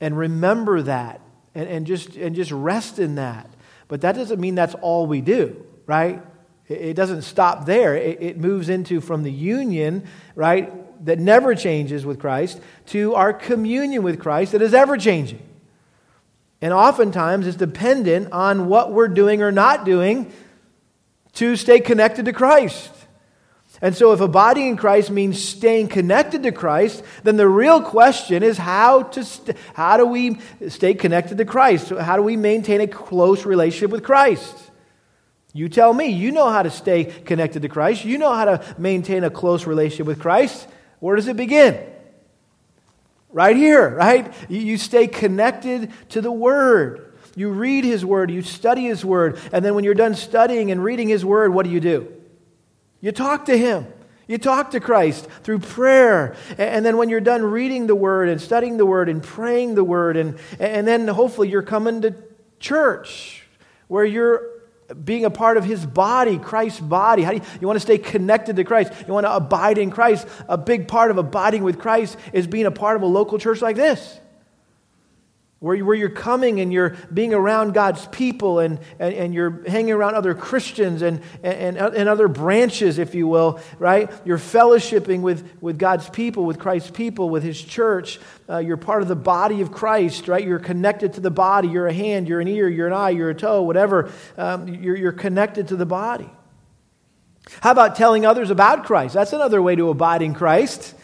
and 0.00 0.16
remember 0.16 0.82
that 0.82 1.20
and, 1.54 1.68
and, 1.68 1.86
just, 1.86 2.16
and 2.16 2.34
just 2.34 2.50
rest 2.50 2.98
in 2.98 3.16
that. 3.16 3.48
But 3.88 4.00
that 4.02 4.14
doesn't 4.14 4.40
mean 4.40 4.54
that's 4.54 4.74
all 4.76 5.06
we 5.06 5.20
do, 5.20 5.64
right? 5.86 6.22
It 6.66 6.94
doesn't 6.94 7.22
stop 7.22 7.66
there. 7.66 7.94
It 7.94 8.38
moves 8.38 8.70
into 8.70 9.02
from 9.02 9.22
the 9.22 9.30
union, 9.30 10.06
right, 10.34 10.72
that 11.04 11.18
never 11.18 11.54
changes 11.54 12.06
with 12.06 12.18
Christ 12.18 12.58
to 12.86 13.14
our 13.14 13.34
communion 13.34 14.02
with 14.02 14.18
Christ 14.18 14.52
that 14.52 14.62
is 14.62 14.72
ever 14.72 14.96
changing. 14.96 15.42
And 16.64 16.72
oftentimes 16.72 17.46
it's 17.46 17.58
dependent 17.58 18.32
on 18.32 18.68
what 18.68 18.90
we're 18.90 19.08
doing 19.08 19.42
or 19.42 19.52
not 19.52 19.84
doing 19.84 20.32
to 21.34 21.56
stay 21.56 21.78
connected 21.78 22.24
to 22.24 22.32
Christ. 22.32 22.90
And 23.82 23.94
so, 23.94 24.12
if 24.12 24.22
abiding 24.22 24.68
in 24.68 24.76
Christ 24.78 25.10
means 25.10 25.44
staying 25.44 25.88
connected 25.88 26.42
to 26.44 26.52
Christ, 26.52 27.04
then 27.22 27.36
the 27.36 27.46
real 27.46 27.82
question 27.82 28.42
is 28.42 28.56
how, 28.56 29.02
to 29.02 29.24
st- 29.24 29.58
how 29.74 29.98
do 29.98 30.06
we 30.06 30.38
stay 30.68 30.94
connected 30.94 31.36
to 31.36 31.44
Christ? 31.44 31.90
How 31.90 32.16
do 32.16 32.22
we 32.22 32.34
maintain 32.34 32.80
a 32.80 32.86
close 32.86 33.44
relationship 33.44 33.90
with 33.90 34.02
Christ? 34.02 34.56
You 35.52 35.68
tell 35.68 35.92
me. 35.92 36.06
You 36.06 36.32
know 36.32 36.48
how 36.48 36.62
to 36.62 36.70
stay 36.70 37.04
connected 37.04 37.60
to 37.60 37.68
Christ. 37.68 38.06
You 38.06 38.16
know 38.16 38.32
how 38.32 38.46
to 38.46 38.64
maintain 38.78 39.22
a 39.22 39.28
close 39.28 39.66
relationship 39.66 40.06
with 40.06 40.18
Christ. 40.18 40.66
Where 40.98 41.14
does 41.14 41.28
it 41.28 41.36
begin? 41.36 41.93
Right 43.34 43.56
here, 43.56 43.88
right? 43.88 44.32
You 44.48 44.78
stay 44.78 45.08
connected 45.08 45.90
to 46.10 46.20
the 46.20 46.30
Word. 46.30 47.12
You 47.34 47.50
read 47.50 47.82
His 47.84 48.04
Word, 48.04 48.30
you 48.30 48.42
study 48.42 48.84
His 48.84 49.04
Word, 49.04 49.40
and 49.52 49.64
then 49.64 49.74
when 49.74 49.82
you're 49.82 49.92
done 49.92 50.14
studying 50.14 50.70
and 50.70 50.82
reading 50.82 51.08
His 51.08 51.24
Word, 51.24 51.52
what 51.52 51.64
do 51.64 51.72
you 51.72 51.80
do? 51.80 52.12
You 53.00 53.10
talk 53.10 53.46
to 53.46 53.58
Him. 53.58 53.88
You 54.28 54.38
talk 54.38 54.70
to 54.70 54.78
Christ 54.78 55.26
through 55.42 55.58
prayer. 55.58 56.36
And 56.56 56.86
then 56.86 56.96
when 56.96 57.08
you're 57.08 57.20
done 57.20 57.42
reading 57.42 57.88
the 57.88 57.96
Word 57.96 58.28
and 58.28 58.40
studying 58.40 58.76
the 58.76 58.86
Word 58.86 59.08
and 59.08 59.20
praying 59.20 59.74
the 59.74 59.84
Word, 59.84 60.16
and, 60.16 60.38
and 60.60 60.86
then 60.86 61.08
hopefully 61.08 61.48
you're 61.48 61.62
coming 61.62 62.02
to 62.02 62.14
church 62.60 63.42
where 63.88 64.04
you're 64.04 64.53
being 65.04 65.24
a 65.24 65.30
part 65.30 65.56
of 65.56 65.64
his 65.64 65.84
body, 65.86 66.38
Christ's 66.38 66.80
body. 66.80 67.22
How 67.22 67.30
do 67.30 67.36
you, 67.36 67.42
you 67.60 67.66
want 67.66 67.76
to 67.76 67.80
stay 67.80 67.98
connected 67.98 68.56
to 68.56 68.64
Christ? 68.64 68.92
You 69.06 69.14
want 69.14 69.26
to 69.26 69.34
abide 69.34 69.78
in 69.78 69.90
Christ? 69.90 70.26
A 70.48 70.58
big 70.58 70.88
part 70.88 71.10
of 71.10 71.18
abiding 71.18 71.62
with 71.62 71.78
Christ 71.78 72.16
is 72.32 72.46
being 72.46 72.66
a 72.66 72.70
part 72.70 72.96
of 72.96 73.02
a 73.02 73.06
local 73.06 73.38
church 73.38 73.62
like 73.62 73.76
this 73.76 74.18
where, 75.64 75.82
where 75.82 75.94
you're 75.94 76.10
coming 76.10 76.60
and 76.60 76.70
you're 76.70 76.90
being 77.12 77.32
around 77.32 77.72
God's 77.72 78.06
people 78.08 78.58
and, 78.58 78.78
and, 78.98 79.14
and 79.14 79.34
you're 79.34 79.66
hanging 79.66 79.94
around 79.94 80.14
other 80.14 80.34
Christians 80.34 81.00
and, 81.00 81.22
and, 81.42 81.78
and 81.78 82.06
other 82.06 82.28
branches, 82.28 82.98
if 82.98 83.14
you 83.14 83.26
will, 83.26 83.58
right? 83.78 84.10
You're 84.26 84.36
fellowshipping 84.36 85.22
with, 85.22 85.48
with 85.62 85.78
God's 85.78 86.06
people, 86.10 86.44
with 86.44 86.58
Christ's 86.58 86.90
people, 86.90 87.30
with 87.30 87.42
His 87.42 87.58
church. 87.58 88.20
Uh, 88.46 88.58
you're 88.58 88.76
part 88.76 89.00
of 89.00 89.08
the 89.08 89.16
body 89.16 89.62
of 89.62 89.72
Christ, 89.72 90.28
right? 90.28 90.44
You're 90.44 90.58
connected 90.58 91.14
to 91.14 91.22
the 91.22 91.30
body. 91.30 91.68
You're 91.68 91.86
a 91.86 91.94
hand, 91.94 92.28
you're 92.28 92.42
an 92.42 92.48
ear, 92.48 92.68
you're 92.68 92.88
an 92.88 92.92
eye, 92.92 93.10
you're 93.10 93.30
a 93.30 93.34
toe, 93.34 93.62
whatever. 93.62 94.12
Um, 94.36 94.68
you're, 94.68 94.96
you're 94.96 95.12
connected 95.12 95.68
to 95.68 95.76
the 95.76 95.86
body. 95.86 96.28
How 97.62 97.70
about 97.70 97.96
telling 97.96 98.26
others 98.26 98.50
about 98.50 98.84
Christ? 98.84 99.14
That's 99.14 99.32
another 99.32 99.62
way 99.62 99.76
to 99.76 99.88
abide 99.88 100.20
in 100.20 100.34
Christ. 100.34 100.94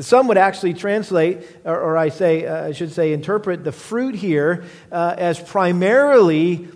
Some 0.00 0.28
would 0.28 0.38
actually 0.38 0.74
translate, 0.74 1.38
or, 1.64 1.78
or 1.78 1.96
I 1.96 2.08
say, 2.08 2.46
uh, 2.46 2.68
I 2.68 2.72
should 2.72 2.92
say, 2.92 3.12
interpret 3.12 3.64
the 3.64 3.72
fruit 3.72 4.14
here 4.14 4.64
uh, 4.90 5.14
as 5.18 5.40
primarily 5.40 6.68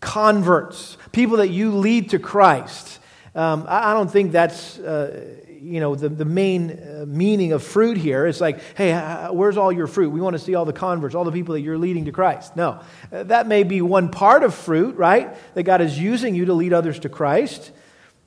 converts, 0.00 0.96
people 1.12 1.38
that 1.38 1.48
you 1.48 1.72
lead 1.72 2.10
to 2.10 2.18
Christ. 2.18 2.98
Um, 3.34 3.66
I, 3.68 3.90
I, 3.90 3.94
don't 3.94 4.10
think 4.10 4.32
that's, 4.32 4.78
uh, 4.78 5.36
you 5.60 5.80
know, 5.80 5.94
the, 5.94 6.08
the 6.08 6.24
main 6.24 6.70
uh, 6.70 7.04
meaning 7.06 7.52
of 7.52 7.62
fruit 7.62 7.96
here. 7.96 8.26
It's 8.26 8.40
like, 8.40 8.60
hey, 8.76 8.94
where's 9.30 9.56
all 9.56 9.70
your 9.70 9.86
fruit? 9.86 10.10
We 10.10 10.20
want 10.20 10.34
to 10.34 10.38
see 10.38 10.54
all 10.54 10.64
the 10.64 10.72
converts, 10.72 11.14
all 11.14 11.24
the 11.24 11.32
people 11.32 11.54
that 11.54 11.60
you're 11.60 11.78
leading 11.78 12.06
to 12.06 12.12
Christ. 12.12 12.56
No, 12.56 12.80
uh, 13.12 13.24
that 13.24 13.46
may 13.46 13.62
be 13.62 13.82
one 13.82 14.10
part 14.10 14.42
of 14.42 14.54
fruit, 14.54 14.96
right? 14.96 15.36
That 15.54 15.64
God 15.64 15.80
is 15.80 15.98
using 15.98 16.34
you 16.34 16.46
to 16.46 16.54
lead 16.54 16.72
others 16.72 16.98
to 17.00 17.08
Christ. 17.08 17.72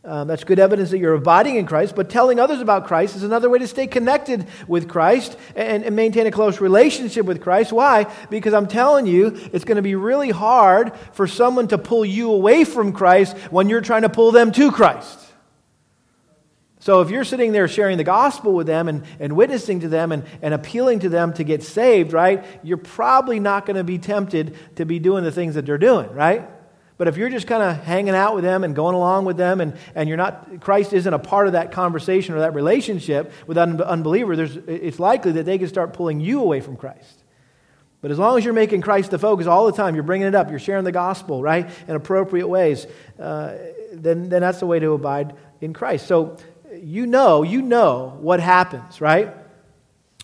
Um, 0.04 0.28
that's 0.28 0.44
good 0.44 0.58
evidence 0.58 0.90
that 0.90 0.98
you're 0.98 1.14
abiding 1.14 1.58
in 1.58 1.68
Christ, 1.68 1.96
but 1.96 2.10
telling 2.10 2.40
others 2.40 2.60
about 2.60 2.88
Christ 2.88 3.16
is 3.16 3.22
another 3.22 3.52
way 3.52 3.60
to 3.60 3.68
stay 3.68 3.86
connected 3.86 4.48
with 4.68 4.90
Christ 4.90 5.38
and, 5.56 5.84
and 5.84 5.96
maintain 5.96 6.26
a 6.26 6.32
close 6.32 6.60
relationship 6.60 7.28
with 7.28 7.40
Christ. 7.40 7.72
Why? 7.72 8.12
Because 8.32 8.56
I'm 8.56 8.68
telling 8.68 9.06
you, 9.06 9.38
it's 9.54 9.64
going 9.64 9.76
to 9.76 9.84
be 9.84 9.94
really 9.94 10.32
hard 10.32 10.96
for 11.14 11.28
someone 11.28 11.68
to 11.68 11.78
pull 11.78 12.04
you 12.04 12.32
away 12.32 12.64
from 12.64 12.94
Christ 12.94 13.38
when 13.52 13.70
you're 13.70 13.82
trying 13.82 14.02
to 14.02 14.10
pull 14.10 14.32
them 14.32 14.52
to 14.54 14.72
Christ. 14.72 15.20
So 16.80 17.02
if 17.02 17.12
you're 17.12 17.24
sitting 17.24 17.52
there 17.52 17.68
sharing 17.68 18.00
the 18.00 18.04
gospel 18.04 18.54
with 18.54 18.66
them 18.66 18.88
and, 18.88 19.04
and 19.20 19.36
witnessing 19.36 19.82
to 19.82 19.88
them 19.88 20.12
and, 20.12 20.24
and 20.42 20.52
appealing 20.52 21.02
to 21.02 21.10
them 21.10 21.32
to 21.34 21.44
get 21.44 21.62
saved, 21.62 22.12
right, 22.12 22.44
you're 22.64 22.78
probably 22.78 23.40
not 23.40 23.68
going 23.68 23.78
to 23.78 23.84
be 23.84 24.00
tempted 24.00 24.58
to 24.78 24.86
be 24.86 24.98
doing 24.98 25.24
the 25.24 25.32
things 25.32 25.54
that 25.54 25.68
they're 25.68 25.78
doing, 25.78 26.12
right? 26.12 26.50
But 27.02 27.08
if 27.08 27.18
you're 27.18 27.32
just 27.32 27.48
kind 27.48 27.64
of 27.64 27.84
hanging 27.84 28.14
out 28.14 28.36
with 28.36 28.44
them 28.44 28.64
and 28.64 28.76
going 28.76 28.94
along 28.94 29.26
with 29.26 29.36
them 29.36 29.60
and, 29.60 29.76
and 29.96 30.08
you're 30.08 30.20
not, 30.20 30.62
Christ 30.62 30.94
isn't 30.94 31.12
a 31.12 31.18
part 31.18 31.48
of 31.48 31.54
that 31.54 31.72
conversation 31.72 32.36
or 32.36 32.42
that 32.42 32.54
relationship 32.54 33.34
with 33.48 33.56
that 33.56 33.82
unbeliever, 33.82 34.36
there's, 34.36 34.56
it's 34.56 35.00
likely 35.00 35.32
that 35.32 35.46
they 35.48 35.58
can 35.58 35.68
start 35.68 35.94
pulling 35.94 36.20
you 36.20 36.42
away 36.42 36.62
from 36.62 36.78
Christ. 36.78 37.24
But 38.02 38.12
as 38.12 38.20
long 38.20 38.38
as 38.38 38.46
you're 38.46 38.54
making 38.54 38.82
Christ 38.82 39.10
the 39.10 39.18
focus 39.18 39.48
all 39.48 39.66
the 39.66 39.72
time, 39.72 39.96
you're 39.96 40.04
bringing 40.04 40.28
it 40.28 40.36
up, 40.36 40.52
you're 40.52 40.60
sharing 40.60 40.84
the 40.84 40.92
gospel, 40.92 41.42
right, 41.42 41.68
in 41.88 41.96
appropriate 41.96 42.48
ways, 42.48 42.86
uh, 43.20 43.56
then, 43.94 44.30
then 44.30 44.42
that's 44.42 44.60
the 44.60 44.68
way 44.68 44.78
to 44.78 44.92
abide 44.92 45.36
in 45.60 45.74
Christ. 45.74 46.06
So 46.06 46.38
you 46.72 47.08
know, 47.08 47.42
you 47.42 47.64
know 47.64 48.16
what 48.20 48.40
happens, 48.40 49.02
right? 49.02 49.34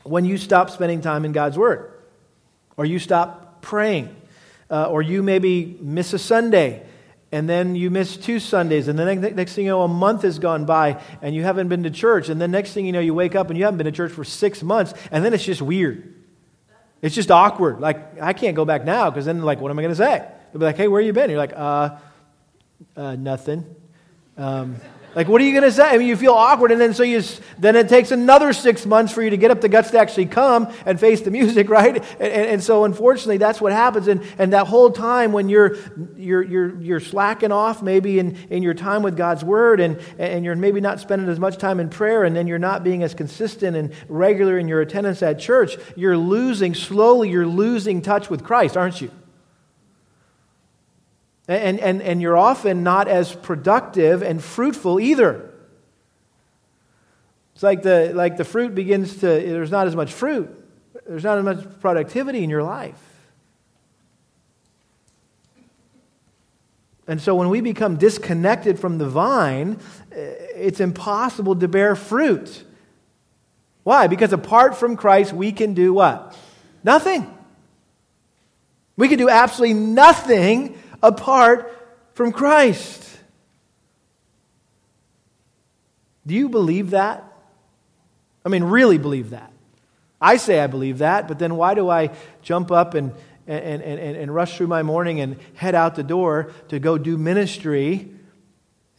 When 0.04 0.26
you 0.26 0.38
stop 0.38 0.70
spending 0.70 1.02
time 1.02 1.26
in 1.26 1.32
God's 1.32 1.58
Word, 1.58 1.92
or 2.78 2.86
you 2.86 3.00
stop 3.00 3.64
praying, 3.64 4.16
uh, 4.70 4.86
or 4.86 5.02
you 5.02 5.24
maybe 5.24 5.78
miss 5.82 6.14
a 6.14 6.20
Sunday, 6.20 6.84
and 7.32 7.50
then 7.50 7.76
you 7.76 7.90
miss 7.90 8.18
two 8.18 8.40
Sundays, 8.40 8.88
and 8.88 8.98
then 8.98 9.36
next 9.36 9.54
thing 9.54 9.66
you 9.66 9.72
know, 9.72 9.82
a 9.82 9.88
month 9.88 10.22
has 10.22 10.40
gone 10.40 10.66
by, 10.66 11.02
and 11.22 11.36
you 11.36 11.44
haven't 11.44 11.68
been 11.68 11.84
to 11.84 11.90
church, 11.90 12.30
and 12.30 12.40
then 12.40 12.52
next 12.52 12.74
thing 12.74 12.86
you 12.86 12.92
know, 12.92 13.00
you 13.00 13.14
wake 13.14 13.36
up 13.36 13.50
and 13.50 13.58
you 13.58 13.66
haven't 13.66 13.78
been 13.78 13.86
to 13.86 13.92
church 13.92 14.12
for 14.12 14.24
six 14.24 14.64
months, 14.64 14.94
and 15.12 15.26
then 15.26 15.34
it's 15.34 15.44
just 15.44 15.62
weird. 15.62 16.14
It's 17.02 17.14
just 17.14 17.30
awkward. 17.30 17.80
Like, 17.80 18.22
I 18.22 18.34
can't 18.34 18.56
go 18.56 18.66
back 18.66 18.86
now, 18.86 19.10
because 19.10 19.26
then, 19.26 19.42
like, 19.42 19.60
what 19.60 19.72
am 19.72 19.80
I 19.80 19.82
going 19.82 19.94
to 19.94 19.98
say? 19.98 20.26
They'll 20.52 20.60
be 20.60 20.66
like, 20.66 20.78
hey, 20.78 20.88
where 20.88 21.02
you 21.02 21.14
been? 21.14 21.30
You're 21.30 21.40
like, 21.40 21.54
uh, 21.56 21.98
uh 22.96 23.16
nothing. 23.16 23.66
Um, 24.38 24.78
like, 25.16 25.28
what 25.28 25.42
are 25.42 25.46
you 25.46 25.52
going 25.52 25.64
to 25.64 25.72
say? 25.72 25.84
I 25.84 25.98
mean, 25.98 26.08
you 26.08 26.16
feel 26.16 26.34
awkward, 26.34 26.72
and 26.72 26.80
then 26.80 26.94
so 26.94 27.02
you, 27.02 27.24
then 27.58 27.76
it 27.76 27.90
takes 27.90 28.12
another 28.12 28.54
six 28.54 28.86
months 28.86 29.12
for 29.12 29.24
you 29.24 29.32
to 29.32 29.38
get 29.38 29.50
up 29.50 29.62
the 29.62 29.70
guts 29.70 29.90
to 29.92 30.00
actually 30.00 30.28
come 30.28 30.72
and 30.86 31.00
face 31.00 31.22
the 31.22 31.32
music, 31.32 31.70
right? 31.72 32.04
And, 32.20 32.22
and, 32.22 32.64
so, 32.64 32.84
unfortunately, 32.84 33.38
that's 33.38 33.60
what 33.60 33.72
happens. 33.72 34.08
And, 34.08 34.22
and 34.38 34.54
that 34.54 34.68
whole 34.68 34.92
time 34.92 35.32
when 35.32 35.50
you're, 35.50 35.78
you're, 36.16 36.44
you're, 36.44 36.82
you're 36.82 37.00
slacking 37.00 37.52
off, 37.52 37.82
maybe 37.82 38.20
in, 38.20 38.38
in 38.50 38.62
your 38.62 38.74
time 38.74 39.02
with 39.02 39.18
God's 39.18 39.44
Word, 39.44 39.80
and, 39.80 40.00
and 40.20 40.46
you're 40.46 40.56
maybe 40.56 40.82
not 40.82 41.00
spending 41.00 41.30
as 41.30 41.40
much 41.40 41.58
time 41.58 41.80
in 41.80 41.90
prayer, 41.90 42.24
and 42.24 42.36
then 42.36 42.46
you're 42.46 42.60
not 42.60 42.84
being 42.84 43.02
as 43.02 43.14
consistent 43.14 43.76
and 43.76 43.94
regular 44.08 44.60
in 44.60 44.68
your 44.68 44.82
attendance 44.82 45.24
at 45.24 45.40
church, 45.40 45.78
you're 45.96 46.18
losing, 46.18 46.76
slowly, 46.76 47.30
you're 47.30 47.48
losing 47.48 48.02
touch 48.02 48.30
with 48.30 48.44
Christ, 48.44 48.78
aren't 48.78 49.02
you? 49.02 49.10
And, 51.48 51.80
and, 51.80 52.02
and 52.02 52.22
you're 52.22 52.38
often 52.38 52.84
not 52.84 53.08
as 53.08 53.34
productive 53.34 54.22
and 54.22 54.44
fruitful 54.44 55.00
either. 55.00 55.54
It's 57.54 57.64
like 57.64 57.84
the, 57.84 58.12
like 58.14 58.38
the 58.38 58.44
fruit 58.44 58.76
begins 58.76 59.16
to, 59.18 59.28
there's 59.28 59.72
not 59.72 59.88
as 59.88 59.96
much 59.96 60.14
fruit, 60.14 60.50
there's 61.08 61.24
not 61.24 61.38
as 61.38 61.44
much 61.44 61.80
productivity 61.80 62.44
in 62.44 62.50
your 62.50 62.64
life. 62.64 63.00
And 67.08 67.22
so 67.22 67.36
when 67.36 67.48
we 67.50 67.62
become 67.62 67.96
disconnected 67.96 68.80
from 68.80 68.98
the 68.98 69.08
vine, 69.08 69.80
eh, 70.12 70.16
it's 70.56 70.82
impossible 70.82 71.56
to 71.56 71.68
bear 71.68 71.96
fruit. 71.96 72.64
Why? 73.84 74.08
Because 74.08 74.34
apart 74.34 74.76
from 74.76 74.98
Christ, 74.98 75.32
we 75.32 75.54
can 75.54 75.74
do 75.74 75.94
what? 75.94 76.38
Nothing. 76.84 77.34
We 78.98 79.08
can 79.08 79.18
do 79.18 79.30
absolutely 79.30 79.76
nothing 79.76 80.78
apart 81.02 81.74
from 82.14 82.32
Christ. 82.32 83.08
Do 86.26 86.34
you 86.34 86.50
believe 86.50 86.90
that? 86.90 87.24
I 88.46 88.50
mean, 88.50 88.64
really 88.64 88.98
believe 88.98 89.30
that? 89.30 89.52
I 90.20 90.38
say 90.38 90.60
I 90.60 90.68
believe 90.68 90.98
that, 90.98 91.28
but 91.28 91.40
then 91.40 91.56
why 91.56 91.74
do 91.74 91.90
I 91.90 92.10
jump 92.42 92.72
up 92.72 92.96
and, 92.96 93.14
and, 93.46 93.82
and, 93.82 94.18
and, 94.18 94.34
rush 94.34 94.58
through 94.58 94.68
my 94.68 94.84
morning 94.84 95.22
and 95.22 95.38
head 95.54 95.76
out 95.76 95.96
the 95.96 96.04
door 96.04 96.52
to 96.70 96.80
go 96.80 96.98
do 96.98 97.18
ministry, 97.18 98.12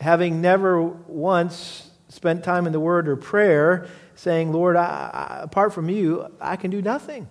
having 0.00 0.40
never 0.40 0.80
once 0.82 1.90
spent 2.08 2.44
time 2.44 2.66
in 2.66 2.72
the 2.72 2.80
Word 2.80 3.08
or 3.08 3.16
prayer, 3.16 3.88
saying, 4.14 4.52
Lord, 4.52 4.76
I, 4.76 4.84
I, 5.12 5.42
apart 5.42 5.74
from 5.74 5.90
you, 5.90 6.32
I 6.40 6.56
can 6.56 6.70
do 6.70 6.80
nothing. 6.80 7.28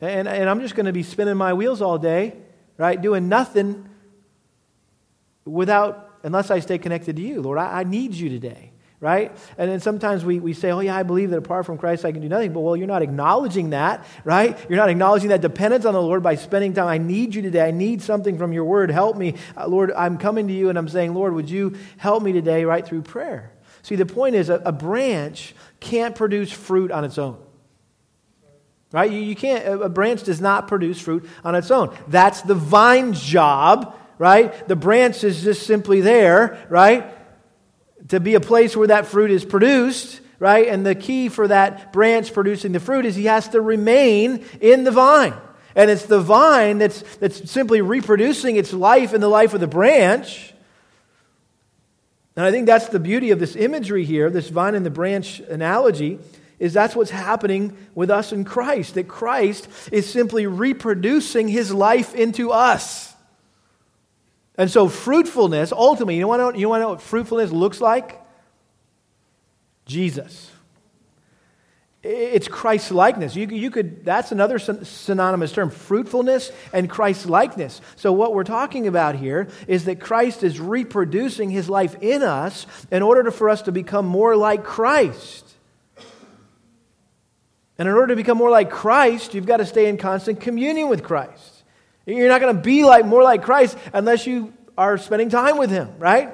And, 0.00 0.26
and 0.26 0.50
I'm 0.50 0.60
just 0.60 0.74
going 0.74 0.86
to 0.86 0.92
be 0.92 1.02
spinning 1.02 1.36
my 1.36 1.52
wheels 1.52 1.80
all 1.80 1.98
day 1.98 2.34
right? 2.80 3.00
Doing 3.00 3.28
nothing 3.28 3.86
without, 5.44 6.18
unless 6.22 6.50
I 6.50 6.60
stay 6.60 6.78
connected 6.78 7.16
to 7.16 7.22
you. 7.22 7.42
Lord, 7.42 7.58
I, 7.58 7.80
I 7.80 7.84
need 7.84 8.14
you 8.14 8.30
today, 8.30 8.72
right? 9.00 9.36
And 9.58 9.70
then 9.70 9.80
sometimes 9.80 10.24
we, 10.24 10.40
we 10.40 10.54
say, 10.54 10.70
oh, 10.70 10.80
yeah, 10.80 10.96
I 10.96 11.02
believe 11.02 11.28
that 11.28 11.36
apart 11.36 11.66
from 11.66 11.76
Christ 11.76 12.06
I 12.06 12.12
can 12.12 12.22
do 12.22 12.28
nothing. 12.30 12.54
But, 12.54 12.60
well, 12.60 12.74
you're 12.74 12.86
not 12.86 13.02
acknowledging 13.02 13.70
that, 13.70 14.06
right? 14.24 14.58
You're 14.66 14.78
not 14.78 14.88
acknowledging 14.88 15.28
that 15.28 15.42
dependence 15.42 15.84
on 15.84 15.92
the 15.92 16.00
Lord 16.00 16.22
by 16.22 16.36
spending 16.36 16.72
time. 16.72 16.88
I 16.88 16.96
need 16.96 17.34
you 17.34 17.42
today. 17.42 17.68
I 17.68 17.70
need 17.70 18.00
something 18.00 18.38
from 18.38 18.54
your 18.54 18.64
word. 18.64 18.90
Help 18.90 19.14
me. 19.14 19.34
Uh, 19.54 19.68
Lord, 19.68 19.92
I'm 19.92 20.16
coming 20.16 20.48
to 20.48 20.54
you 20.54 20.70
and 20.70 20.78
I'm 20.78 20.88
saying, 20.88 21.12
Lord, 21.12 21.34
would 21.34 21.50
you 21.50 21.76
help 21.98 22.22
me 22.22 22.32
today 22.32 22.64
right 22.64 22.86
through 22.86 23.02
prayer? 23.02 23.52
See, 23.82 23.96
the 23.96 24.06
point 24.06 24.36
is 24.36 24.48
a, 24.48 24.54
a 24.64 24.72
branch 24.72 25.54
can't 25.80 26.14
produce 26.16 26.50
fruit 26.50 26.90
on 26.90 27.04
its 27.04 27.18
own. 27.18 27.36
Right? 28.92 29.10
You, 29.10 29.20
you 29.20 29.36
can't, 29.36 29.82
a 29.82 29.88
branch 29.88 30.24
does 30.24 30.40
not 30.40 30.66
produce 30.66 31.00
fruit 31.00 31.28
on 31.44 31.54
its 31.54 31.70
own. 31.70 31.96
That's 32.08 32.42
the 32.42 32.56
vine's 32.56 33.22
job, 33.22 33.94
right? 34.18 34.66
The 34.66 34.74
branch 34.74 35.22
is 35.22 35.42
just 35.42 35.64
simply 35.64 36.00
there, 36.00 36.66
right? 36.68 37.06
To 38.08 38.18
be 38.18 38.34
a 38.34 38.40
place 38.40 38.76
where 38.76 38.88
that 38.88 39.06
fruit 39.06 39.30
is 39.30 39.44
produced, 39.44 40.20
right? 40.40 40.66
And 40.66 40.84
the 40.84 40.96
key 40.96 41.28
for 41.28 41.46
that 41.46 41.92
branch 41.92 42.34
producing 42.34 42.72
the 42.72 42.80
fruit 42.80 43.06
is 43.06 43.14
he 43.14 43.26
has 43.26 43.48
to 43.50 43.60
remain 43.60 44.44
in 44.60 44.82
the 44.82 44.90
vine. 44.90 45.34
And 45.76 45.88
it's 45.88 46.06
the 46.06 46.20
vine 46.20 46.78
that's, 46.78 47.02
that's 47.16 47.48
simply 47.48 47.82
reproducing 47.82 48.56
its 48.56 48.72
life 48.72 49.14
in 49.14 49.20
the 49.20 49.28
life 49.28 49.54
of 49.54 49.60
the 49.60 49.68
branch. 49.68 50.52
And 52.34 52.44
I 52.44 52.50
think 52.50 52.66
that's 52.66 52.88
the 52.88 52.98
beauty 52.98 53.30
of 53.30 53.38
this 53.38 53.54
imagery 53.54 54.04
here, 54.04 54.30
this 54.30 54.48
vine 54.48 54.74
and 54.74 54.84
the 54.84 54.90
branch 54.90 55.38
analogy 55.38 56.18
is 56.60 56.74
that's 56.74 56.94
what's 56.94 57.10
happening 57.10 57.76
with 57.94 58.10
us 58.10 58.32
in 58.32 58.44
Christ, 58.44 58.94
that 58.94 59.08
Christ 59.08 59.66
is 59.90 60.08
simply 60.08 60.46
reproducing 60.46 61.48
his 61.48 61.72
life 61.72 62.14
into 62.14 62.52
us. 62.52 63.12
And 64.56 64.70
so, 64.70 64.88
fruitfulness, 64.88 65.72
ultimately, 65.72 66.18
you 66.18 66.28
want 66.28 66.40
to 66.40 66.44
know, 66.52 66.58
you 66.58 66.78
know 66.78 66.90
what 66.90 67.00
fruitfulness 67.00 67.50
looks 67.50 67.80
like? 67.80 68.20
Jesus. 69.86 70.50
It's 72.02 72.48
Christ 72.48 72.90
likeness. 72.92 73.36
You, 73.36 73.46
you 73.46 73.70
could, 73.70 74.06
that's 74.06 74.32
another 74.32 74.58
synonymous 74.58 75.52
term 75.52 75.70
fruitfulness 75.70 76.50
and 76.72 76.88
Christ 76.88 77.26
likeness. 77.26 77.80
So, 77.96 78.12
what 78.12 78.34
we're 78.34 78.44
talking 78.44 78.86
about 78.86 79.16
here 79.16 79.48
is 79.66 79.86
that 79.86 79.98
Christ 80.00 80.42
is 80.42 80.60
reproducing 80.60 81.48
his 81.48 81.70
life 81.70 81.96
in 82.02 82.22
us 82.22 82.66
in 82.90 83.02
order 83.02 83.30
for 83.30 83.48
us 83.48 83.62
to 83.62 83.72
become 83.72 84.04
more 84.04 84.36
like 84.36 84.62
Christ. 84.62 85.50
And 87.80 87.88
in 87.88 87.94
order 87.94 88.08
to 88.08 88.16
become 88.16 88.36
more 88.36 88.50
like 88.50 88.68
Christ, 88.68 89.32
you've 89.32 89.46
got 89.46 89.56
to 89.56 89.64
stay 89.64 89.88
in 89.88 89.96
constant 89.96 90.38
communion 90.38 90.90
with 90.90 91.02
Christ. 91.02 91.64
You're 92.04 92.28
not 92.28 92.42
going 92.42 92.54
to 92.54 92.60
be 92.60 92.84
like 92.84 93.06
more 93.06 93.22
like 93.22 93.42
Christ 93.42 93.74
unless 93.94 94.26
you 94.26 94.52
are 94.76 94.98
spending 94.98 95.30
time 95.30 95.56
with 95.56 95.70
him, 95.70 95.88
right? 95.98 96.28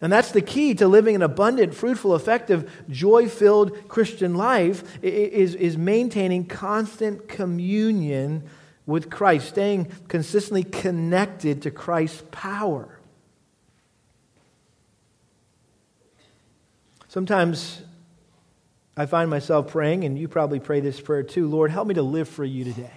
And 0.00 0.12
that's 0.12 0.30
the 0.30 0.40
key 0.40 0.74
to 0.74 0.86
living 0.86 1.16
an 1.16 1.22
abundant, 1.22 1.74
fruitful, 1.74 2.14
effective, 2.14 2.70
joy 2.88 3.28
filled 3.28 3.88
Christian 3.88 4.36
life 4.36 4.84
is, 5.02 5.56
is 5.56 5.76
maintaining 5.76 6.46
constant 6.46 7.26
communion 7.26 8.44
with 8.86 9.10
Christ, 9.10 9.48
staying 9.48 9.86
consistently 10.06 10.62
connected 10.62 11.62
to 11.62 11.72
Christ's 11.72 12.22
power. 12.30 13.00
Sometimes 17.08 17.82
I 19.00 19.06
find 19.06 19.30
myself 19.30 19.68
praying, 19.68 20.04
and 20.04 20.18
you 20.18 20.28
probably 20.28 20.60
pray 20.60 20.80
this 20.80 21.00
prayer 21.00 21.22
too 21.22 21.48
Lord, 21.48 21.70
help 21.70 21.88
me 21.88 21.94
to 21.94 22.02
live 22.02 22.28
for 22.28 22.44
you 22.44 22.64
today. 22.64 22.92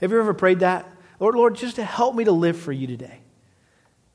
Have 0.00 0.10
you 0.10 0.18
ever 0.18 0.34
prayed 0.34 0.58
that? 0.58 0.90
Lord, 1.20 1.36
Lord, 1.36 1.54
just 1.54 1.76
to 1.76 1.84
help 1.84 2.16
me 2.16 2.24
to 2.24 2.32
live 2.32 2.58
for 2.58 2.72
you 2.72 2.88
today. 2.88 3.20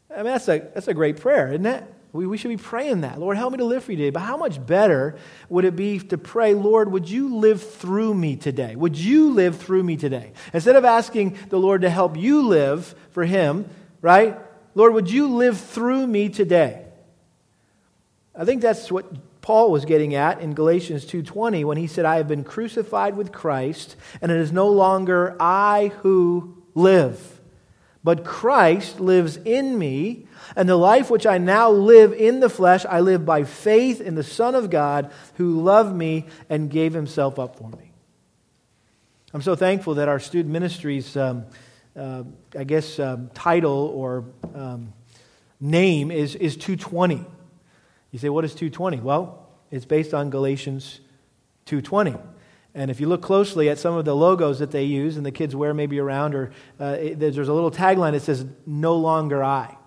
I 0.09 0.17
mean, 0.17 0.25
that's 0.25 0.49
a, 0.49 0.59
that's 0.59 0.89
a 0.89 0.93
great 0.93 1.21
prayer, 1.21 1.47
isn't 1.47 1.65
it? 1.65 1.85
We, 2.11 2.27
we 2.27 2.37
should 2.37 2.49
be 2.49 2.57
praying 2.57 3.01
that. 3.01 3.17
Lord, 3.17 3.37
help 3.37 3.53
me 3.53 3.59
to 3.59 3.63
live 3.63 3.85
for 3.85 3.93
you 3.93 3.97
today. 3.97 4.09
But 4.09 4.23
how 4.23 4.35
much 4.35 4.63
better 4.63 5.15
would 5.47 5.63
it 5.63 5.77
be 5.77 5.99
to 5.99 6.17
pray, 6.17 6.53
Lord, 6.53 6.91
would 6.91 7.09
you 7.09 7.33
live 7.37 7.63
through 7.63 8.13
me 8.13 8.35
today? 8.35 8.75
Would 8.75 8.97
you 8.97 9.31
live 9.31 9.57
through 9.57 9.83
me 9.83 9.95
today? 9.95 10.33
Instead 10.51 10.75
of 10.75 10.83
asking 10.83 11.37
the 11.47 11.57
Lord 11.57 11.83
to 11.83 11.89
help 11.89 12.17
you 12.17 12.41
live 12.41 12.93
for 13.11 13.23
Him, 13.23 13.69
right? 14.01 14.37
Lord, 14.75 14.93
would 14.95 15.09
you 15.09 15.29
live 15.29 15.57
through 15.57 16.05
me 16.07 16.27
today? 16.27 16.85
I 18.35 18.43
think 18.43 18.61
that's 18.61 18.91
what 18.91 19.05
Paul 19.41 19.71
was 19.71 19.85
getting 19.85 20.13
at 20.13 20.39
in 20.39 20.53
Galatians 20.53 21.05
2:20 21.05 21.63
when 21.65 21.77
he 21.77 21.87
said 21.87 22.05
I 22.05 22.17
have 22.17 22.27
been 22.27 22.43
crucified 22.43 23.17
with 23.17 23.31
Christ 23.31 23.95
and 24.21 24.31
it 24.31 24.37
is 24.37 24.51
no 24.51 24.67
longer 24.67 25.35
I 25.39 25.91
who 26.01 26.57
live 26.75 27.41
But 28.03 28.25
Christ 28.25 28.99
lives 28.99 29.37
in 29.37 29.77
me, 29.77 30.25
and 30.55 30.67
the 30.67 30.75
life 30.75 31.11
which 31.11 31.27
I 31.27 31.37
now 31.37 31.69
live 31.69 32.13
in 32.13 32.39
the 32.39 32.49
flesh, 32.49 32.83
I 32.83 32.99
live 32.99 33.25
by 33.25 33.43
faith 33.43 34.01
in 34.01 34.15
the 34.15 34.23
Son 34.23 34.55
of 34.55 34.71
God 34.71 35.11
who 35.35 35.61
loved 35.61 35.95
me 35.95 36.25
and 36.49 36.69
gave 36.69 36.93
himself 36.93 37.37
up 37.37 37.57
for 37.57 37.69
me. 37.69 37.91
I'm 39.33 39.43
so 39.43 39.55
thankful 39.55 39.95
that 39.95 40.07
our 40.07 40.19
student 40.19 40.51
ministries, 40.51 41.15
um, 41.15 41.45
uh, 41.95 42.23
I 42.57 42.63
guess, 42.63 42.99
um, 42.99 43.29
title 43.35 43.91
or 43.93 44.25
um, 44.55 44.93
name 45.59 46.09
is, 46.09 46.35
is 46.35 46.57
220. 46.57 47.23
You 48.11 48.19
say, 48.19 48.29
what 48.29 48.45
is 48.45 48.53
220? 48.53 48.99
Well, 48.99 49.47
it's 49.71 49.85
based 49.85 50.13
on 50.13 50.29
Galatians 50.29 50.99
220. 51.65 52.15
And 52.73 52.89
if 52.89 52.99
you 52.99 53.07
look 53.07 53.21
closely 53.21 53.69
at 53.69 53.77
some 53.77 53.95
of 53.95 54.05
the 54.05 54.15
logos 54.15 54.59
that 54.59 54.71
they 54.71 54.83
use 54.83 55.17
and 55.17 55.25
the 55.25 55.31
kids 55.31 55.55
wear 55.55 55.73
maybe 55.73 55.99
around, 55.99 56.35
or 56.35 56.51
uh, 56.79 56.97
it, 56.99 57.19
there's 57.19 57.49
a 57.49 57.53
little 57.53 57.71
tagline 57.71 58.11
that 58.13 58.21
says, 58.21 58.45
No 58.65 58.95
longer 58.95 59.43
I. 59.43 59.77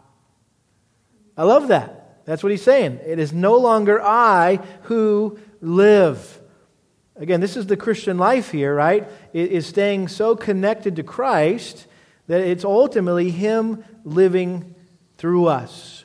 I 1.37 1.45
love 1.45 1.69
that. 1.69 2.25
That's 2.27 2.43
what 2.43 2.53
he's 2.53 2.63
saying. 2.63 3.01
It 3.05 3.19
is 3.19 3.33
no 3.33 3.57
longer 3.57 4.01
I 4.03 4.57
who 4.83 5.39
live. 5.61 6.41
Again, 7.17 7.41
this 7.41 7.57
is 7.57 7.67
the 7.67 7.77
Christian 7.77 8.19
life 8.19 8.51
here, 8.51 8.75
right? 8.75 9.07
It 9.33 9.51
is 9.53 9.67
staying 9.67 10.09
so 10.09 10.35
connected 10.35 10.97
to 10.97 11.03
Christ 11.03 11.87
that 12.27 12.41
it's 12.41 12.65
ultimately 12.65 13.31
Him 13.31 13.85
living 14.05 14.75
through 15.19 15.47
us. 15.47 16.05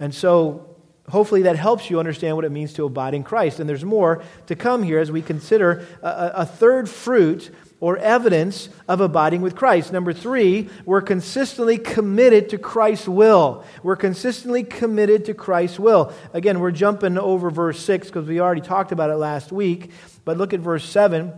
And 0.00 0.14
so 0.14 0.76
hopefully 1.10 1.42
that 1.42 1.56
helps 1.56 1.90
you 1.90 1.98
understand 1.98 2.36
what 2.36 2.44
it 2.44 2.52
means 2.52 2.72
to 2.74 2.84
abide 2.84 3.14
in 3.14 3.22
Christ. 3.22 3.60
And 3.60 3.68
there's 3.68 3.84
more 3.84 4.22
to 4.46 4.56
come 4.56 4.82
here 4.82 4.98
as 4.98 5.10
we 5.10 5.22
consider 5.22 5.86
a, 6.02 6.32
a, 6.36 6.46
third 6.46 6.88
fruit 6.88 7.50
or 7.80 7.96
evidence 7.98 8.68
of 8.88 9.00
abiding 9.00 9.40
with 9.40 9.54
Christ. 9.54 9.92
Number 9.92 10.12
three, 10.12 10.68
we're 10.84 11.00
consistently 11.00 11.78
committed 11.78 12.48
to 12.50 12.58
Christ's 12.58 13.08
will. 13.08 13.64
We're 13.82 13.96
consistently 13.96 14.64
committed 14.64 15.26
to 15.26 15.34
Christ's 15.34 15.78
will. 15.78 16.12
Again, 16.32 16.60
we're 16.60 16.72
jumping 16.72 17.18
over 17.18 17.50
verse 17.50 17.80
6 17.80 18.08
because 18.08 18.26
we 18.26 18.40
already 18.40 18.60
talked 18.60 18.92
about 18.92 19.10
it 19.10 19.16
last 19.16 19.52
week. 19.52 19.90
But 20.24 20.38
look 20.38 20.52
at 20.52 20.60
verse 20.60 20.84
7. 20.84 21.32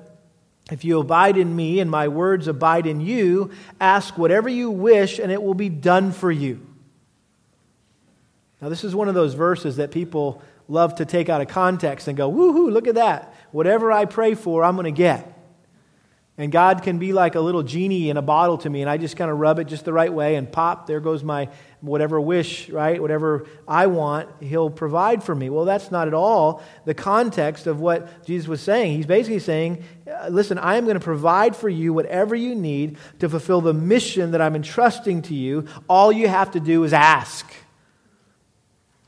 If 0.70 0.84
you 0.84 1.00
abide 1.00 1.36
in 1.36 1.54
me 1.54 1.80
and 1.80 1.90
my 1.90 2.08
words 2.08 2.46
abide 2.46 2.86
in 2.86 3.00
you, 3.00 3.50
ask 3.80 4.16
whatever 4.16 4.48
you 4.48 4.70
wish 4.70 5.18
and 5.18 5.32
it 5.32 5.42
will 5.42 5.54
be 5.54 5.68
done 5.68 6.12
for 6.12 6.30
you. 6.30 6.69
Now, 8.60 8.68
this 8.68 8.84
is 8.84 8.94
one 8.94 9.08
of 9.08 9.14
those 9.14 9.34
verses 9.34 9.76
that 9.76 9.90
people 9.90 10.42
love 10.68 10.96
to 10.96 11.04
take 11.04 11.28
out 11.28 11.40
of 11.40 11.48
context 11.48 12.08
and 12.08 12.16
go, 12.16 12.30
woohoo, 12.30 12.70
look 12.70 12.86
at 12.86 12.94
that. 12.96 13.34
Whatever 13.52 13.90
I 13.90 14.04
pray 14.04 14.34
for, 14.34 14.62
I'm 14.62 14.76
going 14.76 14.84
to 14.84 14.96
get. 14.96 15.36
And 16.40 16.50
God 16.50 16.82
can 16.82 16.98
be 16.98 17.12
like 17.12 17.34
a 17.34 17.40
little 17.40 17.62
genie 17.62 18.08
in 18.08 18.16
a 18.16 18.22
bottle 18.22 18.56
to 18.58 18.70
me, 18.70 18.80
and 18.80 18.88
I 18.88 18.96
just 18.96 19.14
kind 19.14 19.30
of 19.30 19.38
rub 19.38 19.58
it 19.58 19.64
just 19.64 19.84
the 19.84 19.92
right 19.92 20.10
way, 20.10 20.36
and 20.36 20.50
pop, 20.50 20.86
there 20.86 21.00
goes 21.00 21.22
my 21.22 21.50
whatever 21.82 22.18
wish, 22.18 22.70
right? 22.70 22.98
Whatever 22.98 23.46
I 23.68 23.88
want, 23.88 24.28
He'll 24.40 24.70
provide 24.70 25.22
for 25.22 25.34
me. 25.34 25.50
Well, 25.50 25.66
that's 25.66 25.90
not 25.90 26.08
at 26.08 26.14
all 26.14 26.62
the 26.86 26.94
context 26.94 27.66
of 27.66 27.80
what 27.80 28.24
Jesus 28.24 28.48
was 28.48 28.62
saying. 28.62 28.96
He's 28.96 29.04
basically 29.04 29.40
saying, 29.40 29.84
uh, 30.10 30.28
listen, 30.28 30.56
I 30.56 30.76
am 30.76 30.84
going 30.84 30.94
to 30.94 31.04
provide 31.04 31.56
for 31.56 31.68
you 31.68 31.92
whatever 31.92 32.34
you 32.34 32.54
need 32.54 32.96
to 33.18 33.28
fulfill 33.28 33.60
the 33.60 33.74
mission 33.74 34.30
that 34.30 34.40
I'm 34.40 34.56
entrusting 34.56 35.20
to 35.22 35.34
you. 35.34 35.66
All 35.90 36.10
you 36.10 36.26
have 36.28 36.52
to 36.52 36.60
do 36.60 36.84
is 36.84 36.94
ask. 36.94 37.52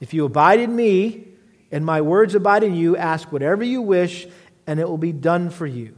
If 0.02 0.12
you 0.12 0.24
abide 0.24 0.58
in 0.58 0.74
me 0.74 1.28
and 1.70 1.86
my 1.86 2.00
words 2.00 2.34
abide 2.34 2.64
in 2.64 2.74
you, 2.74 2.96
ask 2.96 3.30
whatever 3.30 3.62
you 3.62 3.80
wish, 3.80 4.26
and 4.66 4.80
it 4.80 4.88
will 4.88 4.98
be 4.98 5.12
done 5.12 5.48
for 5.48 5.64
you. 5.64 5.96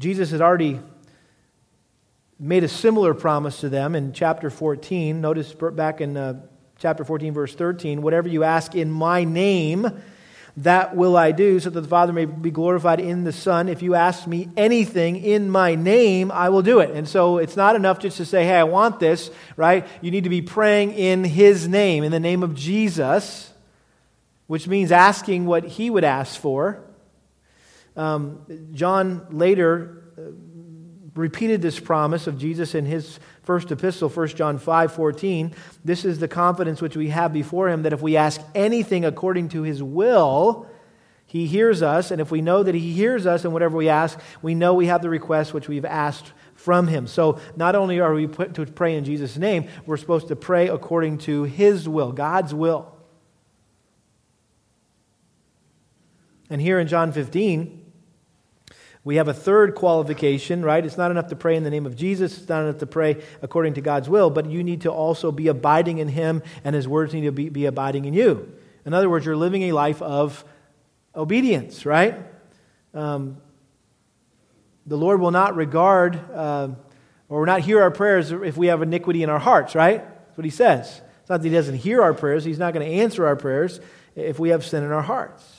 Jesus 0.00 0.32
had 0.32 0.40
already 0.40 0.80
made 2.40 2.64
a 2.64 2.68
similar 2.68 3.14
promise 3.14 3.60
to 3.60 3.68
them 3.68 3.94
in 3.94 4.12
chapter 4.12 4.50
14. 4.50 5.20
Notice 5.20 5.54
back 5.54 6.00
in 6.00 6.16
uh, 6.16 6.40
chapter 6.76 7.04
14, 7.04 7.34
verse 7.34 7.54
13 7.54 8.02
whatever 8.02 8.28
you 8.28 8.42
ask 8.42 8.74
in 8.74 8.90
my 8.90 9.22
name, 9.22 10.02
that 10.62 10.96
will 10.96 11.16
I 11.16 11.32
do, 11.32 11.60
so 11.60 11.70
that 11.70 11.80
the 11.80 11.88
Father 11.88 12.12
may 12.12 12.24
be 12.24 12.50
glorified 12.50 13.00
in 13.00 13.24
the 13.24 13.32
Son. 13.32 13.68
If 13.68 13.82
you 13.82 13.94
ask 13.94 14.26
me 14.26 14.48
anything 14.56 15.16
in 15.16 15.50
my 15.50 15.74
name, 15.74 16.32
I 16.32 16.48
will 16.48 16.62
do 16.62 16.80
it. 16.80 16.90
And 16.90 17.08
so 17.08 17.38
it's 17.38 17.56
not 17.56 17.76
enough 17.76 18.00
just 18.00 18.16
to 18.16 18.24
say, 18.24 18.44
hey, 18.44 18.56
I 18.56 18.64
want 18.64 18.98
this, 18.98 19.30
right? 19.56 19.86
You 20.00 20.10
need 20.10 20.24
to 20.24 20.30
be 20.30 20.42
praying 20.42 20.92
in 20.92 21.24
His 21.24 21.68
name, 21.68 22.02
in 22.02 22.10
the 22.10 22.20
name 22.20 22.42
of 22.42 22.54
Jesus, 22.54 23.52
which 24.48 24.66
means 24.66 24.90
asking 24.90 25.46
what 25.46 25.64
He 25.64 25.90
would 25.90 26.04
ask 26.04 26.40
for. 26.40 26.82
Um, 27.96 28.70
John 28.72 29.26
later 29.30 30.02
uh, 30.16 30.22
repeated 31.14 31.62
this 31.62 31.80
promise 31.80 32.26
of 32.26 32.38
Jesus 32.38 32.74
in 32.74 32.86
his 32.86 33.18
first 33.48 33.72
epistle, 33.72 34.10
1 34.10 34.28
John 34.28 34.58
5 34.58 34.92
14. 34.92 35.54
This 35.82 36.04
is 36.04 36.18
the 36.18 36.28
confidence 36.28 36.82
which 36.82 36.98
we 36.98 37.08
have 37.08 37.32
before 37.32 37.70
him 37.70 37.84
that 37.84 37.94
if 37.94 38.02
we 38.02 38.14
ask 38.14 38.42
anything 38.54 39.06
according 39.06 39.48
to 39.48 39.62
his 39.62 39.82
will, 39.82 40.66
he 41.24 41.46
hears 41.46 41.80
us. 41.80 42.10
And 42.10 42.20
if 42.20 42.30
we 42.30 42.42
know 42.42 42.62
that 42.62 42.74
he 42.74 42.92
hears 42.92 43.24
us 43.26 43.44
and 43.44 43.54
whatever 43.54 43.78
we 43.78 43.88
ask, 43.88 44.20
we 44.42 44.54
know 44.54 44.74
we 44.74 44.84
have 44.88 45.00
the 45.00 45.08
request 45.08 45.54
which 45.54 45.66
we've 45.66 45.86
asked 45.86 46.30
from 46.56 46.88
him. 46.88 47.06
So 47.06 47.40
not 47.56 47.74
only 47.74 48.00
are 48.00 48.12
we 48.12 48.26
put 48.26 48.52
to 48.56 48.66
pray 48.66 48.96
in 48.96 49.06
Jesus' 49.06 49.38
name, 49.38 49.66
we're 49.86 49.96
supposed 49.96 50.28
to 50.28 50.36
pray 50.36 50.68
according 50.68 51.16
to 51.20 51.44
his 51.44 51.88
will, 51.88 52.12
God's 52.12 52.52
will. 52.52 52.94
And 56.50 56.60
here 56.60 56.78
in 56.78 56.86
John 56.86 57.12
15, 57.12 57.87
we 59.04 59.16
have 59.16 59.28
a 59.28 59.34
third 59.34 59.74
qualification, 59.74 60.64
right? 60.64 60.84
It's 60.84 60.98
not 60.98 61.10
enough 61.10 61.28
to 61.28 61.36
pray 61.36 61.56
in 61.56 61.64
the 61.64 61.70
name 61.70 61.86
of 61.86 61.96
Jesus. 61.96 62.36
It's 62.36 62.48
not 62.48 62.62
enough 62.64 62.78
to 62.78 62.86
pray 62.86 63.22
according 63.42 63.74
to 63.74 63.80
God's 63.80 64.08
will, 64.08 64.28
but 64.28 64.50
you 64.50 64.62
need 64.62 64.82
to 64.82 64.90
also 64.90 65.32
be 65.32 65.48
abiding 65.48 65.98
in 65.98 66.08
Him, 66.08 66.42
and 66.64 66.74
His 66.74 66.86
words 66.86 67.14
need 67.14 67.22
to 67.22 67.32
be, 67.32 67.48
be 67.48 67.66
abiding 67.66 68.04
in 68.04 68.14
you. 68.14 68.52
In 68.84 68.94
other 68.94 69.08
words, 69.08 69.24
you're 69.24 69.36
living 69.36 69.62
a 69.64 69.72
life 69.72 70.02
of 70.02 70.44
obedience, 71.14 71.86
right? 71.86 72.18
Um, 72.94 73.38
the 74.86 74.96
Lord 74.96 75.20
will 75.20 75.30
not 75.30 75.54
regard 75.54 76.18
uh, 76.32 76.68
or 77.28 77.46
not 77.46 77.60
hear 77.60 77.80
our 77.82 77.90
prayers 77.90 78.32
if 78.32 78.56
we 78.56 78.68
have 78.68 78.82
iniquity 78.82 79.22
in 79.22 79.30
our 79.30 79.38
hearts, 79.38 79.74
right? 79.74 79.98
That's 79.98 80.38
what 80.38 80.44
He 80.44 80.50
says. 80.50 81.02
It's 81.20 81.30
not 81.30 81.42
that 81.42 81.48
He 81.48 81.54
doesn't 81.54 81.76
hear 81.76 82.02
our 82.02 82.14
prayers, 82.14 82.44
He's 82.44 82.58
not 82.58 82.74
going 82.74 82.86
to 82.86 82.92
answer 82.92 83.26
our 83.26 83.36
prayers 83.36 83.80
if 84.16 84.38
we 84.38 84.48
have 84.48 84.64
sin 84.64 84.82
in 84.82 84.90
our 84.90 85.02
hearts. 85.02 85.57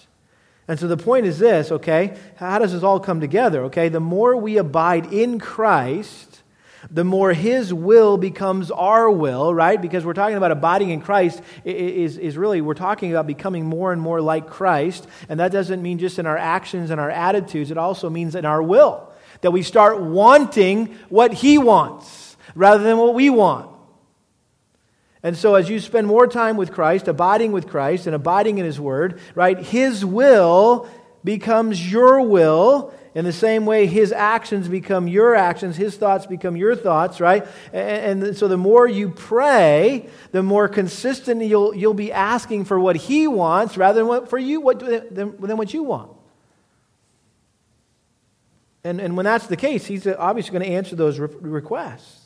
And 0.69 0.79
so 0.79 0.87
the 0.87 0.97
point 0.97 1.25
is 1.25 1.39
this, 1.39 1.71
okay? 1.71 2.15
How 2.35 2.59
does 2.59 2.73
this 2.73 2.83
all 2.83 2.99
come 2.99 3.19
together, 3.19 3.63
okay? 3.65 3.89
The 3.89 3.99
more 3.99 4.37
we 4.37 4.57
abide 4.57 5.11
in 5.11 5.39
Christ, 5.39 6.43
the 6.91 7.03
more 7.03 7.33
His 7.33 7.73
will 7.73 8.17
becomes 8.17 8.69
our 8.69 9.09
will, 9.09 9.51
right? 9.51 9.81
Because 9.81 10.05
we're 10.05 10.13
talking 10.13 10.37
about 10.37 10.51
abiding 10.51 10.91
in 10.91 11.01
Christ 11.01 11.41
is, 11.65 12.19
is 12.19 12.37
really, 12.37 12.61
we're 12.61 12.75
talking 12.75 13.09
about 13.09 13.25
becoming 13.25 13.65
more 13.65 13.91
and 13.91 13.99
more 13.99 14.21
like 14.21 14.45
Christ. 14.45 15.07
And 15.27 15.39
that 15.39 15.51
doesn't 15.51 15.81
mean 15.81 15.97
just 15.97 16.19
in 16.19 16.27
our 16.27 16.37
actions 16.37 16.91
and 16.91 17.01
our 17.01 17.09
attitudes, 17.09 17.71
it 17.71 17.79
also 17.79 18.07
means 18.11 18.35
in 18.35 18.45
our 18.45 18.61
will. 18.61 19.11
That 19.41 19.49
we 19.49 19.63
start 19.63 19.99
wanting 19.99 20.95
what 21.09 21.33
He 21.33 21.57
wants 21.57 22.37
rather 22.53 22.83
than 22.83 22.99
what 22.99 23.15
we 23.15 23.31
want. 23.31 23.71
And 25.21 25.35
so, 25.35 25.55
as 25.55 25.69
you 25.69 25.79
spend 25.79 26.07
more 26.07 26.27
time 26.27 26.55
with 26.55 26.71
Christ, 26.71 27.07
abiding 27.07 27.51
with 27.51 27.67
Christ, 27.67 28.05
and 28.05 28.15
abiding 28.15 28.57
in 28.57 28.65
His 28.65 28.79
Word, 28.79 29.19
right, 29.35 29.57
His 29.59 30.05
will 30.05 30.87
becomes 31.23 31.91
your 31.91 32.21
will. 32.21 32.93
In 33.13 33.25
the 33.25 33.33
same 33.33 33.65
way, 33.65 33.85
His 33.85 34.13
actions 34.13 34.69
become 34.69 35.09
your 35.09 35.35
actions, 35.35 35.75
His 35.75 35.97
thoughts 35.97 36.25
become 36.25 36.55
your 36.55 36.73
thoughts, 36.73 37.19
right? 37.19 37.45
And, 37.73 38.37
so, 38.37 38.47
the 38.47 38.55
more 38.55 38.87
you 38.87 39.09
pray, 39.09 40.07
the 40.31 40.41
more 40.41 40.69
consistent 40.69 41.43
you'll, 41.43 41.75
you'll 41.75 41.93
be 41.93 42.13
asking 42.13 42.63
for 42.65 42.79
what 42.79 42.95
He 42.95 43.27
wants 43.27 43.75
rather 43.75 43.99
than 43.99 44.07
what, 44.07 44.29
for 44.29 44.37
you, 44.37 44.61
what, 44.61 44.79
than, 44.79 45.35
than 45.35 45.57
what 45.57 45.73
you 45.73 45.83
want. 45.83 46.11
And, 48.85 49.01
and 49.01 49.17
when 49.17 49.25
that's 49.25 49.47
the 49.47 49.57
case, 49.57 49.85
He's 49.85 50.07
obviously 50.07 50.53
going 50.57 50.63
to 50.63 50.75
answer 50.75 50.95
those 50.95 51.19
re- 51.19 51.27
requests. 51.41 52.18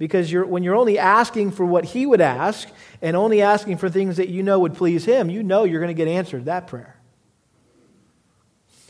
Because 0.00 0.32
you're, 0.32 0.46
when 0.46 0.62
you're 0.62 0.76
only 0.76 0.98
asking 0.98 1.50
for 1.50 1.66
what 1.66 1.84
he 1.84 2.06
would 2.06 2.22
ask 2.22 2.66
and 3.02 3.14
only 3.14 3.42
asking 3.42 3.76
for 3.76 3.90
things 3.90 4.16
that 4.16 4.30
you 4.30 4.42
know 4.42 4.60
would 4.60 4.72
please 4.72 5.04
him, 5.04 5.28
you 5.28 5.42
know 5.42 5.64
you're 5.64 5.78
going 5.78 5.94
to 5.94 6.04
get 6.04 6.08
answered 6.08 6.46
that 6.46 6.66
prayer. 6.66 6.96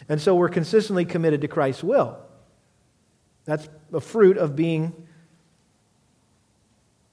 And 0.09 0.21
so 0.21 0.37
we're 0.37 0.49
consistently 0.49 1.05
committed 1.05 1.41
to 1.41 1.49
Christ's 1.49 1.83
will. 1.83 2.17
That's 3.45 3.69
a 3.93 4.01
fruit 4.01 4.39
of 4.39 4.55
being 4.55 5.09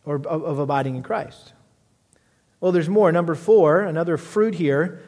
or 0.06 0.18
of, 0.18 0.28
of 0.28 0.60
abiding 0.60 0.96
in 0.96 1.02
Christ. 1.02 1.54
Well, 2.60 2.72
there's 2.72 2.90
more. 2.90 3.12
Number 3.12 3.34
four, 3.34 3.82
another 3.82 4.18
fruit 4.18 4.54
here 4.54 5.02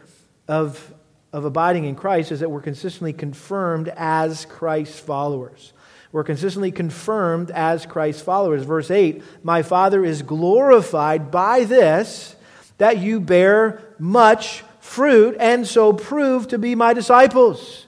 of, 0.47 0.95
of 1.31 1.45
abiding 1.45 1.85
in 1.85 1.93
Christ 1.93 2.31
is 2.31 2.39
that 2.39 2.49
we're 2.49 2.61
consistently 2.61 3.13
confirmed 3.13 3.93
as 3.95 4.45
Christ's 4.45 4.99
followers. 4.99 5.73
We're 6.11 6.23
consistently 6.23 6.71
confirmed 6.71 7.51
as 7.51 7.85
Christ's 7.85 8.21
followers. 8.21 8.63
Verse 8.63 8.89
8 8.89 9.23
My 9.43 9.61
Father 9.61 10.03
is 10.03 10.21
glorified 10.21 11.29
by 11.31 11.65
this, 11.65 12.35
that 12.77 12.97
you 12.97 13.19
bear 13.19 13.81
much 13.99 14.63
fruit 14.79 15.37
and 15.39 15.67
so 15.67 15.93
prove 15.93 16.47
to 16.47 16.57
be 16.57 16.73
my 16.73 16.93
disciples. 16.93 17.85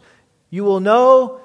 You 0.49 0.63
will 0.63 0.79
know 0.79 1.41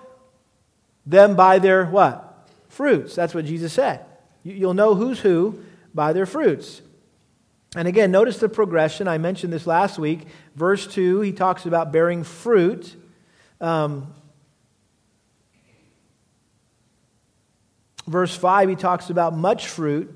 them 1.06 1.36
by 1.36 1.58
their 1.60 1.86
what? 1.86 2.48
Fruits. 2.68 3.14
That's 3.14 3.34
what 3.34 3.46
Jesus 3.46 3.72
said. 3.72 4.04
You'll 4.42 4.74
know 4.74 4.94
who's 4.94 5.20
who 5.20 5.62
by 5.94 6.12
their 6.12 6.26
fruits. 6.26 6.82
And 7.74 7.88
again, 7.88 8.10
notice 8.10 8.38
the 8.38 8.48
progression. 8.48 9.08
I 9.08 9.18
mentioned 9.18 9.52
this 9.52 9.66
last 9.66 9.98
week. 9.98 10.26
Verse 10.54 10.86
2, 10.86 11.20
he 11.20 11.32
talks 11.32 11.66
about 11.66 11.92
bearing 11.92 12.22
fruit. 12.22 12.94
Um, 13.60 14.12
verse 18.06 18.34
5, 18.36 18.68
he 18.68 18.76
talks 18.76 19.10
about 19.10 19.36
much 19.36 19.68
fruit. 19.68 20.12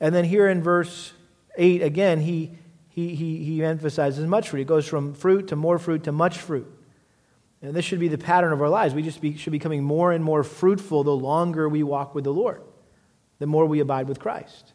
And 0.00 0.14
then 0.14 0.24
here 0.24 0.48
in 0.48 0.62
verse 0.62 1.12
8, 1.56 1.82
again, 1.82 2.20
he, 2.20 2.52
he, 2.88 3.14
he, 3.14 3.44
he 3.44 3.64
emphasizes 3.64 4.26
much 4.26 4.50
fruit. 4.50 4.60
It 4.60 4.66
goes 4.66 4.86
from 4.86 5.14
fruit 5.14 5.48
to 5.48 5.56
more 5.56 5.78
fruit 5.78 6.04
to 6.04 6.12
much 6.12 6.38
fruit. 6.38 6.66
And 7.62 7.74
this 7.74 7.84
should 7.84 8.00
be 8.00 8.08
the 8.08 8.18
pattern 8.18 8.52
of 8.52 8.60
our 8.60 8.68
lives. 8.68 8.94
We 8.94 9.02
just 9.02 9.20
be, 9.20 9.36
should 9.36 9.52
be 9.52 9.58
becoming 9.58 9.84
more 9.84 10.12
and 10.12 10.24
more 10.24 10.42
fruitful 10.42 11.04
the 11.04 11.16
longer 11.16 11.68
we 11.68 11.82
walk 11.82 12.14
with 12.14 12.24
the 12.24 12.32
Lord, 12.32 12.62
the 13.38 13.46
more 13.46 13.66
we 13.66 13.80
abide 13.80 14.08
with 14.08 14.18
Christ. 14.18 14.72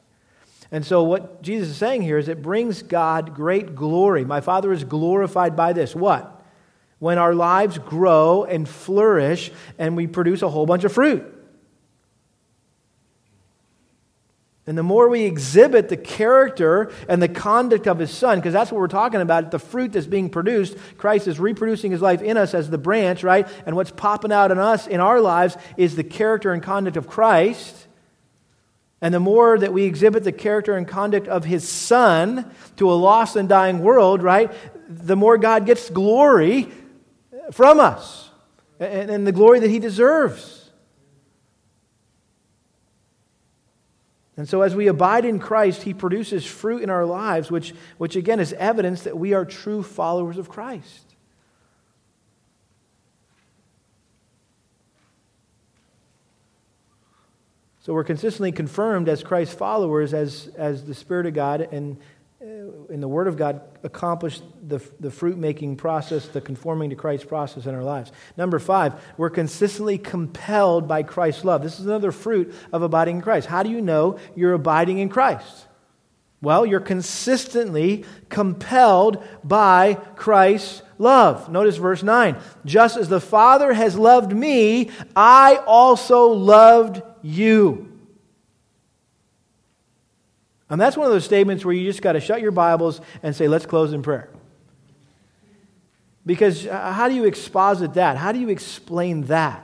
And 0.71 0.85
so, 0.85 1.03
what 1.03 1.41
Jesus 1.41 1.69
is 1.69 1.77
saying 1.77 2.01
here 2.01 2.17
is 2.17 2.27
it 2.27 2.41
brings 2.41 2.81
God 2.81 3.35
great 3.35 3.75
glory. 3.75 4.25
My 4.25 4.41
Father 4.41 4.71
is 4.71 4.83
glorified 4.83 5.55
by 5.55 5.73
this. 5.73 5.95
What? 5.95 6.33
When 6.99 7.17
our 7.17 7.35
lives 7.35 7.77
grow 7.77 8.43
and 8.43 8.67
flourish 8.67 9.51
and 9.77 9.95
we 9.95 10.07
produce 10.07 10.41
a 10.41 10.49
whole 10.49 10.65
bunch 10.65 10.83
of 10.83 10.91
fruit. 10.91 11.36
And 14.67 14.77
the 14.77 14.83
more 14.83 15.07
we 15.07 15.23
exhibit 15.23 15.87
the 15.87 15.95
character 15.95 16.91
and 17.07 17.21
the 17.21 17.29
conduct 17.29 17.87
of 17.87 17.99
his 17.99 18.11
son, 18.11 18.37
because 18.37 18.51
that's 18.51 18.69
what 18.69 18.79
we're 18.79 18.89
talking 18.89 19.21
about, 19.21 19.49
the 19.49 19.59
fruit 19.59 19.93
that's 19.93 20.05
being 20.05 20.29
produced, 20.29 20.77
Christ 20.97 21.25
is 21.29 21.39
reproducing 21.39 21.91
his 21.91 22.01
life 22.01 22.21
in 22.21 22.35
us 22.35 22.53
as 22.53 22.69
the 22.69 22.77
branch, 22.77 23.23
right? 23.23 23.47
And 23.65 23.77
what's 23.77 23.91
popping 23.91 24.33
out 24.33 24.51
in 24.51 24.59
us, 24.59 24.85
in 24.85 24.99
our 24.99 25.21
lives, 25.21 25.55
is 25.77 25.95
the 25.95 26.03
character 26.03 26.51
and 26.51 26.61
conduct 26.61 26.97
of 26.97 27.07
Christ. 27.07 27.87
And 28.99 29.13
the 29.13 29.21
more 29.21 29.57
that 29.57 29.71
we 29.71 29.83
exhibit 29.83 30.25
the 30.25 30.33
character 30.33 30.75
and 30.75 30.85
conduct 30.85 31.29
of 31.29 31.45
his 31.45 31.67
son 31.67 32.51
to 32.75 32.91
a 32.91 32.93
lost 32.93 33.37
and 33.37 33.47
dying 33.47 33.79
world, 33.79 34.21
right, 34.21 34.51
the 34.89 35.15
more 35.15 35.37
God 35.37 35.65
gets 35.65 35.89
glory 35.89 36.69
from 37.53 37.79
us 37.79 38.29
and, 38.81 39.25
the 39.25 39.31
glory 39.31 39.61
that 39.61 39.69
he 39.69 39.79
deserves. 39.79 40.56
And 44.37 44.47
so, 44.47 44.61
as 44.61 44.75
we 44.75 44.85
abide 44.85 45.25
in 45.25 45.39
Christ, 45.39 45.81
He 45.81 45.95
produces 45.95 46.45
fruit 46.45 46.83
in 46.83 46.91
our 46.91 47.05
lives, 47.05 47.49
which, 47.49 47.73
which 47.97 48.15
again 48.15 48.39
is 48.39 48.53
evidence 48.53 49.01
that 49.01 49.17
we 49.17 49.33
are 49.33 49.43
true 49.43 49.81
followers 49.81 50.37
of 50.37 50.47
Christ. 50.47 51.15
So, 57.79 57.93
we're 57.93 58.03
consistently 58.03 58.51
confirmed 58.51 59.09
as 59.09 59.23
Christ's 59.23 59.55
followers 59.55 60.13
as, 60.13 60.51
as 60.55 60.85
the 60.85 60.93
Spirit 60.93 61.25
of 61.25 61.33
God 61.33 61.61
and 61.71 61.97
in 62.89 63.01
the 63.01 63.07
Word 63.07 63.27
of 63.27 63.37
God 63.37 63.61
accomplish 63.83 64.41
the, 64.65 64.79
the 64.99 65.11
fruit 65.11 65.37
making 65.37 65.77
process, 65.77 66.27
the 66.27 66.41
conforming 66.41 66.89
to 66.89 66.95
Christ 66.95 67.27
process 67.27 67.65
in 67.65 67.75
our 67.75 67.83
lives. 67.83 68.11
Number 68.35 68.59
five, 68.59 68.93
we're 69.17 69.29
consistently 69.29 69.97
compelled 69.97 70.87
by 70.87 71.03
Christ's 71.03 71.45
love. 71.45 71.63
This 71.63 71.79
is 71.79 71.85
another 71.85 72.11
fruit 72.11 72.53
of 72.71 72.81
abiding 72.81 73.17
in 73.17 73.21
Christ. 73.21 73.47
How 73.47 73.63
do 73.63 73.69
you 73.69 73.81
know 73.81 74.19
you're 74.35 74.53
abiding 74.53 74.99
in 74.99 75.09
Christ? 75.09 75.67
Well, 76.41 76.65
you're 76.65 76.79
consistently 76.79 78.05
compelled 78.29 79.23
by 79.43 79.95
Christ's 80.15 80.83
love. 80.97 81.49
Notice 81.49 81.77
verse 81.77 82.03
9. 82.03 82.37
Just 82.63 82.97
as 82.97 83.09
the 83.09 83.21
Father 83.21 83.73
has 83.73 83.97
loved 83.97 84.35
me, 84.35 84.91
I 85.15 85.55
also 85.65 86.27
loved 86.27 87.01
you. 87.23 87.96
And 90.69 90.79
that's 90.79 90.97
one 90.97 91.05
of 91.07 91.13
those 91.13 91.25
statements 91.25 91.63
where 91.63 91.73
you 91.73 91.85
just 91.85 92.01
got 92.01 92.13
to 92.13 92.19
shut 92.19 92.41
your 92.41 92.51
Bibles 92.51 92.99
and 93.23 93.35
say, 93.35 93.47
let's 93.47 93.65
close 93.65 93.93
in 93.93 94.01
prayer. 94.01 94.29
Because 96.25 96.67
uh, 96.67 96.91
how 96.91 97.07
do 97.07 97.15
you 97.15 97.23
exposit 97.23 97.93
that? 97.93 98.17
How 98.17 98.33
do 98.33 98.39
you 98.39 98.49
explain 98.49 99.23
that? 99.23 99.63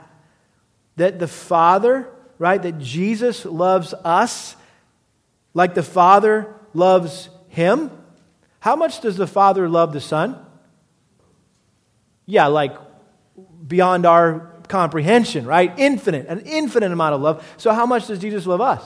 That 0.96 1.18
the 1.18 1.28
Father, 1.28 2.08
right, 2.38 2.62
that 2.62 2.78
Jesus 2.78 3.44
loves 3.44 3.92
us 4.04 4.56
like 5.52 5.74
the 5.74 5.82
Father 5.82 6.54
loves 6.72 7.28
him? 7.48 7.90
How 8.60 8.76
much 8.76 9.00
does 9.00 9.16
the 9.16 9.26
Father 9.26 9.68
love 9.68 9.92
the 9.92 10.00
Son? 10.00 10.38
Yeah, 12.26 12.46
like 12.46 12.76
beyond 13.66 14.06
our 14.06 14.50
comprehension, 14.68 15.46
right? 15.46 15.72
Infinite, 15.78 16.26
an 16.26 16.40
infinite 16.40 16.90
amount 16.90 17.14
of 17.14 17.20
love. 17.20 17.54
So, 17.58 17.72
how 17.72 17.86
much 17.86 18.06
does 18.06 18.18
Jesus 18.18 18.46
love 18.46 18.60
us? 18.60 18.82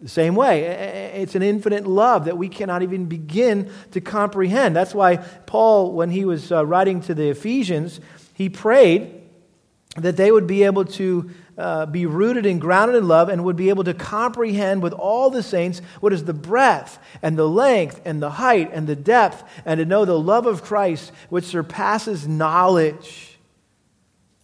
The 0.00 0.08
same 0.08 0.34
way, 0.34 0.64
it's 0.64 1.34
an 1.34 1.42
infinite 1.42 1.86
love 1.86 2.26
that 2.26 2.36
we 2.36 2.50
cannot 2.50 2.82
even 2.82 3.06
begin 3.06 3.70
to 3.92 4.00
comprehend. 4.02 4.76
That's 4.76 4.94
why 4.94 5.16
Paul, 5.16 5.92
when 5.92 6.10
he 6.10 6.26
was 6.26 6.52
uh, 6.52 6.66
writing 6.66 7.00
to 7.02 7.14
the 7.14 7.30
Ephesians, 7.30 8.00
he 8.34 8.50
prayed 8.50 9.22
that 9.96 10.18
they 10.18 10.30
would 10.30 10.46
be 10.46 10.64
able 10.64 10.84
to 10.84 11.30
uh, 11.56 11.86
be 11.86 12.04
rooted 12.04 12.44
and 12.44 12.60
grounded 12.60 12.96
in 12.96 13.08
love 13.08 13.30
and 13.30 13.42
would 13.42 13.56
be 13.56 13.70
able 13.70 13.84
to 13.84 13.94
comprehend 13.94 14.82
with 14.82 14.92
all 14.92 15.30
the 15.30 15.42
saints 15.42 15.80
what 16.00 16.12
is 16.12 16.24
the 16.24 16.34
breadth 16.34 16.98
and 17.22 17.38
the 17.38 17.48
length 17.48 18.02
and 18.04 18.20
the 18.20 18.28
height 18.28 18.70
and 18.74 18.86
the 18.86 18.96
depth, 18.96 19.42
and 19.64 19.78
to 19.78 19.86
know 19.86 20.04
the 20.04 20.18
love 20.18 20.44
of 20.44 20.62
Christ 20.62 21.10
which 21.30 21.46
surpasses 21.46 22.28
knowledge. 22.28 23.38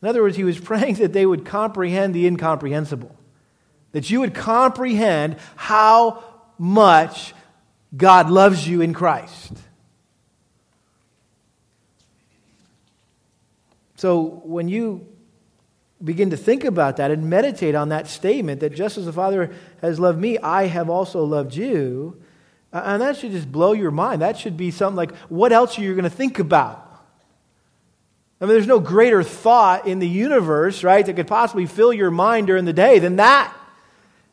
In 0.00 0.08
other 0.08 0.22
words, 0.22 0.36
he 0.38 0.44
was 0.44 0.58
praying 0.60 0.94
that 0.94 1.12
they 1.12 1.26
would 1.26 1.44
comprehend 1.44 2.14
the 2.14 2.26
incomprehensible 2.26 3.14
that 3.92 4.10
you 4.10 4.20
would 4.20 4.34
comprehend 4.34 5.36
how 5.56 6.24
much 6.58 7.34
God 7.96 8.30
loves 8.30 8.66
you 8.66 8.80
in 8.80 8.94
Christ. 8.94 9.52
So 13.96 14.42
when 14.44 14.68
you 14.68 15.06
begin 16.02 16.30
to 16.30 16.36
think 16.36 16.64
about 16.64 16.96
that 16.96 17.12
and 17.12 17.30
meditate 17.30 17.76
on 17.76 17.90
that 17.90 18.08
statement 18.08 18.60
that 18.60 18.74
just 18.74 18.98
as 18.98 19.04
the 19.04 19.12
Father 19.12 19.52
has 19.80 20.00
loved 20.00 20.18
me, 20.18 20.38
I 20.38 20.66
have 20.66 20.90
also 20.90 21.22
loved 21.22 21.54
you, 21.54 22.20
and 22.72 23.00
that 23.00 23.16
should 23.16 23.30
just 23.30 23.52
blow 23.52 23.72
your 23.72 23.92
mind. 23.92 24.22
That 24.22 24.36
should 24.36 24.56
be 24.56 24.72
something 24.72 24.96
like, 24.96 25.14
what 25.28 25.52
else 25.52 25.78
are 25.78 25.82
you 25.82 25.92
going 25.92 26.02
to 26.02 26.10
think 26.10 26.40
about? 26.40 26.88
I 28.40 28.46
mean, 28.46 28.54
there's 28.54 28.66
no 28.66 28.80
greater 28.80 29.22
thought 29.22 29.86
in 29.86 30.00
the 30.00 30.08
universe, 30.08 30.82
right, 30.82 31.06
that 31.06 31.14
could 31.14 31.28
possibly 31.28 31.66
fill 31.66 31.92
your 31.92 32.10
mind 32.10 32.48
during 32.48 32.64
the 32.64 32.72
day 32.72 32.98
than 32.98 33.16
that. 33.16 33.56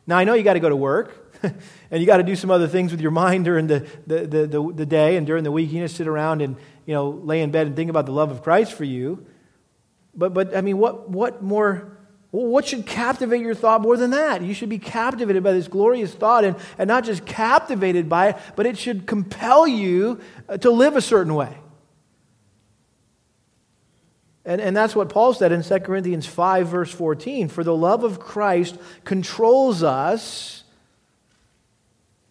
Now, 0.06 0.18
I 0.18 0.24
know 0.24 0.34
you 0.34 0.42
got 0.42 0.54
to 0.54 0.60
go 0.60 0.68
to 0.68 0.76
work, 0.76 1.34
and 1.42 2.00
you 2.00 2.06
got 2.06 2.18
to 2.18 2.22
do 2.22 2.36
some 2.36 2.50
other 2.50 2.68
things 2.68 2.90
with 2.90 3.00
your 3.00 3.10
mind 3.10 3.44
during 3.44 3.66
the, 3.66 3.86
the, 4.06 4.26
the, 4.26 4.46
the, 4.46 4.72
the 4.74 4.86
day 4.86 5.16
and 5.16 5.26
during 5.26 5.44
the 5.44 5.52
week. 5.52 5.70
You 5.70 5.80
just 5.82 5.96
sit 5.96 6.06
around 6.06 6.42
and, 6.42 6.56
you 6.86 6.94
know, 6.94 7.10
lay 7.10 7.42
in 7.42 7.50
bed 7.50 7.66
and 7.66 7.76
think 7.76 7.90
about 7.90 8.06
the 8.06 8.12
love 8.12 8.30
of 8.30 8.42
Christ 8.42 8.72
for 8.72 8.84
you. 8.84 9.26
But, 10.14 10.34
but 10.34 10.56
I 10.56 10.60
mean, 10.60 10.78
what, 10.78 11.08
what 11.08 11.42
more, 11.42 11.96
what 12.30 12.66
should 12.66 12.86
captivate 12.86 13.40
your 13.40 13.54
thought 13.54 13.80
more 13.80 13.96
than 13.96 14.10
that? 14.10 14.42
You 14.42 14.54
should 14.54 14.68
be 14.68 14.78
captivated 14.78 15.42
by 15.42 15.52
this 15.52 15.68
glorious 15.68 16.12
thought 16.12 16.44
and, 16.44 16.56
and 16.78 16.88
not 16.88 17.04
just 17.04 17.24
captivated 17.24 18.08
by 18.08 18.30
it, 18.30 18.36
but 18.56 18.66
it 18.66 18.76
should 18.76 19.06
compel 19.06 19.66
you 19.66 20.20
uh, 20.48 20.56
to 20.58 20.70
live 20.70 20.96
a 20.96 21.00
certain 21.00 21.34
way. 21.34 21.56
And, 24.50 24.60
and 24.60 24.76
that's 24.76 24.96
what 24.96 25.08
Paul 25.08 25.32
said 25.32 25.52
in 25.52 25.62
2 25.62 25.78
Corinthians 25.78 26.26
5, 26.26 26.66
verse 26.66 26.90
14. 26.90 27.46
For 27.46 27.62
the 27.62 27.74
love 27.74 28.02
of 28.02 28.18
Christ 28.18 28.76
controls 29.04 29.84
us. 29.84 30.64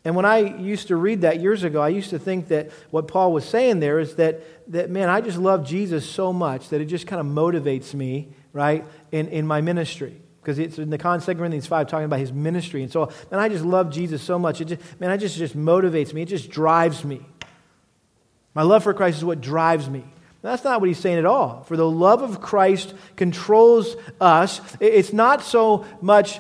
And 0.04 0.18
when 0.18 0.26
I 0.26 0.40
used 0.40 0.90
to 0.90 0.98
read 0.98 1.22
that 1.22 1.40
years 1.40 1.64
ago, 1.64 1.82
I 1.82 1.88
used 1.88 2.10
to 2.10 2.20
think 2.20 2.50
that 2.50 2.72
what 2.92 3.08
Paul 3.08 3.32
was 3.32 3.46
saying 3.46 3.80
there 3.80 4.00
is 4.00 4.16
that, 4.16 4.42
that 4.74 4.90
man, 4.90 5.08
I 5.08 5.22
just 5.22 5.38
love 5.38 5.66
Jesus 5.66 6.06
so 6.06 6.34
much 6.34 6.68
that 6.70 6.82
it 6.82 6.88
just 6.88 7.08
kind 7.08 7.22
of 7.22 7.26
motivates 7.26 7.94
me, 7.94 8.28
right, 8.52 8.84
in, 9.14 9.30
in 9.30 9.48
my 9.48 9.62
ministry. 9.62 10.22
Because 10.42 10.60
it's 10.60 10.78
in 10.78 10.90
the 10.90 10.98
con 10.98 11.22
2 11.22 11.36
Corinthians 11.36 11.68
5 11.68 11.88
talking 11.88 12.04
about 12.04 12.20
his 12.20 12.34
ministry. 12.34 12.84
And 12.84 12.92
so, 12.92 13.14
man, 13.32 13.40
I 13.40 13.48
just 13.48 13.64
love 13.64 13.92
Jesus 13.92 14.22
so 14.22 14.38
much. 14.38 14.60
It 14.60 14.66
just, 14.66 14.82
man, 15.00 15.10
I 15.10 15.16
just, 15.16 15.38
just 15.38 15.56
motivates 15.56 16.14
me. 16.14 16.24
It 16.24 16.28
just 16.28 16.50
drives 16.50 17.06
me. 17.06 17.26
My 18.54 18.64
love 18.64 18.84
for 18.84 18.94
Christ 18.94 19.20
is 19.20 19.24
what 19.24 19.40
drives 19.40 19.90
me. 19.90 20.04
That's 20.42 20.64
not 20.64 20.80
what 20.80 20.88
he's 20.88 21.00
saying 21.00 21.18
at 21.18 21.26
all. 21.26 21.64
For 21.64 21.76
the 21.76 21.90
love 21.90 22.22
of 22.22 22.42
Christ 22.42 22.94
controls 23.18 23.96
us. 24.22 24.62
It's 24.80 25.12
not 25.12 25.44
so 25.44 25.86
much 26.02 26.40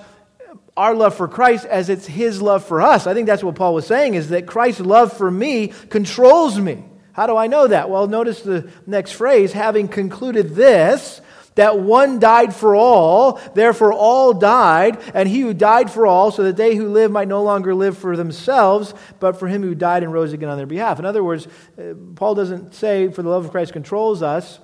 our 0.77 0.95
love 0.95 1.15
for 1.15 1.27
Christ 1.27 1.65
as 1.65 1.89
it's 1.89 2.05
his 2.05 2.41
love 2.41 2.63
for 2.63 2.81
us. 2.81 3.05
I 3.05 3.13
think 3.13 3.27
that's 3.27 3.43
what 3.43 3.55
Paul 3.55 3.73
was 3.73 3.85
saying 3.85 4.13
is 4.13 4.29
that 4.29 4.47
Christ's 4.47 4.79
love 4.79 5.11
for 5.11 5.29
me 5.29 5.73
controls 5.89 6.57
me. 6.57 6.85
How 7.11 7.27
do 7.27 7.35
I 7.35 7.47
know 7.47 7.67
that? 7.67 7.89
Well, 7.89 8.07
notice 8.07 8.41
the 8.41 8.71
next 8.87 9.11
phrase 9.11 9.51
having 9.51 9.89
concluded 9.89 10.55
this, 10.55 11.19
that 11.59 11.77
one 11.77 12.19
died 12.19 12.55
for 12.55 12.73
all, 12.73 13.39
therefore 13.53 13.91
all 13.91 14.33
died, 14.33 14.97
and 15.13 15.27
he 15.27 15.41
who 15.41 15.53
died 15.53 15.91
for 15.91 16.07
all, 16.07 16.31
so 16.31 16.43
that 16.43 16.55
they 16.55 16.75
who 16.75 16.87
live 16.87 17.11
might 17.11 17.27
no 17.27 17.43
longer 17.43 17.75
live 17.75 17.97
for 17.97 18.15
themselves, 18.15 18.93
but 19.19 19.37
for 19.37 19.47
him 19.47 19.61
who 19.61 19.75
died 19.75 20.03
and 20.03 20.13
rose 20.13 20.31
again 20.31 20.47
on 20.47 20.55
their 20.55 20.65
behalf. 20.65 20.99
In 20.99 21.05
other 21.05 21.21
words, 21.21 21.47
uh, 21.77 21.93
Paul 22.15 22.35
doesn't 22.35 22.73
say, 22.75 23.09
for 23.09 23.23
the 23.23 23.29
love 23.29 23.43
of 23.43 23.51
Christ 23.51 23.73
controls 23.73 24.21
us, 24.23 24.59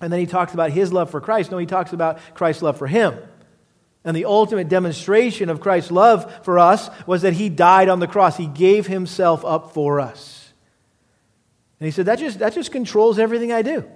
and 0.00 0.12
then 0.12 0.20
he 0.20 0.26
talks 0.26 0.54
about 0.54 0.70
his 0.70 0.92
love 0.92 1.10
for 1.10 1.20
Christ. 1.20 1.50
No, 1.50 1.58
he 1.58 1.66
talks 1.66 1.92
about 1.92 2.18
Christ's 2.34 2.62
love 2.62 2.78
for 2.78 2.86
him. 2.86 3.16
And 4.04 4.16
the 4.16 4.24
ultimate 4.24 4.68
demonstration 4.68 5.48
of 5.48 5.60
Christ's 5.60 5.90
love 5.90 6.44
for 6.44 6.58
us 6.58 6.88
was 7.06 7.22
that 7.22 7.34
he 7.34 7.48
died 7.48 7.88
on 7.88 8.00
the 8.00 8.08
cross. 8.08 8.36
He 8.36 8.46
gave 8.46 8.86
himself 8.86 9.44
up 9.44 9.74
for 9.74 10.00
us. 10.00 10.52
And 11.80 11.86
he 11.86 11.90
said, 11.90 12.06
that 12.06 12.18
just, 12.18 12.38
that 12.38 12.54
just 12.54 12.70
controls 12.70 13.18
everything 13.18 13.52
I 13.52 13.62
do. 13.62 13.88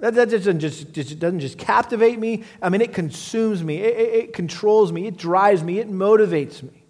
That, 0.00 0.14
that 0.14 0.30
doesn't, 0.30 0.60
just, 0.60 0.92
just, 0.92 1.18
doesn't 1.18 1.40
just 1.40 1.58
captivate 1.58 2.18
me. 2.18 2.44
I 2.60 2.70
mean, 2.70 2.80
it 2.80 2.92
consumes 2.92 3.62
me, 3.62 3.76
it, 3.76 3.96
it, 3.96 4.14
it 4.14 4.32
controls 4.32 4.92
me, 4.92 5.06
it 5.06 5.16
drives 5.16 5.62
me, 5.62 5.78
it 5.78 5.90
motivates 5.90 6.62
me. 6.62 6.84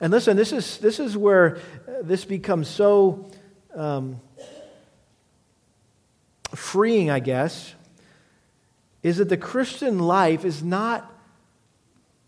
And 0.00 0.12
listen, 0.12 0.36
this 0.36 0.52
is, 0.52 0.78
this 0.78 1.00
is 1.00 1.16
where 1.16 1.58
this 2.02 2.24
becomes 2.24 2.68
so 2.68 3.30
um, 3.74 4.20
freeing, 6.54 7.10
I 7.10 7.18
guess, 7.20 7.74
is 9.02 9.16
that 9.18 9.28
the 9.28 9.36
Christian 9.36 9.98
life 9.98 10.44
is 10.44 10.62
not 10.62 11.10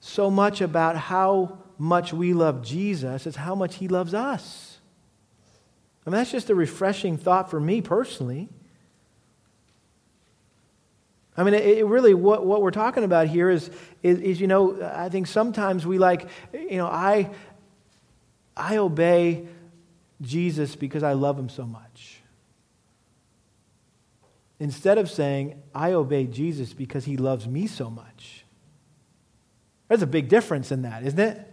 so 0.00 0.30
much 0.30 0.60
about 0.60 0.96
how 0.96 1.58
much 1.78 2.12
we 2.12 2.32
love 2.32 2.62
Jesus 2.62 3.26
as 3.26 3.36
how 3.36 3.54
much 3.54 3.76
he 3.76 3.88
loves 3.88 4.14
us. 4.14 4.78
I 6.06 6.10
mean, 6.10 6.18
that's 6.18 6.30
just 6.30 6.50
a 6.50 6.54
refreshing 6.54 7.16
thought 7.16 7.50
for 7.50 7.60
me 7.60 7.80
personally. 7.80 8.48
I 11.36 11.44
mean, 11.44 11.54
it, 11.54 11.78
it 11.78 11.84
really, 11.84 12.14
what, 12.14 12.46
what 12.46 12.62
we're 12.62 12.70
talking 12.70 13.04
about 13.04 13.26
here 13.26 13.50
is, 13.50 13.70
is, 14.02 14.18
is, 14.20 14.40
you 14.40 14.46
know, 14.46 14.82
I 14.82 15.08
think 15.08 15.26
sometimes 15.26 15.86
we 15.86 15.98
like, 15.98 16.28
you 16.52 16.78
know, 16.78 16.86
I, 16.86 17.30
I 18.56 18.78
obey 18.78 19.46
Jesus 20.22 20.76
because 20.76 21.02
I 21.02 21.12
love 21.12 21.38
him 21.38 21.48
so 21.48 21.66
much. 21.66 22.20
Instead 24.58 24.96
of 24.96 25.10
saying, 25.10 25.60
I 25.74 25.92
obey 25.92 26.24
Jesus 26.26 26.72
because 26.72 27.04
he 27.04 27.18
loves 27.18 27.46
me 27.46 27.66
so 27.66 27.90
much. 27.90 28.44
There's 29.88 30.02
a 30.02 30.06
big 30.06 30.28
difference 30.28 30.72
in 30.72 30.82
that, 30.82 31.04
isn't 31.04 31.18
it? 31.18 31.52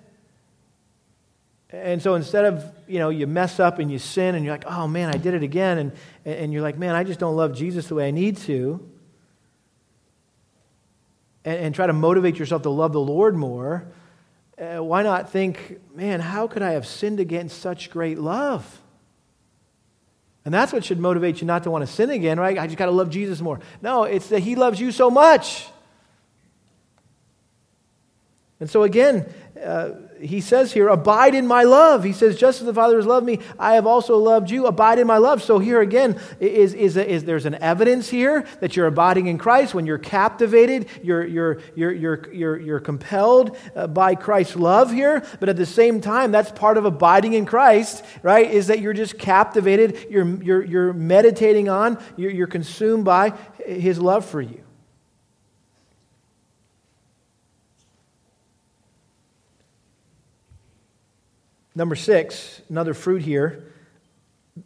And 1.70 2.02
so 2.02 2.16
instead 2.16 2.46
of, 2.46 2.72
you 2.88 3.00
know, 3.00 3.10
you 3.10 3.28
mess 3.28 3.60
up 3.60 3.80
and 3.80 3.92
you 3.92 4.00
sin 4.00 4.36
and 4.36 4.46
you're 4.46 4.54
like, 4.54 4.66
oh 4.68 4.88
man, 4.88 5.10
I 5.10 5.18
did 5.18 5.34
it 5.34 5.44
again. 5.44 5.80
And, 5.80 5.92
and 6.24 6.54
you're 6.54 6.62
like, 6.62 6.78
man, 6.78 6.96
I 6.96 7.04
just 7.04 7.20
don't 7.20 7.36
love 7.36 7.54
Jesus 7.56 7.88
the 7.88 7.96
way 7.96 8.08
I 8.08 8.12
need 8.12 8.38
to. 8.38 8.90
And, 11.46 11.58
and 11.60 11.76
try 11.76 11.88
to 11.88 11.94
motivate 11.94 12.40
yourself 12.40 12.62
to 12.64 12.70
love 12.70 12.94
the 12.94 13.02
Lord 13.02 13.36
more. 13.36 13.86
Uh, 14.58 14.84
why 14.84 15.04
not 15.04 15.32
think, 15.32 15.80
man, 15.96 16.20
how 16.20 16.48
could 16.48 16.62
I 16.62 16.72
have 16.72 16.86
sinned 16.86 17.20
against 17.20 17.60
such 17.60 17.90
great 17.90 18.20
love? 18.20 18.82
And 20.46 20.54
that's 20.54 20.74
what 20.74 20.84
should 20.84 21.00
motivate 21.00 21.42
you 21.42 21.48
not 21.48 21.64
to 21.64 21.72
want 21.72 21.86
to 21.86 21.92
sin 21.92 22.10
again, 22.10 22.40
right? 22.40 22.58
I 22.58 22.68
just 22.68 22.78
got 22.78 22.86
to 22.86 22.92
love 22.92 23.10
Jesus 23.10 23.40
more. 23.42 23.60
No, 23.82 24.04
it's 24.04 24.28
that 24.30 24.40
He 24.40 24.56
loves 24.56 24.80
you 24.80 24.92
so 24.92 25.10
much. 25.10 25.68
And 28.60 28.70
so, 28.70 28.84
again, 28.84 29.32
uh, 29.62 29.92
he 30.20 30.42
says 30.42 30.72
here, 30.72 30.88
abide 30.88 31.36
in 31.36 31.46
my 31.46 31.64
love. 31.64 32.04
He 32.04 32.14
says, 32.14 32.38
just 32.38 32.62
as 32.62 32.66
the 32.66 32.74
Father 32.74 32.96
has 32.96 33.06
loved 33.06 33.26
me, 33.26 33.40
I 33.60 33.76
have 33.76 33.86
also 33.86 34.18
loved 34.18 34.50
you. 34.50 34.66
Abide 34.66 35.00
in 35.00 35.08
my 35.08 35.18
love. 35.18 35.44
So 35.44 35.60
here 35.60 35.82
again, 35.82 36.20
is, 36.40 36.74
is, 36.74 36.98
is 36.98 37.24
there's 37.26 37.46
an 37.46 37.56
evidence 37.56 38.10
here 38.10 38.46
that 38.60 38.76
you're 38.76 38.88
abiding 38.88 39.28
in 39.28 39.38
Christ. 39.38 39.74
When 39.74 39.86
you're 39.86 39.98
captivated, 39.98 40.88
you're, 41.02 41.26
you're, 41.26 41.60
you're, 41.76 41.92
you're, 41.92 42.34
you're, 42.34 42.60
you're 42.60 42.80
compelled 42.80 43.58
uh, 43.76 43.88
by 43.88 44.16
Christ's 44.16 44.56
love 44.56 44.92
here. 44.92 45.24
But 45.40 45.50
at 45.50 45.58
the 45.58 45.66
same 45.66 46.02
time, 46.02 46.32
that's 46.32 46.52
part 46.52 46.78
of 46.78 46.86
abiding 46.86 47.34
in 47.34 47.46
Christ, 47.46 48.04
right? 48.22 48.50
Is 48.50 48.68
that 48.68 48.80
you're 48.80 48.94
just 48.94 49.18
captivated, 49.18 50.08
you're, 50.10 50.42
you're, 50.42 50.64
you're 50.64 50.94
meditating 50.94 51.70
on, 51.70 52.02
you're, 52.16 52.32
you're 52.32 52.48
consumed 52.48 53.06
by 53.06 53.34
his 53.66 54.00
love 54.00 54.26
for 54.26 54.42
you. 54.42 54.63
Number 61.76 61.96
six, 61.96 62.62
another 62.70 62.94
fruit 62.94 63.24
here 63.24 63.64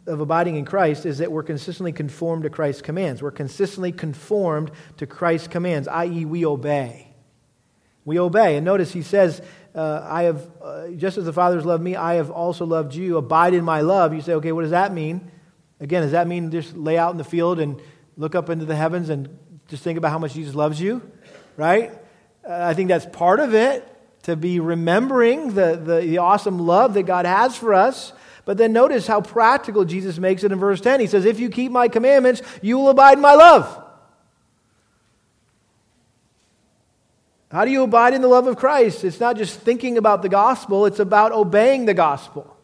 of 0.06 0.20
abiding 0.20 0.56
in 0.56 0.66
Christ 0.66 1.06
is 1.06 1.18
that 1.18 1.32
we're 1.32 1.42
consistently 1.42 1.92
conformed 1.92 2.42
to 2.42 2.50
Christ's 2.50 2.82
commands. 2.82 3.22
We're 3.22 3.30
consistently 3.30 3.92
conformed 3.92 4.70
to 4.98 5.06
Christ's 5.06 5.48
commands, 5.48 5.88
i.e., 5.88 6.26
we 6.26 6.44
obey. 6.44 7.08
We 8.04 8.18
obey. 8.18 8.56
And 8.56 8.64
notice 8.64 8.92
he 8.92 9.02
says, 9.02 9.40
uh, 9.74 10.06
I 10.06 10.24
have, 10.24 10.50
uh, 10.62 10.88
just 10.88 11.16
as 11.16 11.24
the 11.24 11.32
Father's 11.32 11.64
loved 11.64 11.82
me, 11.82 11.96
I 11.96 12.14
have 12.14 12.30
also 12.30 12.66
loved 12.66 12.94
you. 12.94 13.16
Abide 13.16 13.54
in 13.54 13.64
my 13.64 13.80
love. 13.80 14.12
You 14.12 14.20
say, 14.20 14.34
okay, 14.34 14.52
what 14.52 14.62
does 14.62 14.72
that 14.72 14.92
mean? 14.92 15.30
Again, 15.80 16.02
does 16.02 16.12
that 16.12 16.26
mean 16.26 16.50
just 16.50 16.76
lay 16.76 16.98
out 16.98 17.12
in 17.12 17.18
the 17.18 17.24
field 17.24 17.58
and 17.58 17.80
look 18.16 18.34
up 18.34 18.50
into 18.50 18.66
the 18.66 18.76
heavens 18.76 19.08
and 19.08 19.38
just 19.68 19.82
think 19.82 19.96
about 19.96 20.10
how 20.10 20.18
much 20.18 20.34
Jesus 20.34 20.54
loves 20.54 20.80
you? 20.80 21.10
Right? 21.56 21.92
Uh, 22.46 22.52
I 22.52 22.74
think 22.74 22.88
that's 22.88 23.06
part 23.06 23.40
of 23.40 23.54
it 23.54 23.86
to 24.28 24.36
be 24.36 24.60
remembering 24.60 25.54
the, 25.54 25.80
the, 25.82 26.00
the 26.00 26.18
awesome 26.18 26.58
love 26.58 26.92
that 26.92 27.04
God 27.04 27.24
has 27.24 27.56
for 27.56 27.72
us. 27.72 28.12
But 28.44 28.58
then 28.58 28.74
notice 28.74 29.06
how 29.06 29.22
practical 29.22 29.86
Jesus 29.86 30.18
makes 30.18 30.44
it 30.44 30.52
in 30.52 30.58
verse 30.58 30.82
10. 30.82 31.00
He 31.00 31.06
says, 31.06 31.24
If 31.24 31.40
you 31.40 31.48
keep 31.48 31.72
my 31.72 31.88
commandments, 31.88 32.42
you 32.60 32.76
will 32.76 32.90
abide 32.90 33.14
in 33.14 33.22
my 33.22 33.32
love. 33.32 33.84
How 37.50 37.64
do 37.64 37.70
you 37.70 37.84
abide 37.84 38.12
in 38.12 38.20
the 38.20 38.28
love 38.28 38.46
of 38.46 38.58
Christ? 38.58 39.02
It's 39.02 39.18
not 39.18 39.38
just 39.38 39.58
thinking 39.60 39.96
about 39.96 40.20
the 40.20 40.28
gospel, 40.28 40.84
it's 40.84 41.00
about 41.00 41.32
obeying 41.32 41.86
the 41.86 41.94
gospel. 41.94 42.54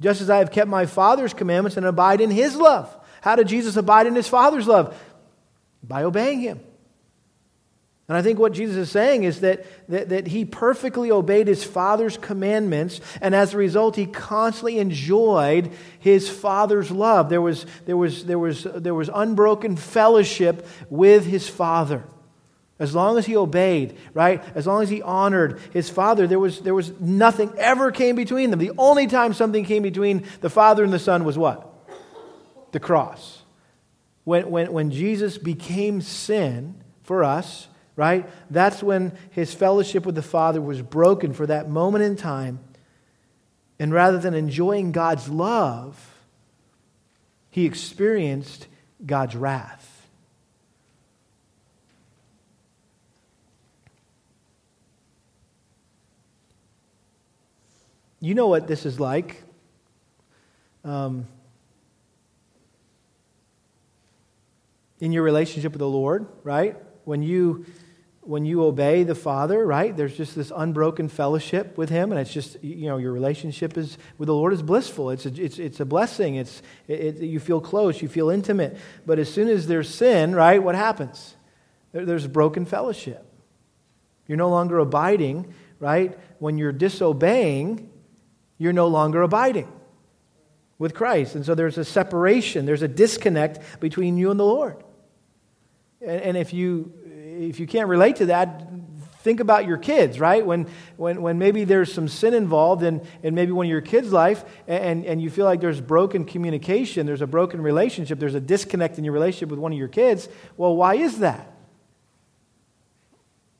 Just 0.00 0.20
as 0.20 0.30
I 0.30 0.38
have 0.38 0.52
kept 0.52 0.68
my 0.68 0.86
Father's 0.86 1.34
commandments 1.34 1.76
and 1.76 1.84
abide 1.86 2.20
in 2.20 2.30
his 2.30 2.54
love. 2.54 2.96
How 3.20 3.34
did 3.34 3.48
Jesus 3.48 3.76
abide 3.76 4.06
in 4.06 4.14
his 4.14 4.28
Father's 4.28 4.68
love? 4.68 4.96
By 5.82 6.04
obeying 6.04 6.38
him. 6.38 6.60
And 8.06 8.18
I 8.18 8.22
think 8.22 8.38
what 8.38 8.52
Jesus 8.52 8.76
is 8.76 8.90
saying 8.90 9.24
is 9.24 9.40
that, 9.40 9.64
that, 9.88 10.10
that, 10.10 10.26
he 10.26 10.44
perfectly 10.44 11.10
obeyed 11.10 11.48
his 11.48 11.64
Father's 11.64 12.18
commandments, 12.18 13.00
and 13.22 13.34
as 13.34 13.54
a 13.54 13.56
result, 13.56 13.96
he 13.96 14.04
constantly 14.04 14.78
enjoyed 14.78 15.72
his 16.00 16.28
Father's 16.28 16.90
love. 16.90 17.30
There 17.30 17.40
was, 17.40 17.64
there 17.86 17.96
was, 17.96 18.26
there 18.26 18.38
was, 18.38 18.64
there 18.64 18.94
was 18.94 19.08
unbroken 19.12 19.76
fellowship 19.76 20.66
with 20.90 21.24
his 21.24 21.48
Father. 21.48 22.04
As 22.78 22.94
long 22.94 23.16
as 23.16 23.24
he 23.24 23.36
obeyed, 23.36 23.96
right? 24.12 24.42
As 24.54 24.66
long 24.66 24.82
as 24.82 24.90
he 24.90 25.00
honored 25.00 25.60
his 25.72 25.88
Father, 25.88 26.26
there 26.26 26.40
was, 26.40 26.60
there 26.60 26.74
was 26.74 26.92
nothing 27.00 27.52
ever 27.56 27.90
came 27.90 28.16
between 28.16 28.50
them. 28.50 28.58
The 28.58 28.72
only 28.76 29.06
time 29.06 29.32
something 29.32 29.64
came 29.64 29.82
between 29.82 30.26
the 30.42 30.50
Father 30.50 30.84
and 30.84 30.92
the 30.92 30.98
Son 30.98 31.24
was 31.24 31.38
what? 31.38 31.72
The 32.72 32.80
cross. 32.80 33.42
When, 34.24 34.50
when, 34.50 34.72
when 34.72 34.90
Jesus 34.90 35.38
became 35.38 36.02
sin 36.02 36.82
for 37.02 37.24
us, 37.24 37.68
right? 37.96 38.28
That's 38.50 38.82
when 38.82 39.16
his 39.30 39.54
fellowship 39.54 40.04
with 40.04 40.14
the 40.14 40.22
Father 40.22 40.60
was 40.60 40.82
broken 40.82 41.32
for 41.32 41.46
that 41.46 41.68
moment 41.68 42.04
in 42.04 42.16
time. 42.16 42.60
And 43.78 43.92
rather 43.92 44.18
than 44.18 44.34
enjoying 44.34 44.92
God's 44.92 45.28
love, 45.28 46.14
he 47.50 47.66
experienced 47.66 48.66
God's 49.04 49.36
wrath. 49.36 49.90
You 58.20 58.34
know 58.34 58.46
what 58.46 58.66
this 58.66 58.86
is 58.86 58.98
like. 58.98 59.42
Um, 60.82 61.26
in 64.98 65.12
your 65.12 65.22
relationship 65.22 65.72
with 65.72 65.80
the 65.80 65.88
Lord, 65.88 66.26
right? 66.42 66.76
When 67.04 67.22
you 67.22 67.66
when 68.26 68.46
you 68.46 68.64
obey 68.64 69.04
the 69.04 69.14
Father, 69.14 69.64
right, 69.66 69.94
there's 69.94 70.16
just 70.16 70.34
this 70.34 70.50
unbroken 70.54 71.08
fellowship 71.08 71.76
with 71.76 71.90
Him, 71.90 72.10
and 72.10 72.20
it's 72.20 72.32
just, 72.32 72.62
you 72.64 72.86
know, 72.86 72.96
your 72.96 73.12
relationship 73.12 73.76
is 73.76 73.98
with 74.16 74.26
the 74.28 74.34
Lord 74.34 74.52
is 74.52 74.62
blissful. 74.62 75.10
It's 75.10 75.26
a, 75.26 75.42
it's, 75.42 75.58
it's 75.58 75.80
a 75.80 75.84
blessing. 75.84 76.36
It's, 76.36 76.62
it, 76.88 77.16
you 77.16 77.38
feel 77.38 77.60
close, 77.60 78.00
you 78.00 78.08
feel 78.08 78.30
intimate. 78.30 78.78
But 79.04 79.18
as 79.18 79.32
soon 79.32 79.48
as 79.48 79.66
there's 79.66 79.94
sin, 79.94 80.34
right, 80.34 80.62
what 80.62 80.74
happens? 80.74 81.36
There, 81.92 82.06
there's 82.06 82.26
broken 82.26 82.64
fellowship. 82.64 83.24
You're 84.26 84.38
no 84.38 84.48
longer 84.48 84.78
abiding, 84.78 85.52
right? 85.78 86.18
When 86.38 86.56
you're 86.56 86.72
disobeying, 86.72 87.90
you're 88.56 88.72
no 88.72 88.88
longer 88.88 89.20
abiding 89.20 89.70
with 90.78 90.94
Christ. 90.94 91.34
And 91.34 91.44
so 91.44 91.54
there's 91.54 91.76
a 91.76 91.84
separation, 91.84 92.64
there's 92.64 92.82
a 92.82 92.88
disconnect 92.88 93.80
between 93.80 94.16
you 94.16 94.30
and 94.30 94.40
the 94.40 94.44
Lord. 94.44 94.82
And 96.00 96.36
if 96.36 96.52
you 96.52 96.92
if 97.48 97.60
you 97.60 97.66
can't 97.66 97.88
relate 97.88 98.16
to 98.16 98.26
that, 98.26 98.66
Think 99.24 99.40
about 99.40 99.66
your 99.66 99.78
kids, 99.78 100.20
right? 100.20 100.44
When, 100.44 100.68
when, 100.98 101.22
when 101.22 101.38
maybe 101.38 101.64
there's 101.64 101.90
some 101.90 102.08
sin 102.08 102.34
involved 102.34 102.82
in, 102.82 103.00
in 103.22 103.34
maybe 103.34 103.52
one 103.52 103.64
of 103.64 103.70
your 103.70 103.80
kids' 103.80 104.12
life 104.12 104.44
and, 104.68 105.02
and 105.06 105.20
you 105.20 105.30
feel 105.30 105.46
like 105.46 105.62
there's 105.62 105.80
broken 105.80 106.26
communication, 106.26 107.06
there's 107.06 107.22
a 107.22 107.26
broken 107.26 107.62
relationship, 107.62 108.18
there's 108.18 108.34
a 108.34 108.40
disconnect 108.40 108.98
in 108.98 109.04
your 109.04 109.14
relationship 109.14 109.48
with 109.48 109.58
one 109.58 109.72
of 109.72 109.78
your 109.78 109.88
kids. 109.88 110.28
Well, 110.58 110.76
why 110.76 110.96
is 110.96 111.20
that? 111.20 111.50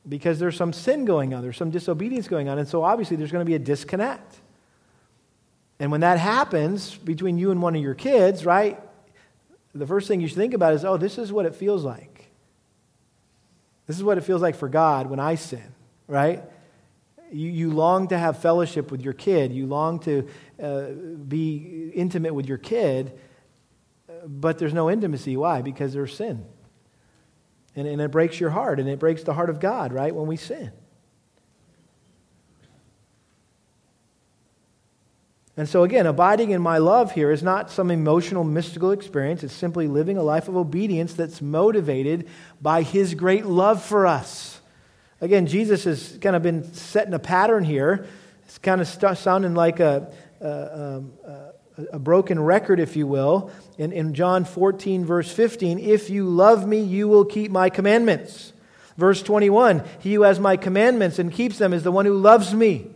Because 0.07 0.37
there's 0.37 0.55
some 0.55 0.71
sin 0.71 1.03
going 1.03 1.33
on, 1.33 1.41
there's 1.41 1.57
some 1.57 1.71
disobedience 1.71 2.27
going 2.27 2.47
on, 2.47 2.59
and 2.59 2.67
so 2.67 2.83
obviously 2.83 3.17
there's 3.17 3.31
going 3.31 3.43
to 3.43 3.49
be 3.49 3.55
a 3.55 3.59
disconnect. 3.59 4.35
And 5.79 5.89
when 5.89 6.01
that 6.01 6.19
happens 6.19 6.93
between 6.95 7.39
you 7.39 7.49
and 7.49 7.59
one 7.59 7.75
of 7.75 7.81
your 7.81 7.95
kids, 7.95 8.45
right, 8.45 8.79
the 9.73 9.87
first 9.87 10.07
thing 10.07 10.21
you 10.21 10.27
should 10.27 10.37
think 10.37 10.53
about 10.53 10.75
is, 10.75 10.85
oh, 10.85 10.97
this 10.97 11.17
is 11.17 11.33
what 11.33 11.47
it 11.47 11.55
feels 11.55 11.83
like. 11.83 12.14
This 13.87 13.97
is 13.97 14.03
what 14.03 14.17
it 14.17 14.21
feels 14.21 14.41
like 14.41 14.55
for 14.55 14.67
God 14.67 15.09
when 15.09 15.19
I 15.19 15.35
sin, 15.35 15.73
right? 16.07 16.43
You, 17.31 17.49
you 17.49 17.71
long 17.71 18.07
to 18.09 18.17
have 18.17 18.39
fellowship 18.39 18.91
with 18.91 19.01
your 19.01 19.13
kid, 19.13 19.51
you 19.51 19.67
long 19.67 19.99
to 19.99 20.27
uh, 20.61 20.87
be 21.27 21.91
intimate 21.93 22.33
with 22.33 22.47
your 22.47 22.57
kid, 22.57 23.19
but 24.25 24.57
there's 24.57 24.73
no 24.73 24.89
intimacy. 24.89 25.37
Why? 25.37 25.61
Because 25.61 25.93
there's 25.93 26.15
sin. 26.15 26.45
And, 27.75 27.87
and 27.87 28.01
it 28.01 28.09
breaks 28.11 28.39
your 28.39 28.51
heart, 28.51 28.79
and 28.79 28.87
it 28.87 28.99
breaks 28.99 29.23
the 29.23 29.33
heart 29.33 29.49
of 29.49 29.59
God, 29.59 29.91
right, 29.91 30.15
when 30.15 30.27
we 30.27 30.37
sin. 30.37 30.71
And 35.57 35.69
so, 35.69 35.83
again, 35.83 36.05
abiding 36.05 36.51
in 36.51 36.61
my 36.61 36.79
love 36.79 37.13
here 37.13 37.31
is 37.31 37.41
not 37.41 37.71
some 37.71 37.89
emotional, 37.89 38.43
mystical 38.43 38.91
experience. 38.91 39.41
It's 39.41 39.53
simply 39.53 39.87
living 39.87 40.17
a 40.17 40.23
life 40.23 40.49
of 40.49 40.57
obedience 40.57 41.13
that's 41.13 41.41
motivated 41.41 42.27
by 42.61 42.81
his 42.81 43.13
great 43.13 43.45
love 43.45 43.81
for 43.81 44.05
us. 44.05 44.59
Again, 45.21 45.47
Jesus 45.47 45.85
has 45.85 46.17
kind 46.21 46.35
of 46.35 46.43
been 46.43 46.73
setting 46.73 47.13
a 47.13 47.19
pattern 47.19 47.63
here. 47.63 48.05
It's 48.43 48.57
kind 48.57 48.81
of 48.81 48.87
st- 48.87 49.17
sounding 49.17 49.55
like 49.55 49.79
a, 49.79 50.11
a, 50.41 50.97
um, 50.97 51.13
a, 51.25 51.53
a 51.93 51.99
broken 51.99 52.37
record, 52.37 52.81
if 52.81 52.97
you 52.97 53.07
will. 53.07 53.49
In, 53.77 53.93
in 53.93 54.13
John 54.13 54.43
14, 54.43 55.05
verse 55.05 55.31
15, 55.31 55.79
if 55.79 56.09
you 56.09 56.25
love 56.25 56.67
me, 56.67 56.81
you 56.81 57.07
will 57.07 57.23
keep 57.23 57.49
my 57.49 57.69
commandments. 57.69 58.51
Verse 58.97 59.23
21, 59.23 59.83
he 59.99 60.13
who 60.15 60.23
has 60.23 60.37
my 60.37 60.57
commandments 60.57 61.17
and 61.17 61.31
keeps 61.31 61.57
them 61.57 61.73
is 61.73 61.83
the 61.83 61.91
one 61.91 62.05
who 62.05 62.17
loves 62.17 62.53
me. 62.53 62.87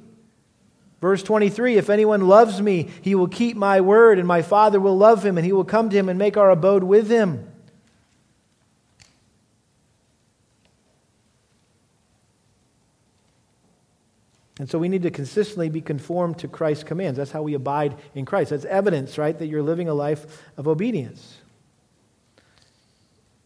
Verse 1.01 1.23
23 1.23 1.77
If 1.77 1.89
anyone 1.89 2.27
loves 2.27 2.61
me, 2.61 2.89
he 3.01 3.15
will 3.15 3.27
keep 3.27 3.55
my 3.55 3.81
word, 3.81 4.19
and 4.19 4.27
my 4.27 4.41
Father 4.41 4.79
will 4.79 4.97
love 4.97 5.25
him, 5.25 5.37
and 5.37 5.45
he 5.45 5.53
will 5.53 5.65
come 5.65 5.89
to 5.89 5.97
him 5.97 6.09
and 6.09 6.19
make 6.19 6.37
our 6.37 6.49
abode 6.49 6.83
with 6.83 7.09
him. 7.09 7.45
And 14.59 14.69
so 14.69 14.77
we 14.77 14.89
need 14.89 15.03
to 15.03 15.11
consistently 15.11 15.69
be 15.69 15.79
conformed 15.79 16.39
to 16.39 16.49
Christ's 16.49 16.83
commands. 16.83 17.17
That's 17.17 17.31
how 17.31 17.43
we 17.43 17.53
abide 17.53 17.95
in 18.13 18.25
Christ. 18.25 18.49
That's 18.49 18.65
evidence, 18.65 19.17
right, 19.17 19.37
that 19.39 19.47
you're 19.47 19.63
living 19.63 19.87
a 19.87 19.93
life 19.93 20.43
of 20.57 20.67
obedience. 20.67 21.37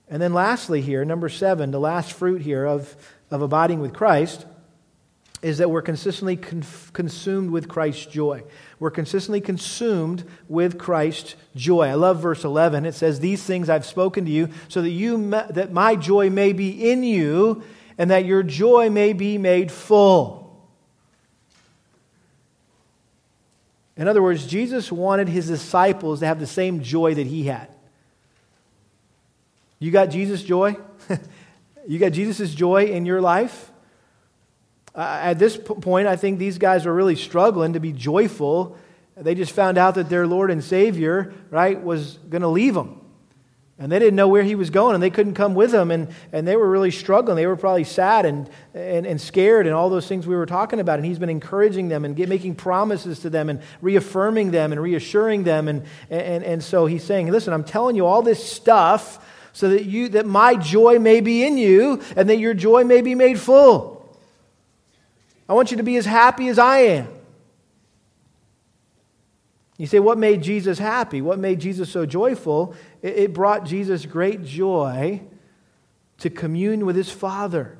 And 0.09 0.19
then 0.19 0.33
lastly, 0.33 0.81
here, 0.81 1.05
number 1.05 1.29
seven, 1.29 1.69
the 1.69 1.79
last 1.79 2.13
fruit 2.13 2.41
here 2.41 2.65
of, 2.65 2.95
of 3.29 3.43
abiding 3.43 3.79
with 3.79 3.93
Christ 3.93 4.47
is 5.43 5.57
that 5.57 5.69
we're 5.69 5.81
consistently 5.81 6.37
consumed 6.37 7.51
with 7.51 7.67
Christ's 7.67 8.05
joy. 8.05 8.43
We're 8.79 8.91
consistently 8.91 9.41
consumed 9.41 10.23
with 10.47 10.79
Christ's 10.79 11.35
joy. 11.53 11.89
I 11.89 11.95
love 11.95 12.21
verse 12.21 12.45
11. 12.45 12.85
It 12.85 12.95
says, 12.95 13.19
These 13.19 13.43
things 13.43 13.69
I've 13.69 13.85
spoken 13.85 14.23
to 14.23 14.31
you 14.31 14.49
so 14.69 14.81
that, 14.81 14.89
you 14.89 15.29
that 15.29 15.73
my 15.73 15.97
joy 15.97 16.29
may 16.29 16.53
be 16.53 16.89
in 16.89 17.03
you 17.03 17.61
and 17.97 18.09
that 18.09 18.23
your 18.23 18.41
joy 18.41 18.89
may 18.89 19.11
be 19.11 19.37
made 19.37 19.69
full. 19.69 20.43
In 23.97 24.07
other 24.07 24.23
words, 24.23 24.47
Jesus 24.47 24.91
wanted 24.93 25.27
his 25.27 25.49
disciples 25.49 26.21
to 26.21 26.25
have 26.25 26.39
the 26.39 26.47
same 26.47 26.81
joy 26.81 27.15
that 27.15 27.27
he 27.27 27.43
had. 27.43 27.67
You 29.77 29.91
got 29.91 30.05
Jesus' 30.05 30.41
joy? 30.41 30.77
you 31.87 31.99
got 31.99 32.13
Jesus' 32.13 32.55
joy 32.55 32.85
in 32.85 33.05
your 33.05 33.19
life? 33.19 33.72
Uh, 34.95 35.19
at 35.23 35.39
this 35.39 35.57
point, 35.57 36.07
I 36.07 36.15
think 36.15 36.37
these 36.37 36.57
guys 36.57 36.85
were 36.85 36.93
really 36.93 37.15
struggling 37.15 37.73
to 37.73 37.79
be 37.79 37.91
joyful. 37.91 38.77
They 39.17 39.35
just 39.35 39.51
found 39.51 39.77
out 39.77 39.95
that 39.95 40.09
their 40.09 40.27
Lord 40.27 40.51
and 40.51 40.63
Savior, 40.63 41.33
right, 41.49 41.81
was 41.81 42.17
going 42.29 42.41
to 42.41 42.47
leave 42.47 42.75
them. 42.75 42.99
And 43.79 43.91
they 43.91 43.97
didn't 43.97 44.15
know 44.15 44.27
where 44.27 44.43
he 44.43 44.53
was 44.53 44.69
going, 44.69 44.93
and 44.93 45.01
they 45.01 45.09
couldn't 45.09 45.33
come 45.33 45.55
with 45.55 45.73
him, 45.73 45.89
and, 45.89 46.07
and 46.31 46.47
they 46.47 46.55
were 46.55 46.69
really 46.69 46.91
struggling. 46.91 47.35
They 47.35 47.47
were 47.47 47.55
probably 47.55 47.83
sad 47.85 48.25
and, 48.25 48.47
and, 48.75 49.07
and 49.07 49.19
scared, 49.19 49.65
and 49.65 49.75
all 49.75 49.89
those 49.89 50.07
things 50.07 50.27
we 50.27 50.35
were 50.35 50.45
talking 50.45 50.79
about. 50.79 50.99
And 50.99 51.05
he's 51.05 51.17
been 51.17 51.29
encouraging 51.29 51.89
them 51.89 52.05
and 52.05 52.15
get, 52.15 52.29
making 52.29 52.53
promises 52.55 53.19
to 53.19 53.31
them 53.31 53.49
and 53.49 53.61
reaffirming 53.81 54.51
them 54.51 54.71
and 54.71 54.81
reassuring 54.81 55.43
them. 55.43 55.67
And, 55.67 55.85
and, 56.11 56.43
and 56.43 56.63
so 56.63 56.85
he's 56.85 57.03
saying, 57.03 57.31
Listen, 57.31 57.51
I'm 57.51 57.63
telling 57.63 57.95
you 57.95 58.05
all 58.05 58.21
this 58.21 58.43
stuff 58.47 59.27
so 59.53 59.69
that, 59.69 59.85
you, 59.85 60.09
that 60.09 60.27
my 60.27 60.55
joy 60.55 60.99
may 60.99 61.19
be 61.19 61.43
in 61.43 61.57
you 61.57 62.01
and 62.15 62.29
that 62.29 62.37
your 62.37 62.53
joy 62.53 62.83
may 62.83 63.01
be 63.01 63.15
made 63.15 63.39
full. 63.39 63.92
I 65.47 65.53
want 65.53 65.71
you 65.71 65.77
to 65.77 65.83
be 65.83 65.97
as 65.97 66.05
happy 66.05 66.47
as 66.47 66.57
I 66.57 66.79
am. 66.79 67.07
You 69.77 69.87
say, 69.87 69.99
what 69.99 70.17
made 70.17 70.41
Jesus 70.43 70.79
happy? 70.79 71.21
What 71.21 71.39
made 71.39 71.59
Jesus 71.59 71.89
so 71.89 72.05
joyful? 72.05 72.75
It, 73.01 73.33
brought 73.33 73.65
Jesus 73.65 74.05
great 74.05 74.43
joy 74.45 75.21
to 76.19 76.29
commune 76.29 76.85
with 76.85 76.95
his 76.95 77.09
Father, 77.09 77.77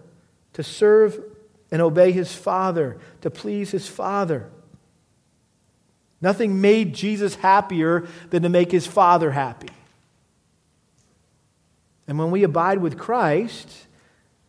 to 0.54 0.64
serve 0.64 1.24
and 1.72 1.82
obey 1.82 2.12
his 2.12 2.34
Father, 2.34 2.98
to 3.22 3.30
please 3.30 3.72
his 3.72 3.88
Father. 3.88 4.50
Nothing 6.20 6.62
made 6.62 6.94
Jesus 6.94 7.36
happier 7.36 8.08
than 8.32 8.44
to 8.44 8.50
make 8.50 8.72
his 8.72 8.88
Father 8.88 9.32
happy. 9.32 9.70
And 12.08 12.20
when 12.20 12.32
we 12.32 12.44
abide 12.44 12.80
with 12.80 12.98
Christ, 12.98 13.70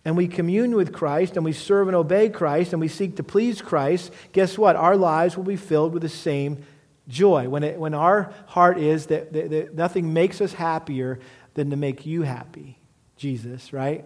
and 0.05 0.16
we 0.16 0.28
commune 0.28 0.74
with 0.74 0.92
Christ 0.92 1.36
and 1.36 1.44
we 1.44 1.52
serve 1.52 1.88
and 1.88 1.96
obey 1.96 2.28
Christ 2.28 2.72
and 2.72 2.80
we 2.80 2.88
seek 2.88 3.16
to 3.16 3.22
please 3.22 3.62
Christ, 3.62 4.12
guess 4.32 4.59
what? 4.59 4.76
Our 4.76 4.96
lives 4.96 5.36
will 5.36 5.44
be 5.44 5.57
filled 5.57 5.92
with 5.92 6.02
the 6.02 6.09
same 6.09 6.64
joy. 7.09 7.48
When, 7.48 7.62
it, 7.62 7.78
when 7.78 7.94
our 7.94 8.32
heart 8.46 8.78
is 8.78 9.07
that, 9.07 9.32
that, 9.32 9.50
that 9.50 9.74
nothing 9.74 10.12
makes 10.12 10.40
us 10.40 10.52
happier 10.52 11.20
than 11.55 11.70
to 11.70 11.76
make 11.76 12.05
you 12.05 12.22
happy, 12.22 12.78
Jesus, 13.16 13.72
right? 13.72 14.05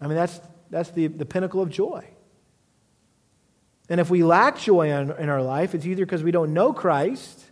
I 0.00 0.06
mean, 0.06 0.16
that's, 0.16 0.40
that's 0.68 0.90
the, 0.90 1.06
the 1.06 1.26
pinnacle 1.26 1.62
of 1.62 1.70
joy. 1.70 2.04
And 3.88 4.00
if 4.00 4.10
we 4.10 4.22
lack 4.22 4.58
joy 4.58 4.92
in, 4.92 5.10
in 5.12 5.28
our 5.28 5.42
life, 5.42 5.74
it's 5.74 5.86
either 5.86 6.04
because 6.04 6.22
we 6.22 6.30
don't 6.30 6.52
know 6.52 6.72
Christ 6.72 7.49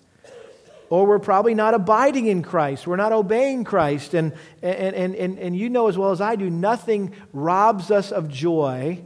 or 0.91 1.07
we're 1.07 1.18
probably 1.18 1.55
not 1.55 1.74
abiding 1.74 2.26
in 2.26 2.43
Christ. 2.43 2.86
We're 2.86 2.97
not 2.97 3.12
obeying 3.12 3.64
Christ. 3.64 4.14
And, 4.14 4.32
and, 4.62 4.95
and, 4.95 5.14
and, 5.14 5.39
and 5.39 5.57
you 5.57 5.68
know 5.68 5.89
as 5.89 5.99
well 5.99 6.11
as 6.11 6.20
I 6.20 6.36
do, 6.36 6.49
nothing 6.49 7.14
robs 7.32 7.91
us 7.91 8.11
of 8.11 8.28
joy 8.28 9.05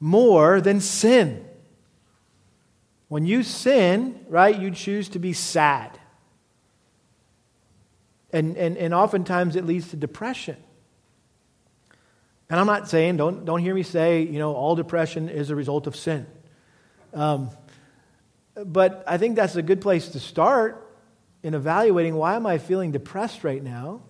more 0.00 0.60
than 0.60 0.80
sin. 0.80 1.44
When 3.08 3.26
you 3.26 3.42
sin, 3.42 4.24
right, 4.28 4.58
you 4.58 4.70
choose 4.70 5.08
to 5.10 5.18
be 5.18 5.32
sad. 5.32 5.98
And, 8.32 8.56
and, 8.56 8.76
and 8.76 8.94
oftentimes 8.94 9.56
it 9.56 9.66
leads 9.66 9.90
to 9.90 9.96
depression. 9.96 10.56
And 12.48 12.58
I'm 12.58 12.66
not 12.66 12.88
saying, 12.88 13.16
don't, 13.16 13.44
don't 13.44 13.60
hear 13.60 13.74
me 13.74 13.84
say, 13.84 14.22
you 14.22 14.38
know, 14.38 14.54
all 14.54 14.74
depression 14.74 15.28
is 15.28 15.50
a 15.50 15.56
result 15.56 15.86
of 15.86 15.94
sin. 15.94 16.26
Um, 17.12 17.50
but 18.66 19.04
I 19.06 19.18
think 19.18 19.36
that's 19.36 19.56
a 19.56 19.62
good 19.62 19.80
place 19.80 20.08
to 20.08 20.20
start 20.20 20.86
in 21.42 21.54
evaluating 21.54 22.14
why 22.14 22.36
am 22.36 22.46
I 22.46 22.58
feeling 22.58 22.92
depressed 22.92 23.44
right 23.44 23.62
now? 23.62 24.02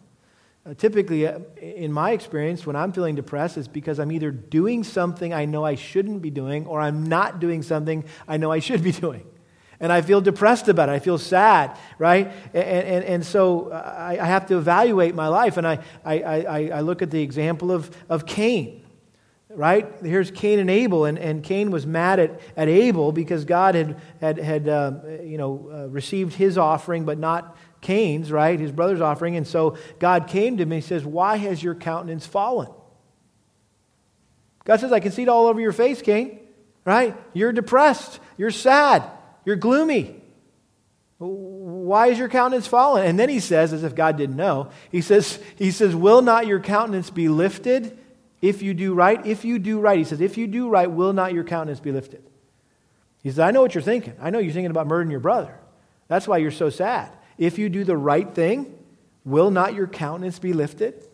Uh, 0.66 0.74
typically, 0.74 1.26
uh, 1.26 1.38
in 1.60 1.90
my 1.92 2.10
experience, 2.10 2.66
when 2.66 2.76
I'm 2.76 2.92
feeling 2.92 3.14
depressed, 3.14 3.56
it's 3.56 3.68
because 3.68 3.98
I'm 3.98 4.12
either 4.12 4.30
doing 4.30 4.84
something 4.84 5.32
I 5.32 5.46
know 5.46 5.64
I 5.64 5.74
shouldn't 5.74 6.20
be 6.20 6.30
doing, 6.30 6.66
or 6.66 6.80
I'm 6.80 7.04
not 7.04 7.40
doing 7.40 7.62
something 7.62 8.04
I 8.28 8.36
know 8.36 8.52
I 8.52 8.58
should 8.58 8.82
be 8.82 8.92
doing. 9.06 9.26
And 9.82 9.90
I 9.90 10.02
feel 10.02 10.20
depressed 10.20 10.68
about 10.68 10.90
it. 10.90 10.92
I 10.92 10.98
feel 10.98 11.16
sad, 11.16 11.78
right? 11.98 12.30
And, 12.52 12.64
and, 12.64 13.04
and 13.04 13.26
so 13.26 13.72
I, 13.72 14.18
I 14.20 14.26
have 14.26 14.46
to 14.48 14.58
evaluate 14.58 15.14
my 15.14 15.28
life. 15.28 15.56
And 15.56 15.66
I, 15.66 15.78
I, 16.04 16.22
I, 16.22 16.70
I 16.74 16.80
look 16.82 17.00
at 17.00 17.10
the 17.10 17.22
example 17.22 17.72
of, 17.72 17.90
of 18.10 18.26
Cain 18.26 18.79
right? 19.54 19.92
Here's 20.02 20.30
Cain 20.30 20.58
and 20.58 20.70
Abel, 20.70 21.04
and, 21.04 21.18
and 21.18 21.42
Cain 21.42 21.70
was 21.70 21.86
mad 21.86 22.20
at, 22.20 22.40
at 22.56 22.68
Abel 22.68 23.12
because 23.12 23.44
God 23.44 23.74
had, 23.74 24.00
had, 24.20 24.38
had 24.38 24.68
uh, 24.68 24.92
you 25.22 25.38
know, 25.38 25.70
uh, 25.72 25.88
received 25.88 26.34
his 26.34 26.56
offering, 26.56 27.04
but 27.04 27.18
not 27.18 27.56
Cain's, 27.80 28.30
right? 28.30 28.58
His 28.58 28.72
brother's 28.72 29.00
offering. 29.00 29.36
And 29.36 29.46
so 29.46 29.76
God 29.98 30.28
came 30.28 30.56
to 30.56 30.62
him 30.62 30.72
and 30.72 30.82
he 30.82 30.86
says, 30.86 31.04
Why 31.04 31.36
has 31.36 31.62
your 31.62 31.74
countenance 31.74 32.26
fallen? 32.26 32.68
God 34.64 34.80
says, 34.80 34.92
I 34.92 35.00
can 35.00 35.12
see 35.12 35.22
it 35.22 35.28
all 35.28 35.46
over 35.46 35.60
your 35.60 35.72
face, 35.72 36.02
Cain, 36.02 36.38
right? 36.84 37.16
You're 37.32 37.52
depressed. 37.52 38.20
You're 38.36 38.50
sad. 38.50 39.02
You're 39.44 39.56
gloomy. 39.56 40.16
Why 41.18 42.06
is 42.08 42.18
your 42.18 42.28
countenance 42.28 42.66
fallen? 42.66 43.04
And 43.04 43.18
then 43.18 43.28
he 43.28 43.40
says, 43.40 43.72
as 43.72 43.84
if 43.84 43.94
God 43.94 44.16
didn't 44.16 44.36
know, 44.36 44.70
he 44.90 45.00
says, 45.00 45.38
he 45.56 45.70
says, 45.70 45.94
Will 45.94 46.22
not 46.22 46.46
your 46.46 46.60
countenance 46.60 47.10
be 47.10 47.28
lifted? 47.28 47.98
If 48.40 48.62
you 48.62 48.72
do 48.74 48.94
right, 48.94 49.24
if 49.26 49.44
you 49.44 49.58
do 49.58 49.80
right, 49.80 49.98
he 49.98 50.04
says, 50.04 50.20
if 50.20 50.38
you 50.38 50.46
do 50.46 50.68
right, 50.68 50.90
will 50.90 51.12
not 51.12 51.34
your 51.34 51.44
countenance 51.44 51.80
be 51.80 51.92
lifted? 51.92 52.22
He 53.22 53.28
says, 53.28 53.38
I 53.38 53.50
know 53.50 53.60
what 53.60 53.74
you're 53.74 53.82
thinking. 53.82 54.14
I 54.20 54.30
know 54.30 54.38
you're 54.38 54.52
thinking 54.52 54.70
about 54.70 54.86
murdering 54.86 55.10
your 55.10 55.20
brother. 55.20 55.54
That's 56.08 56.26
why 56.26 56.38
you're 56.38 56.50
so 56.50 56.70
sad. 56.70 57.12
If 57.36 57.58
you 57.58 57.68
do 57.68 57.84
the 57.84 57.96
right 57.96 58.32
thing, 58.34 58.78
will 59.24 59.50
not 59.50 59.74
your 59.74 59.86
countenance 59.86 60.38
be 60.38 60.52
lifted? 60.52 61.06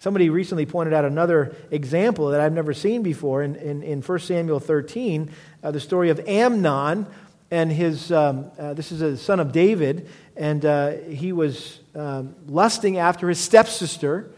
Somebody 0.00 0.30
recently 0.30 0.64
pointed 0.64 0.94
out 0.94 1.04
another 1.04 1.56
example 1.70 2.28
that 2.28 2.40
I've 2.40 2.52
never 2.52 2.72
seen 2.72 3.02
before 3.02 3.42
in, 3.42 3.56
in, 3.56 3.82
in 3.82 4.00
1 4.00 4.18
Samuel 4.20 4.60
13, 4.60 5.30
uh, 5.62 5.70
the 5.72 5.80
story 5.80 6.10
of 6.10 6.20
Amnon 6.20 7.06
and 7.50 7.72
his, 7.72 8.12
um, 8.12 8.50
uh, 8.58 8.74
this 8.74 8.92
is 8.92 9.00
a 9.00 9.16
son 9.16 9.40
of 9.40 9.52
David, 9.52 10.08
and 10.36 10.64
uh, 10.64 10.92
he 11.08 11.32
was 11.32 11.80
um, 11.94 12.34
lusting 12.46 12.98
after 12.98 13.28
his 13.28 13.40
stepsister. 13.40 14.30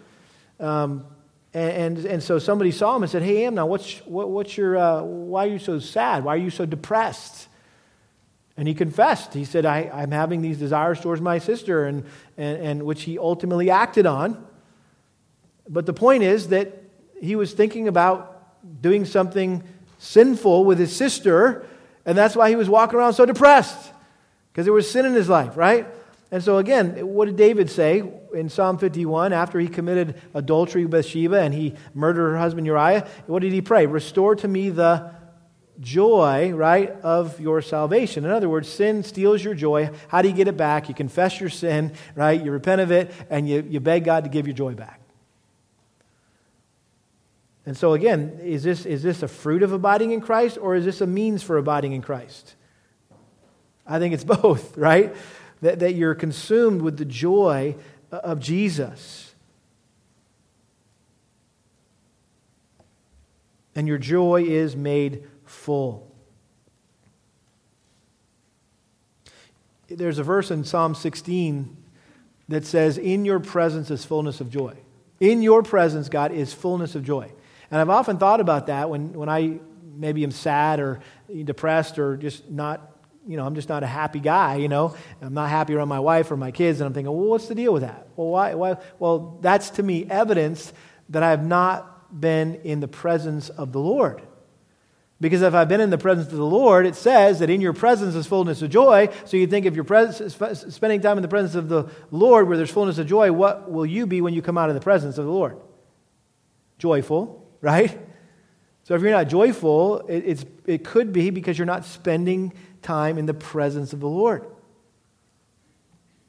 Um, 0.58 1.04
and, 1.52 1.98
and, 1.98 2.06
and, 2.06 2.22
so 2.22 2.38
somebody 2.38 2.70
saw 2.70 2.94
him 2.94 3.02
and 3.02 3.10
said, 3.10 3.22
Hey, 3.22 3.44
Amnon, 3.44 3.66
what's, 3.66 3.98
what, 4.06 4.30
what's 4.30 4.56
your, 4.56 4.76
uh, 4.76 5.02
why 5.02 5.46
are 5.46 5.50
you 5.50 5.58
so 5.58 5.80
sad? 5.80 6.22
Why 6.22 6.34
are 6.34 6.38
you 6.38 6.50
so 6.50 6.64
depressed? 6.64 7.48
And 8.56 8.68
he 8.68 8.74
confessed. 8.74 9.34
He 9.34 9.44
said, 9.44 9.66
I, 9.66 9.90
am 9.92 10.12
having 10.12 10.42
these 10.42 10.58
desires 10.58 11.00
towards 11.00 11.20
my 11.20 11.38
sister, 11.38 11.86
and, 11.86 12.04
and, 12.36 12.62
and 12.62 12.82
which 12.84 13.02
he 13.02 13.18
ultimately 13.18 13.70
acted 13.70 14.06
on. 14.06 14.46
But 15.68 15.86
the 15.86 15.92
point 15.92 16.22
is 16.22 16.48
that 16.48 16.82
he 17.20 17.36
was 17.36 17.52
thinking 17.52 17.88
about 17.88 18.82
doing 18.82 19.04
something 19.04 19.62
sinful 19.98 20.64
with 20.64 20.78
his 20.78 20.94
sister, 20.94 21.66
and 22.04 22.16
that's 22.16 22.36
why 22.36 22.48
he 22.48 22.56
was 22.56 22.68
walking 22.68 22.98
around 22.98 23.14
so 23.14 23.26
depressed, 23.26 23.92
because 24.52 24.66
there 24.66 24.72
was 24.72 24.90
sin 24.90 25.06
in 25.06 25.14
his 25.14 25.28
life, 25.28 25.56
right? 25.56 25.86
And 26.32 26.42
so, 26.44 26.58
again, 26.58 26.94
what 27.08 27.24
did 27.24 27.36
David 27.36 27.70
say 27.70 28.04
in 28.32 28.48
Psalm 28.48 28.78
51 28.78 29.32
after 29.32 29.58
he 29.58 29.66
committed 29.66 30.14
adultery 30.32 30.84
with 30.84 30.92
Bathsheba 30.92 31.40
and 31.40 31.52
he 31.52 31.74
murdered 31.92 32.30
her 32.30 32.38
husband 32.38 32.66
Uriah? 32.66 33.08
What 33.26 33.40
did 33.40 33.52
he 33.52 33.60
pray? 33.60 33.86
Restore 33.86 34.36
to 34.36 34.48
me 34.48 34.70
the 34.70 35.12
joy, 35.80 36.52
right, 36.52 36.90
of 37.02 37.40
your 37.40 37.62
salvation. 37.62 38.24
In 38.24 38.30
other 38.30 38.48
words, 38.48 38.68
sin 38.68 39.02
steals 39.02 39.42
your 39.42 39.54
joy. 39.54 39.90
How 40.08 40.22
do 40.22 40.28
you 40.28 40.34
get 40.34 40.46
it 40.46 40.56
back? 40.56 40.88
You 40.88 40.94
confess 40.94 41.40
your 41.40 41.48
sin, 41.48 41.94
right? 42.14 42.40
You 42.40 42.52
repent 42.52 42.80
of 42.80 42.92
it, 42.92 43.10
and 43.28 43.48
you, 43.48 43.66
you 43.68 43.80
beg 43.80 44.04
God 44.04 44.24
to 44.24 44.30
give 44.30 44.46
your 44.46 44.54
joy 44.54 44.74
back. 44.74 45.00
And 47.66 47.76
so, 47.76 47.94
again, 47.94 48.38
is 48.42 48.62
this, 48.62 48.86
is 48.86 49.02
this 49.02 49.22
a 49.22 49.28
fruit 49.28 49.62
of 49.62 49.72
abiding 49.72 50.12
in 50.12 50.20
Christ 50.20 50.58
or 50.60 50.74
is 50.74 50.84
this 50.84 51.00
a 51.00 51.06
means 51.06 51.42
for 51.42 51.56
abiding 51.56 51.92
in 51.92 52.02
Christ? 52.02 52.54
I 53.86 53.98
think 53.98 54.14
it's 54.14 54.24
both, 54.42 54.76
right? 54.76 55.14
That, 55.60 55.78
that 55.80 55.94
you're 55.94 56.14
consumed 56.14 56.82
with 56.82 56.96
the 56.96 57.04
joy 57.04 57.76
of 58.10 58.40
Jesus. 58.40 59.34
And 63.74 63.86
your 63.86 63.98
joy 63.98 64.44
is 64.44 64.74
made 64.74 65.24
full. 65.44 66.10
There's 69.88 70.18
a 70.18 70.22
verse 70.22 70.50
in 70.50 70.64
Psalm 70.64 70.94
16 70.94 71.76
that 72.48 72.64
says, 72.64 72.98
In 72.98 73.24
your 73.24 73.40
presence 73.40 73.90
is 73.90 74.04
fullness 74.04 74.40
of 74.40 74.50
joy. 74.50 74.74
In 75.18 75.42
your 75.42 75.62
presence, 75.62 76.08
God, 76.08 76.32
is 76.32 76.52
fullness 76.52 76.94
of 76.94 77.04
joy. 77.04 77.30
And 77.70 77.80
I've 77.80 77.90
often 77.90 78.18
thought 78.18 78.40
about 78.40 78.66
that 78.66 78.88
when, 78.90 79.12
when 79.12 79.28
I 79.28 79.60
maybe 79.94 80.24
am 80.24 80.30
sad 80.30 80.80
or 80.80 81.00
depressed 81.44 81.98
or 81.98 82.16
just 82.16 82.48
not, 82.50 82.89
you 83.26 83.36
know, 83.36 83.46
I'm 83.46 83.54
just 83.54 83.68
not 83.68 83.82
a 83.82 83.86
happy 83.86 84.20
guy, 84.20 84.56
you 84.56 84.68
know. 84.68 84.94
I'm 85.20 85.34
not 85.34 85.50
happy 85.50 85.74
around 85.74 85.88
my 85.88 86.00
wife 86.00 86.30
or 86.30 86.36
my 86.36 86.50
kids, 86.50 86.80
and 86.80 86.86
I'm 86.86 86.94
thinking, 86.94 87.12
well, 87.12 87.28
what's 87.28 87.48
the 87.48 87.54
deal 87.54 87.72
with 87.72 87.82
that? 87.82 88.08
Well, 88.16 88.28
why? 88.28 88.54
why? 88.54 88.76
Well, 88.98 89.38
that's 89.40 89.70
to 89.70 89.82
me 89.82 90.06
evidence 90.08 90.72
that 91.10 91.22
I 91.22 91.30
have 91.30 91.44
not 91.44 92.20
been 92.20 92.56
in 92.64 92.80
the 92.80 92.88
presence 92.88 93.48
of 93.48 93.72
the 93.72 93.80
Lord. 93.80 94.22
Because 95.20 95.42
if 95.42 95.52
I've 95.52 95.68
been 95.68 95.82
in 95.82 95.90
the 95.90 95.98
presence 95.98 96.28
of 96.28 96.38
the 96.38 96.44
Lord, 96.46 96.86
it 96.86 96.94
says 96.94 97.40
that 97.40 97.50
in 97.50 97.60
your 97.60 97.74
presence 97.74 98.14
is 98.14 98.26
fullness 98.26 98.62
of 98.62 98.70
joy. 98.70 99.10
So 99.26 99.36
you 99.36 99.46
think 99.46 99.66
if 99.66 99.74
you're 99.74 100.12
spending 100.14 101.02
time 101.02 101.18
in 101.18 101.22
the 101.22 101.28
presence 101.28 101.54
of 101.54 101.68
the 101.68 101.90
Lord 102.10 102.48
where 102.48 102.56
there's 102.56 102.70
fullness 102.70 102.96
of 102.96 103.06
joy, 103.06 103.30
what 103.30 103.70
will 103.70 103.84
you 103.84 104.06
be 104.06 104.22
when 104.22 104.32
you 104.32 104.40
come 104.40 104.56
out 104.56 104.70
of 104.70 104.74
the 104.74 104.80
presence 104.80 105.18
of 105.18 105.26
the 105.26 105.30
Lord? 105.30 105.58
Joyful 106.78 107.40
right? 107.60 107.98
So 108.84 108.94
if 108.94 109.02
you're 109.02 109.10
not 109.10 109.28
joyful, 109.28 110.00
it, 110.08 110.24
it's, 110.26 110.44
it 110.66 110.84
could 110.84 111.12
be 111.12 111.30
because 111.30 111.58
you're 111.58 111.66
not 111.66 111.84
spending 111.84 112.52
time 112.82 113.18
in 113.18 113.26
the 113.26 113.34
presence 113.34 113.92
of 113.92 114.00
the 114.00 114.08
Lord. 114.08 114.44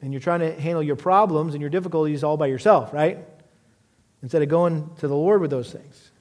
And 0.01 0.11
you're 0.11 0.21
trying 0.21 0.39
to 0.39 0.59
handle 0.59 0.81
your 0.81 0.95
problems 0.95 1.53
and 1.53 1.61
your 1.61 1.69
difficulties 1.69 2.23
all 2.23 2.37
by 2.37 2.47
yourself, 2.47 2.93
right? 2.93 3.19
Instead 4.23 4.41
of 4.41 4.49
going 4.49 4.89
to 4.99 5.07
the 5.07 5.15
Lord 5.15 5.41
with 5.41 5.51
those 5.51 5.71
things. 5.71 6.11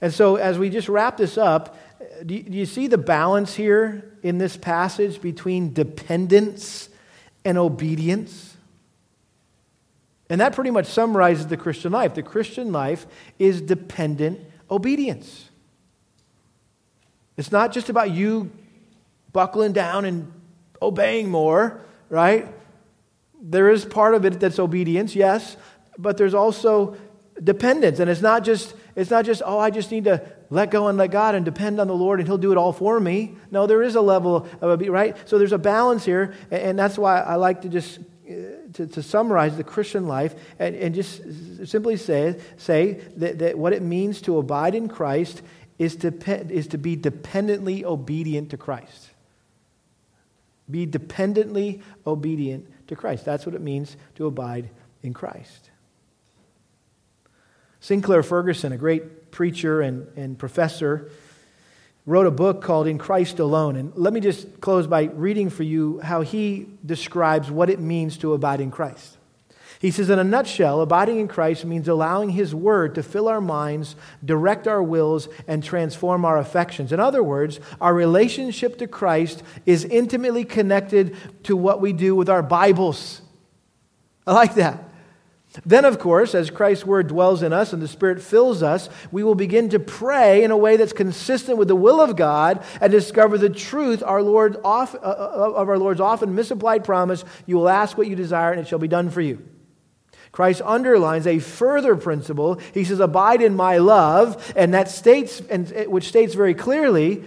And 0.00 0.12
so, 0.12 0.36
as 0.36 0.58
we 0.58 0.68
just 0.70 0.88
wrap 0.88 1.16
this 1.16 1.38
up, 1.38 1.76
do 2.26 2.34
you, 2.34 2.66
see 2.66 2.88
the 2.88 2.98
balance 2.98 3.54
here 3.54 4.12
in 4.22 4.38
this 4.38 4.56
passage 4.56 5.20
between 5.20 5.72
dependence 5.72 6.88
and 7.44 7.56
obedience? 7.56 8.56
And 10.28 10.40
that 10.40 10.54
pretty 10.54 10.70
much 10.70 10.86
summarizes 10.86 11.46
the 11.46 11.56
Christian 11.56 11.92
life. 11.92 12.14
The 12.14 12.22
Christian 12.22 12.72
life 12.72 13.06
is 13.38 13.60
dependent 13.60 14.40
obedience. 14.70 15.50
It's 17.36 17.52
not 17.52 17.72
just 17.72 17.88
about 17.88 18.10
you 18.10 18.50
buckling 19.32 19.72
down 19.72 20.04
and 20.04 20.32
obeying 20.80 21.30
more, 21.30 21.80
right? 22.08 22.46
There 23.40 23.70
is 23.70 23.84
part 23.84 24.14
of 24.14 24.24
it 24.24 24.40
that's 24.40 24.58
obedience, 24.58 25.14
yes, 25.14 25.56
but 25.98 26.16
there's 26.16 26.34
also 26.34 26.96
dependence. 27.42 27.98
And 27.98 28.10
it's 28.10 28.22
not 28.22 28.44
just 28.44 28.74
it's 28.94 29.10
not 29.10 29.24
just, 29.24 29.42
oh, 29.44 29.58
I 29.58 29.70
just 29.70 29.90
need 29.90 30.04
to 30.04 30.22
let 30.50 30.70
go 30.70 30.88
and 30.88 30.98
let 30.98 31.10
God 31.10 31.34
and 31.34 31.44
depend 31.44 31.80
on 31.80 31.86
the 31.88 31.94
Lord 31.94 32.20
and 32.20 32.28
He'll 32.28 32.38
do 32.38 32.52
it 32.52 32.58
all 32.58 32.72
for 32.72 33.00
me. 33.00 33.36
No, 33.50 33.66
there 33.66 33.82
is 33.82 33.94
a 33.94 34.00
level 34.00 34.46
of, 34.60 34.80
right? 34.88 35.16
So 35.28 35.38
there's 35.38 35.52
a 35.52 35.58
balance 35.58 36.04
here, 36.04 36.34
and 36.50 36.78
that's 36.78 36.98
why 36.98 37.20
I 37.20 37.36
like 37.36 37.62
to 37.62 37.68
just 37.68 37.98
uh, 37.98 38.32
to, 38.74 38.86
to 38.86 39.02
summarize 39.02 39.56
the 39.56 39.64
Christian 39.64 40.06
life 40.06 40.34
and, 40.58 40.74
and 40.76 40.94
just 40.94 41.22
simply 41.66 41.96
say, 41.96 42.38
say 42.56 43.00
that, 43.16 43.38
that 43.38 43.58
what 43.58 43.72
it 43.72 43.82
means 43.82 44.20
to 44.22 44.38
abide 44.38 44.74
in 44.74 44.88
Christ 44.88 45.42
is 45.78 45.96
to, 45.96 46.12
is 46.50 46.68
to 46.68 46.78
be 46.78 46.96
dependently 46.96 47.84
obedient 47.84 48.50
to 48.50 48.56
Christ. 48.56 49.10
Be 50.70 50.86
dependently 50.86 51.82
obedient 52.06 52.66
to 52.88 52.96
Christ. 52.96 53.24
That's 53.24 53.44
what 53.46 53.54
it 53.54 53.60
means 53.60 53.96
to 54.16 54.26
abide 54.26 54.70
in 55.02 55.12
Christ. 55.12 55.70
Sinclair 57.80 58.22
Ferguson, 58.22 58.72
a 58.72 58.76
great 58.76 59.32
preacher 59.32 59.80
and, 59.80 60.06
and 60.16 60.38
professor, 60.38 61.10
wrote 62.06 62.26
a 62.26 62.30
book 62.30 62.62
called 62.62 62.86
In 62.86 62.98
Christ 62.98 63.38
Alone. 63.38 63.76
And 63.76 63.92
let 63.96 64.12
me 64.12 64.20
just 64.20 64.60
close 64.60 64.86
by 64.86 65.04
reading 65.04 65.50
for 65.50 65.62
you 65.62 66.00
how 66.00 66.20
he 66.20 66.68
describes 66.84 67.50
what 67.50 67.70
it 67.70 67.80
means 67.80 68.18
to 68.18 68.34
abide 68.34 68.60
in 68.60 68.70
Christ. 68.70 69.16
He 69.82 69.90
says, 69.90 70.10
in 70.10 70.20
a 70.20 70.24
nutshell, 70.24 70.80
abiding 70.80 71.18
in 71.18 71.26
Christ 71.26 71.64
means 71.64 71.88
allowing 71.88 72.30
His 72.30 72.54
Word 72.54 72.94
to 72.94 73.02
fill 73.02 73.26
our 73.26 73.40
minds, 73.40 73.96
direct 74.24 74.68
our 74.68 74.80
wills, 74.80 75.28
and 75.48 75.62
transform 75.62 76.24
our 76.24 76.38
affections. 76.38 76.92
In 76.92 77.00
other 77.00 77.20
words, 77.20 77.58
our 77.80 77.92
relationship 77.92 78.78
to 78.78 78.86
Christ 78.86 79.42
is 79.66 79.84
intimately 79.84 80.44
connected 80.44 81.16
to 81.42 81.56
what 81.56 81.80
we 81.80 81.92
do 81.92 82.14
with 82.14 82.30
our 82.30 82.44
Bibles. 82.44 83.22
I 84.24 84.34
like 84.34 84.54
that. 84.54 84.84
Then, 85.66 85.84
of 85.84 85.98
course, 85.98 86.36
as 86.36 86.48
Christ's 86.48 86.86
word 86.86 87.08
dwells 87.08 87.42
in 87.42 87.52
us 87.52 87.72
and 87.72 87.82
the 87.82 87.88
Spirit 87.88 88.22
fills 88.22 88.62
us, 88.62 88.88
we 89.10 89.24
will 89.24 89.34
begin 89.34 89.68
to 89.70 89.80
pray 89.80 90.44
in 90.44 90.52
a 90.52 90.56
way 90.56 90.76
that's 90.76 90.92
consistent 90.92 91.58
with 91.58 91.66
the 91.66 91.74
will 91.74 92.00
of 92.00 92.14
God 92.14 92.64
and 92.80 92.92
discover 92.92 93.36
the 93.36 93.50
truth 93.50 94.00
our 94.00 94.22
Lord 94.22 94.58
off, 94.62 94.94
uh, 94.94 94.98
of 94.98 95.68
our 95.68 95.76
Lord's 95.76 96.00
often 96.00 96.36
misapplied 96.36 96.84
promise 96.84 97.24
you 97.46 97.56
will 97.56 97.68
ask 97.68 97.98
what 97.98 98.06
you 98.06 98.14
desire 98.14 98.52
and 98.52 98.60
it 98.60 98.68
shall 98.68 98.78
be 98.78 98.86
done 98.86 99.10
for 99.10 99.20
you. 99.20 99.44
Christ 100.32 100.62
underlines 100.64 101.26
a 101.26 101.38
further 101.38 101.94
principle. 101.94 102.58
He 102.72 102.84
says, 102.84 103.00
Abide 103.00 103.42
in 103.42 103.54
my 103.54 103.76
love, 103.78 104.52
and 104.56 104.72
that 104.72 104.90
states, 104.90 105.40
and, 105.50 105.68
which 105.86 106.08
states 106.08 106.34
very 106.34 106.54
clearly 106.54 107.24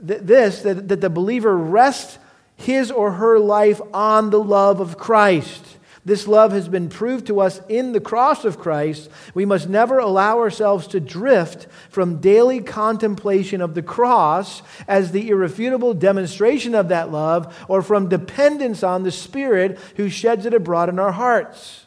this 0.00 0.62
that, 0.62 0.88
that 0.88 1.02
the 1.02 1.10
believer 1.10 1.56
rests 1.56 2.18
his 2.56 2.90
or 2.90 3.12
her 3.12 3.38
life 3.38 3.80
on 3.92 4.30
the 4.30 4.42
love 4.42 4.80
of 4.80 4.98
Christ. 4.98 5.64
This 6.02 6.26
love 6.26 6.52
has 6.52 6.66
been 6.66 6.88
proved 6.88 7.26
to 7.26 7.40
us 7.40 7.60
in 7.68 7.92
the 7.92 8.00
cross 8.00 8.46
of 8.46 8.58
Christ. 8.58 9.10
We 9.34 9.44
must 9.44 9.68
never 9.68 9.98
allow 9.98 10.38
ourselves 10.38 10.86
to 10.88 11.00
drift 11.00 11.66
from 11.90 12.20
daily 12.20 12.60
contemplation 12.60 13.60
of 13.60 13.74
the 13.74 13.82
cross 13.82 14.62
as 14.88 15.12
the 15.12 15.28
irrefutable 15.28 15.92
demonstration 15.92 16.74
of 16.74 16.88
that 16.88 17.12
love 17.12 17.54
or 17.68 17.82
from 17.82 18.08
dependence 18.08 18.82
on 18.82 19.02
the 19.02 19.12
Spirit 19.12 19.78
who 19.96 20.08
sheds 20.08 20.46
it 20.46 20.54
abroad 20.54 20.88
in 20.88 20.98
our 20.98 21.12
hearts. 21.12 21.84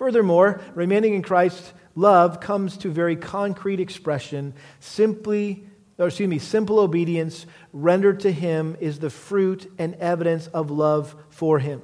Furthermore, 0.00 0.62
remaining 0.74 1.12
in 1.12 1.20
Christ's 1.20 1.74
love 1.94 2.40
comes 2.40 2.78
to 2.78 2.90
very 2.90 3.16
concrete 3.16 3.80
expression 3.80 4.54
simply 4.78 5.66
or 5.98 6.06
excuse 6.06 6.26
me, 6.26 6.38
simple 6.38 6.78
obedience 6.78 7.44
rendered 7.74 8.20
to 8.20 8.32
him 8.32 8.78
is 8.80 9.00
the 9.00 9.10
fruit 9.10 9.70
and 9.76 9.94
evidence 9.96 10.46
of 10.46 10.70
love 10.70 11.14
for 11.28 11.58
him. 11.58 11.82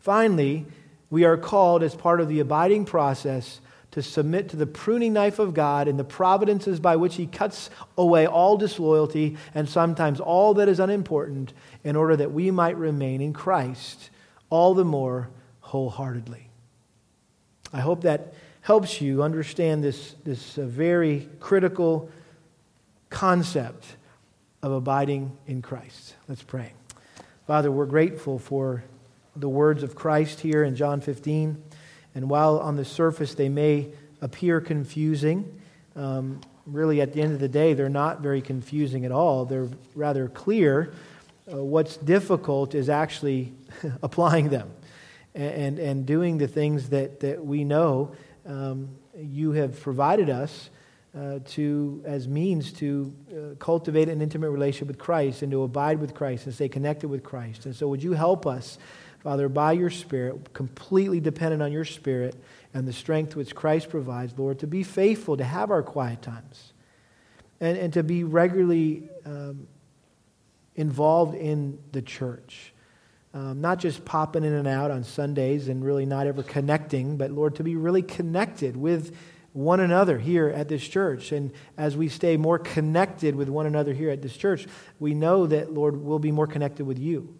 Finally, 0.00 0.66
we 1.08 1.24
are 1.24 1.38
called 1.38 1.82
as 1.82 1.94
part 1.94 2.20
of 2.20 2.28
the 2.28 2.40
abiding 2.40 2.84
process 2.84 3.62
to 3.92 4.02
submit 4.02 4.50
to 4.50 4.56
the 4.56 4.66
pruning 4.66 5.14
knife 5.14 5.38
of 5.38 5.54
God 5.54 5.88
and 5.88 5.98
the 5.98 6.04
providences 6.04 6.78
by 6.78 6.96
which 6.96 7.14
He 7.14 7.26
cuts 7.26 7.70
away 7.96 8.26
all 8.26 8.58
disloyalty 8.58 9.38
and 9.54 9.66
sometimes 9.66 10.20
all 10.20 10.52
that 10.52 10.68
is 10.68 10.78
unimportant 10.78 11.54
in 11.82 11.96
order 11.96 12.16
that 12.16 12.32
we 12.32 12.50
might 12.50 12.76
remain 12.76 13.22
in 13.22 13.32
Christ 13.32 14.10
all 14.50 14.74
the 14.74 14.84
more 14.84 15.30
wholeheartedly. 15.60 16.45
I 17.72 17.80
hope 17.80 18.02
that 18.02 18.34
helps 18.62 19.00
you 19.00 19.22
understand 19.22 19.82
this, 19.82 20.14
this 20.24 20.58
uh, 20.58 20.62
very 20.62 21.28
critical 21.40 22.10
concept 23.10 23.84
of 24.62 24.72
abiding 24.72 25.36
in 25.46 25.62
Christ. 25.62 26.14
Let's 26.28 26.42
pray. 26.42 26.72
Father, 27.46 27.70
we're 27.70 27.86
grateful 27.86 28.38
for 28.38 28.84
the 29.34 29.48
words 29.48 29.82
of 29.82 29.94
Christ 29.94 30.40
here 30.40 30.64
in 30.64 30.74
John 30.74 31.00
15. 31.00 31.62
And 32.14 32.30
while 32.30 32.58
on 32.58 32.76
the 32.76 32.84
surface 32.84 33.34
they 33.34 33.48
may 33.48 33.88
appear 34.20 34.60
confusing, 34.60 35.60
um, 35.94 36.40
really 36.66 37.00
at 37.00 37.12
the 37.12 37.22
end 37.22 37.34
of 37.34 37.40
the 37.40 37.48
day, 37.48 37.74
they're 37.74 37.88
not 37.88 38.20
very 38.20 38.40
confusing 38.40 39.04
at 39.04 39.12
all. 39.12 39.44
They're 39.44 39.68
rather 39.94 40.28
clear. 40.28 40.92
Uh, 41.52 41.62
what's 41.62 41.96
difficult 41.96 42.74
is 42.74 42.88
actually 42.88 43.52
applying 44.02 44.48
them 44.48 44.70
and, 45.36 45.78
and 45.78 46.06
doing 46.06 46.38
the 46.38 46.48
things 46.48 46.88
that, 46.88 47.20
that 47.20 47.44
we 47.44 47.62
know 47.64 48.12
um, 48.46 48.88
you 49.16 49.52
have 49.52 49.78
provided 49.80 50.30
us 50.30 50.70
uh, 51.16 51.38
to 51.46 52.02
as 52.04 52.26
means 52.28 52.72
to 52.72 53.14
uh, 53.30 53.54
cultivate 53.56 54.08
an 54.08 54.20
intimate 54.20 54.50
relationship 54.50 54.88
with 54.88 54.98
Christ 54.98 55.42
and 55.42 55.50
to 55.52 55.62
abide 55.62 55.98
with 55.98 56.14
Christ 56.14 56.46
and 56.46 56.54
stay 56.54 56.68
connected 56.68 57.08
with 57.08 57.22
Christ. 57.22 57.66
And 57.66 57.74
so, 57.74 57.88
would 57.88 58.02
you 58.02 58.12
help 58.12 58.46
us, 58.46 58.78
Father, 59.20 59.48
by 59.48 59.72
your 59.72 59.90
Spirit, 59.90 60.52
completely 60.52 61.20
dependent 61.20 61.62
on 61.62 61.72
your 61.72 61.84
Spirit 61.84 62.34
and 62.74 62.86
the 62.86 62.92
strength 62.92 63.34
which 63.36 63.54
Christ 63.54 63.88
provides, 63.88 64.38
Lord, 64.38 64.58
to 64.60 64.66
be 64.66 64.82
faithful, 64.82 65.36
to 65.36 65.44
have 65.44 65.70
our 65.70 65.82
quiet 65.82 66.20
times, 66.20 66.72
and, 67.60 67.78
and 67.78 67.92
to 67.94 68.02
be 68.02 68.24
regularly 68.24 69.08
um, 69.24 69.66
involved 70.74 71.34
in 71.34 71.78
the 71.92 72.02
church. 72.02 72.74
Um, 73.36 73.60
not 73.60 73.78
just 73.78 74.02
popping 74.06 74.44
in 74.44 74.54
and 74.54 74.66
out 74.66 74.90
on 74.90 75.04
Sundays 75.04 75.68
and 75.68 75.84
really 75.84 76.06
not 76.06 76.26
ever 76.26 76.42
connecting, 76.42 77.18
but 77.18 77.30
Lord, 77.30 77.56
to 77.56 77.62
be 77.62 77.76
really 77.76 78.00
connected 78.00 78.78
with 78.78 79.14
one 79.52 79.78
another 79.78 80.18
here 80.18 80.48
at 80.48 80.68
this 80.68 80.88
church. 80.88 81.32
And 81.32 81.52
as 81.76 81.98
we 81.98 82.08
stay 82.08 82.38
more 82.38 82.58
connected 82.58 83.36
with 83.36 83.50
one 83.50 83.66
another 83.66 83.92
here 83.92 84.08
at 84.08 84.22
this 84.22 84.34
church, 84.34 84.66
we 84.98 85.12
know 85.12 85.46
that, 85.48 85.70
Lord, 85.70 85.98
we'll 85.98 86.18
be 86.18 86.32
more 86.32 86.46
connected 86.46 86.86
with 86.86 86.98
you. 86.98 87.36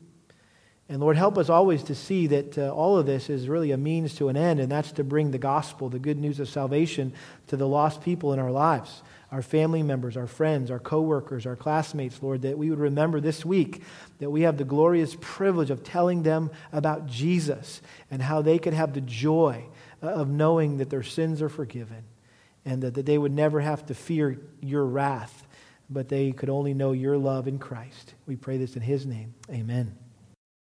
And 0.90 1.00
Lord, 1.00 1.16
help 1.16 1.38
us 1.38 1.48
always 1.48 1.82
to 1.84 1.94
see 1.94 2.26
that 2.26 2.58
uh, 2.58 2.74
all 2.74 2.98
of 2.98 3.06
this 3.06 3.30
is 3.30 3.48
really 3.48 3.70
a 3.70 3.78
means 3.78 4.16
to 4.16 4.28
an 4.28 4.36
end, 4.36 4.60
and 4.60 4.70
that's 4.70 4.92
to 4.92 5.02
bring 5.02 5.30
the 5.30 5.38
gospel, 5.38 5.88
the 5.88 5.98
good 5.98 6.18
news 6.18 6.40
of 6.40 6.50
salvation, 6.50 7.14
to 7.46 7.56
the 7.56 7.66
lost 7.66 8.02
people 8.02 8.34
in 8.34 8.38
our 8.38 8.50
lives 8.50 9.02
our 9.32 9.42
family 9.42 9.82
members, 9.82 10.16
our 10.16 10.26
friends, 10.26 10.70
our 10.70 10.78
coworkers, 10.78 11.46
our 11.46 11.56
classmates, 11.56 12.22
Lord, 12.22 12.42
that 12.42 12.56
we 12.56 12.70
would 12.70 12.78
remember 12.78 13.20
this 13.20 13.44
week 13.44 13.82
that 14.18 14.30
we 14.30 14.42
have 14.42 14.56
the 14.56 14.64
glorious 14.64 15.16
privilege 15.20 15.70
of 15.70 15.82
telling 15.82 16.22
them 16.22 16.50
about 16.72 17.06
Jesus 17.06 17.82
and 18.10 18.22
how 18.22 18.42
they 18.42 18.58
could 18.58 18.74
have 18.74 18.94
the 18.94 19.00
joy 19.00 19.64
of 20.00 20.28
knowing 20.28 20.78
that 20.78 20.90
their 20.90 21.02
sins 21.02 21.42
are 21.42 21.48
forgiven 21.48 22.04
and 22.64 22.82
that, 22.82 22.94
that 22.94 23.06
they 23.06 23.18
would 23.18 23.32
never 23.32 23.60
have 23.60 23.84
to 23.86 23.94
fear 23.94 24.40
your 24.60 24.84
wrath, 24.84 25.46
but 25.90 26.08
they 26.08 26.32
could 26.32 26.50
only 26.50 26.74
know 26.74 26.92
your 26.92 27.16
love 27.16 27.48
in 27.48 27.58
Christ. 27.58 28.14
We 28.26 28.36
pray 28.36 28.58
this 28.58 28.76
in 28.76 28.82
his 28.82 29.06
name. 29.06 29.34
Amen. 29.50 30.05